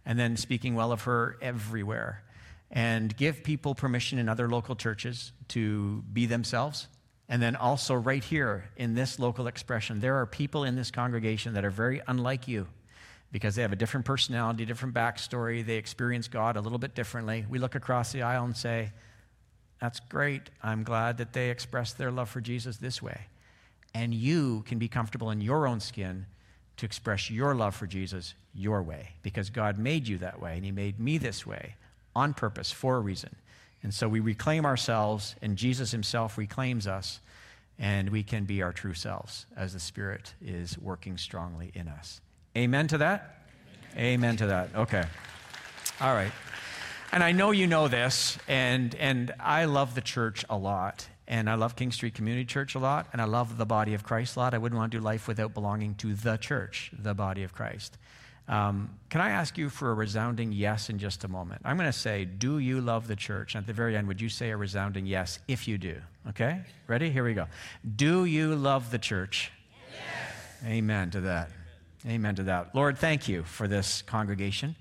and 0.06 0.20
then 0.20 0.36
speaking 0.36 0.76
well 0.76 0.92
of 0.92 1.04
her 1.04 1.38
everywhere. 1.42 2.24
And 2.70 3.16
give 3.16 3.44
people 3.44 3.76
permission 3.76 4.18
in 4.18 4.28
other 4.28 4.50
local 4.50 4.76
churches 4.76 5.32
to 5.50 6.04
be 6.12 6.26
themselves. 6.26 6.88
And 7.30 7.42
then 7.42 7.56
also, 7.56 7.94
right 7.94 8.24
here 8.24 8.70
in 8.76 8.96
this 8.96 9.20
local 9.20 9.48
expression, 9.48 10.00
there 10.00 10.16
are 10.16 10.26
people 10.26 10.64
in 10.64 10.76
this 10.76 10.90
congregation 10.90 11.54
that 11.54 11.64
are 11.64 11.70
very 11.70 12.02
unlike 12.08 12.48
you 12.48 12.68
because 13.34 13.56
they 13.56 13.64
have 13.64 13.74
a 13.74 13.76
different 13.76 14.06
personality, 14.06 14.64
different 14.64 14.94
backstory. 14.94 15.66
They 15.66 15.78
experience 15.78 16.28
God 16.28 16.56
a 16.56 16.62
little 16.62 16.78
bit 16.78 16.94
differently. 16.94 17.46
We 17.50 17.58
look 17.58 17.74
across 17.74 18.12
the 18.12 18.22
aisle 18.22 18.46
and 18.46 18.56
say, 18.56 18.94
That's 19.82 20.00
great. 20.00 20.52
I'm 20.62 20.84
glad 20.84 21.18
that 21.18 21.34
they 21.34 21.50
express 21.50 21.92
their 21.92 22.12
love 22.12 22.30
for 22.30 22.40
Jesus 22.40 22.78
this 22.78 23.02
way. 23.02 23.22
And 23.96 24.14
you 24.14 24.64
can 24.68 24.78
be 24.78 24.88
comfortable 24.88 25.32
in 25.32 25.42
your 25.42 25.68
own 25.68 25.80
skin 25.80 26.28
to 26.78 26.86
express 26.86 27.30
your 27.30 27.56
love 27.56 27.76
for 27.76 27.88
Jesus 27.88 28.36
your 28.54 28.84
way 28.84 29.10
because 29.24 29.50
God 29.50 29.80
made 29.80 30.08
you 30.08 30.20
that 30.20 30.40
way 30.40 30.56
and 30.56 30.64
He 30.64 30.72
made 30.72 31.00
me 31.00 31.18
this 31.18 31.46
way 31.46 31.76
on 32.16 32.36
purpose 32.36 32.72
for 32.72 32.98
a 32.98 33.02
reason. 33.02 33.36
And 33.82 33.94
so 33.94 34.08
we 34.08 34.22
reclaim 34.22 34.66
ourselves, 34.66 35.36
and 35.42 35.58
Jesus 35.58 35.92
Himself 35.92 36.38
reclaims 36.38 36.88
us, 36.88 37.20
and 37.78 38.10
we 38.10 38.24
can 38.24 38.46
be 38.46 38.62
our 38.62 38.72
true 38.72 38.94
selves 38.94 39.46
as 39.58 39.74
the 39.74 39.80
Spirit 39.80 40.36
is 40.42 40.78
working 40.78 41.18
strongly 41.18 41.72
in 41.74 41.90
us. 41.90 42.22
Amen 42.56 42.88
to 42.88 43.00
that? 43.00 43.38
Amen, 43.94 44.06
Amen 44.06 44.38
to 44.38 44.48
that. 44.48 44.70
Okay. 44.76 45.04
All 46.00 46.14
right. 46.14 46.32
And 47.12 47.24
I 47.24 47.32
know 47.32 47.52
you 47.52 47.68
know 47.68 47.88
this, 47.88 48.38
and, 48.48 48.94
and 48.96 49.34
I 49.40 49.66
love 49.66 49.96
the 49.96 50.02
church 50.02 50.46
a 50.50 50.58
lot. 50.58 51.08
And 51.28 51.50
I 51.50 51.56
love 51.56 51.76
King 51.76 51.92
Street 51.92 52.16
Community 52.16 52.46
Church 52.46 52.76
a 52.76 52.80
lot, 52.80 53.08
and 53.14 53.22
I 53.22 53.26
love 53.26 53.58
the 53.58 53.66
body 53.66 53.94
of 53.94 54.04
Christ 54.04 54.36
a 54.36 54.40
lot. 54.40 54.54
I 54.54 54.58
wouldn't 54.58 54.78
want 54.78 54.92
to 54.92 54.98
do 54.98 55.04
life 55.04 55.28
without 55.28 55.54
belonging 55.54 55.96
to 55.96 56.14
the 56.14 56.38
church, 56.38 56.92
the 56.98 57.14
body 57.14 57.44
of 57.44 57.54
Christ. 57.54 57.98
Um, 58.48 58.90
can 59.10 59.22
I 59.22 59.30
ask 59.30 59.58
you 59.58 59.70
for 59.70 59.92
a 59.92 59.94
resounding 59.94 60.52
yes 60.52 60.90
in 60.90 61.00
just 61.00 61.24
a 61.24 61.30
moment? 61.30 61.62
I'm 61.64 61.78
going 61.78 61.92
to 61.92 61.98
say, 61.98 62.26
Do 62.26 62.60
you 62.60 62.82
love 62.82 63.08
the 63.08 63.16
church? 63.16 63.56
And 63.56 63.64
at 63.64 63.68
the 63.68 63.74
very 63.74 63.96
end, 63.96 64.08
would 64.10 64.20
you 64.20 64.28
say 64.28 64.50
a 64.50 64.58
resounding 64.58 65.06
yes 65.06 65.40
if 65.48 65.66
you 65.66 65.78
do? 65.78 65.96
Okay? 66.30 66.62
Ready? 66.88 67.10
Here 67.10 67.24
we 67.24 67.34
go. 67.34 67.48
Do 67.96 68.26
you 68.26 68.54
love 68.56 68.92
the 68.92 69.00
church? 69.00 69.52
Yes. 69.92 70.68
Amen 70.68 71.10
to 71.12 71.22
that. 71.22 71.50
Amen 72.06 72.36
to 72.36 72.44
that. 72.44 72.76
Lord, 72.76 72.98
thank 72.98 73.28
you 73.28 73.44
for 73.44 73.68
this 73.68 74.02
congregation. 74.02 74.76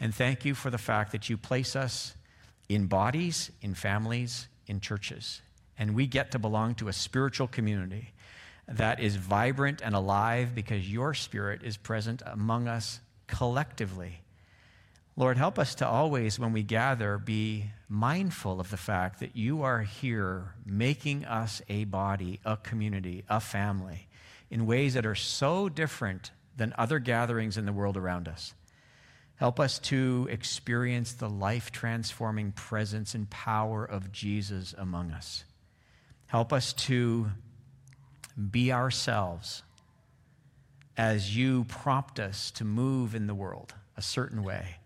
And 0.00 0.14
thank 0.14 0.44
you 0.44 0.54
for 0.54 0.70
the 0.70 0.78
fact 0.78 1.12
that 1.12 1.28
you 1.28 1.36
place 1.36 1.76
us 1.76 2.14
in 2.68 2.86
bodies, 2.86 3.50
in 3.60 3.74
families, 3.74 4.48
in 4.66 4.80
churches 4.80 5.42
and 5.78 5.94
we 5.94 6.06
get 6.06 6.30
to 6.30 6.38
belong 6.38 6.74
to 6.76 6.88
a 6.88 6.92
spiritual 6.92 7.48
community 7.48 8.12
that 8.68 9.00
is 9.00 9.16
vibrant 9.16 9.80
and 9.82 9.94
alive 9.94 10.54
because 10.54 10.90
your 10.90 11.14
spirit 11.14 11.62
is 11.64 11.76
present 11.76 12.22
among 12.24 12.68
us 12.68 13.00
collectively. 13.26 14.20
Lord, 15.16 15.36
help 15.36 15.58
us 15.58 15.74
to 15.76 15.86
always, 15.86 16.38
when 16.38 16.52
we 16.52 16.62
gather, 16.62 17.18
be 17.18 17.66
mindful 17.88 18.60
of 18.60 18.70
the 18.70 18.76
fact 18.76 19.20
that 19.20 19.36
you 19.36 19.62
are 19.62 19.80
here 19.80 20.54
making 20.64 21.24
us 21.24 21.60
a 21.68 21.84
body, 21.84 22.40
a 22.44 22.56
community, 22.56 23.24
a 23.28 23.40
family 23.40 24.06
in 24.50 24.66
ways 24.66 24.94
that 24.94 25.04
are 25.04 25.14
so 25.16 25.68
different 25.68 26.30
than 26.56 26.74
other 26.76 26.98
gatherings 26.98 27.56
in 27.56 27.66
the 27.66 27.72
world 27.72 27.96
around 27.96 28.28
us. 28.28 28.54
Help 29.36 29.58
us 29.58 29.78
to 29.80 30.28
experience 30.30 31.12
the 31.12 31.28
life 31.28 31.72
transforming 31.72 32.52
presence 32.52 33.14
and 33.14 33.28
power 33.28 33.84
of 33.84 34.12
Jesus 34.12 34.74
among 34.76 35.10
us. 35.10 35.44
Help 36.26 36.52
us 36.52 36.72
to 36.72 37.30
be 38.50 38.72
ourselves 38.72 39.62
as 40.96 41.36
you 41.36 41.64
prompt 41.64 42.20
us 42.20 42.50
to 42.52 42.64
move 42.64 43.14
in 43.14 43.26
the 43.26 43.34
world 43.34 43.74
a 43.96 44.02
certain 44.02 44.42
way. 44.42 44.76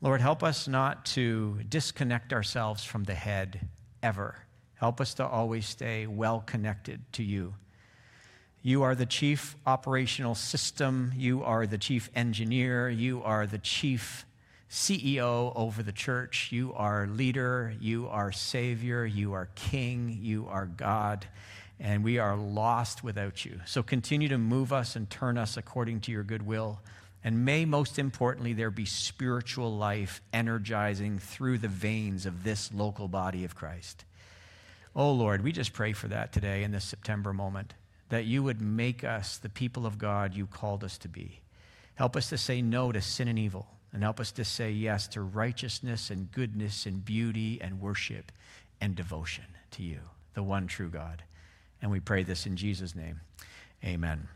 Lord, 0.00 0.20
help 0.20 0.42
us 0.42 0.68
not 0.68 1.04
to 1.06 1.60
disconnect 1.68 2.32
ourselves 2.32 2.84
from 2.84 3.04
the 3.04 3.14
head 3.14 3.68
ever. 4.02 4.36
Help 4.74 5.00
us 5.00 5.14
to 5.14 5.26
always 5.26 5.66
stay 5.66 6.06
well 6.06 6.40
connected 6.40 7.00
to 7.12 7.24
you. 7.24 7.54
You 8.62 8.82
are 8.82 8.94
the 8.94 9.06
chief 9.06 9.56
operational 9.66 10.34
system. 10.34 11.12
You 11.16 11.42
are 11.44 11.66
the 11.66 11.78
chief 11.78 12.10
engineer. 12.14 12.88
You 12.88 13.22
are 13.22 13.46
the 13.46 13.58
chief 13.58 14.26
CEO 14.68 15.52
over 15.54 15.82
the 15.82 15.92
church. 15.92 16.50
You 16.50 16.74
are 16.74 17.06
leader. 17.06 17.74
You 17.80 18.08
are 18.08 18.32
savior. 18.32 19.06
You 19.06 19.32
are 19.32 19.48
king. 19.54 20.18
You 20.20 20.46
are 20.48 20.66
God. 20.66 21.26
And 21.80 22.02
we 22.02 22.18
are 22.18 22.36
lost 22.36 23.04
without 23.04 23.44
you. 23.44 23.60
So 23.64 23.82
continue 23.82 24.28
to 24.28 24.38
move 24.38 24.72
us 24.72 24.96
and 24.96 25.08
turn 25.08 25.38
us 25.38 25.56
according 25.56 26.00
to 26.00 26.12
your 26.12 26.24
good 26.24 26.44
will. 26.44 26.80
And 27.22 27.44
may, 27.44 27.64
most 27.64 27.98
importantly, 27.98 28.52
there 28.52 28.70
be 28.70 28.84
spiritual 28.84 29.76
life 29.76 30.20
energizing 30.32 31.18
through 31.18 31.58
the 31.58 31.68
veins 31.68 32.26
of 32.26 32.42
this 32.42 32.72
local 32.72 33.08
body 33.08 33.44
of 33.44 33.54
Christ. 33.54 34.04
Oh, 34.94 35.12
Lord, 35.12 35.42
we 35.42 35.52
just 35.52 35.72
pray 35.72 35.92
for 35.92 36.08
that 36.08 36.32
today 36.32 36.64
in 36.64 36.72
this 36.72 36.84
September 36.84 37.32
moment, 37.32 37.74
that 38.08 38.24
you 38.24 38.42
would 38.42 38.60
make 38.60 39.04
us 39.04 39.36
the 39.36 39.48
people 39.48 39.86
of 39.86 39.98
God 39.98 40.34
you 40.34 40.46
called 40.46 40.82
us 40.84 40.98
to 40.98 41.08
be. 41.08 41.40
Help 41.94 42.16
us 42.16 42.28
to 42.30 42.38
say 42.38 42.62
no 42.62 42.92
to 42.92 43.00
sin 43.00 43.28
and 43.28 43.38
evil, 43.38 43.66
and 43.92 44.02
help 44.02 44.20
us 44.20 44.30
to 44.32 44.44
say 44.44 44.70
yes 44.70 45.08
to 45.08 45.20
righteousness 45.20 46.10
and 46.10 46.30
goodness 46.30 46.86
and 46.86 47.04
beauty 47.04 47.58
and 47.60 47.80
worship 47.80 48.30
and 48.80 48.94
devotion 48.94 49.44
to 49.72 49.82
you, 49.82 50.00
the 50.34 50.42
one 50.42 50.66
true 50.66 50.88
God. 50.88 51.24
And 51.82 51.90
we 51.90 52.00
pray 52.00 52.22
this 52.22 52.46
in 52.46 52.56
Jesus' 52.56 52.94
name. 52.94 53.20
Amen. 53.84 54.28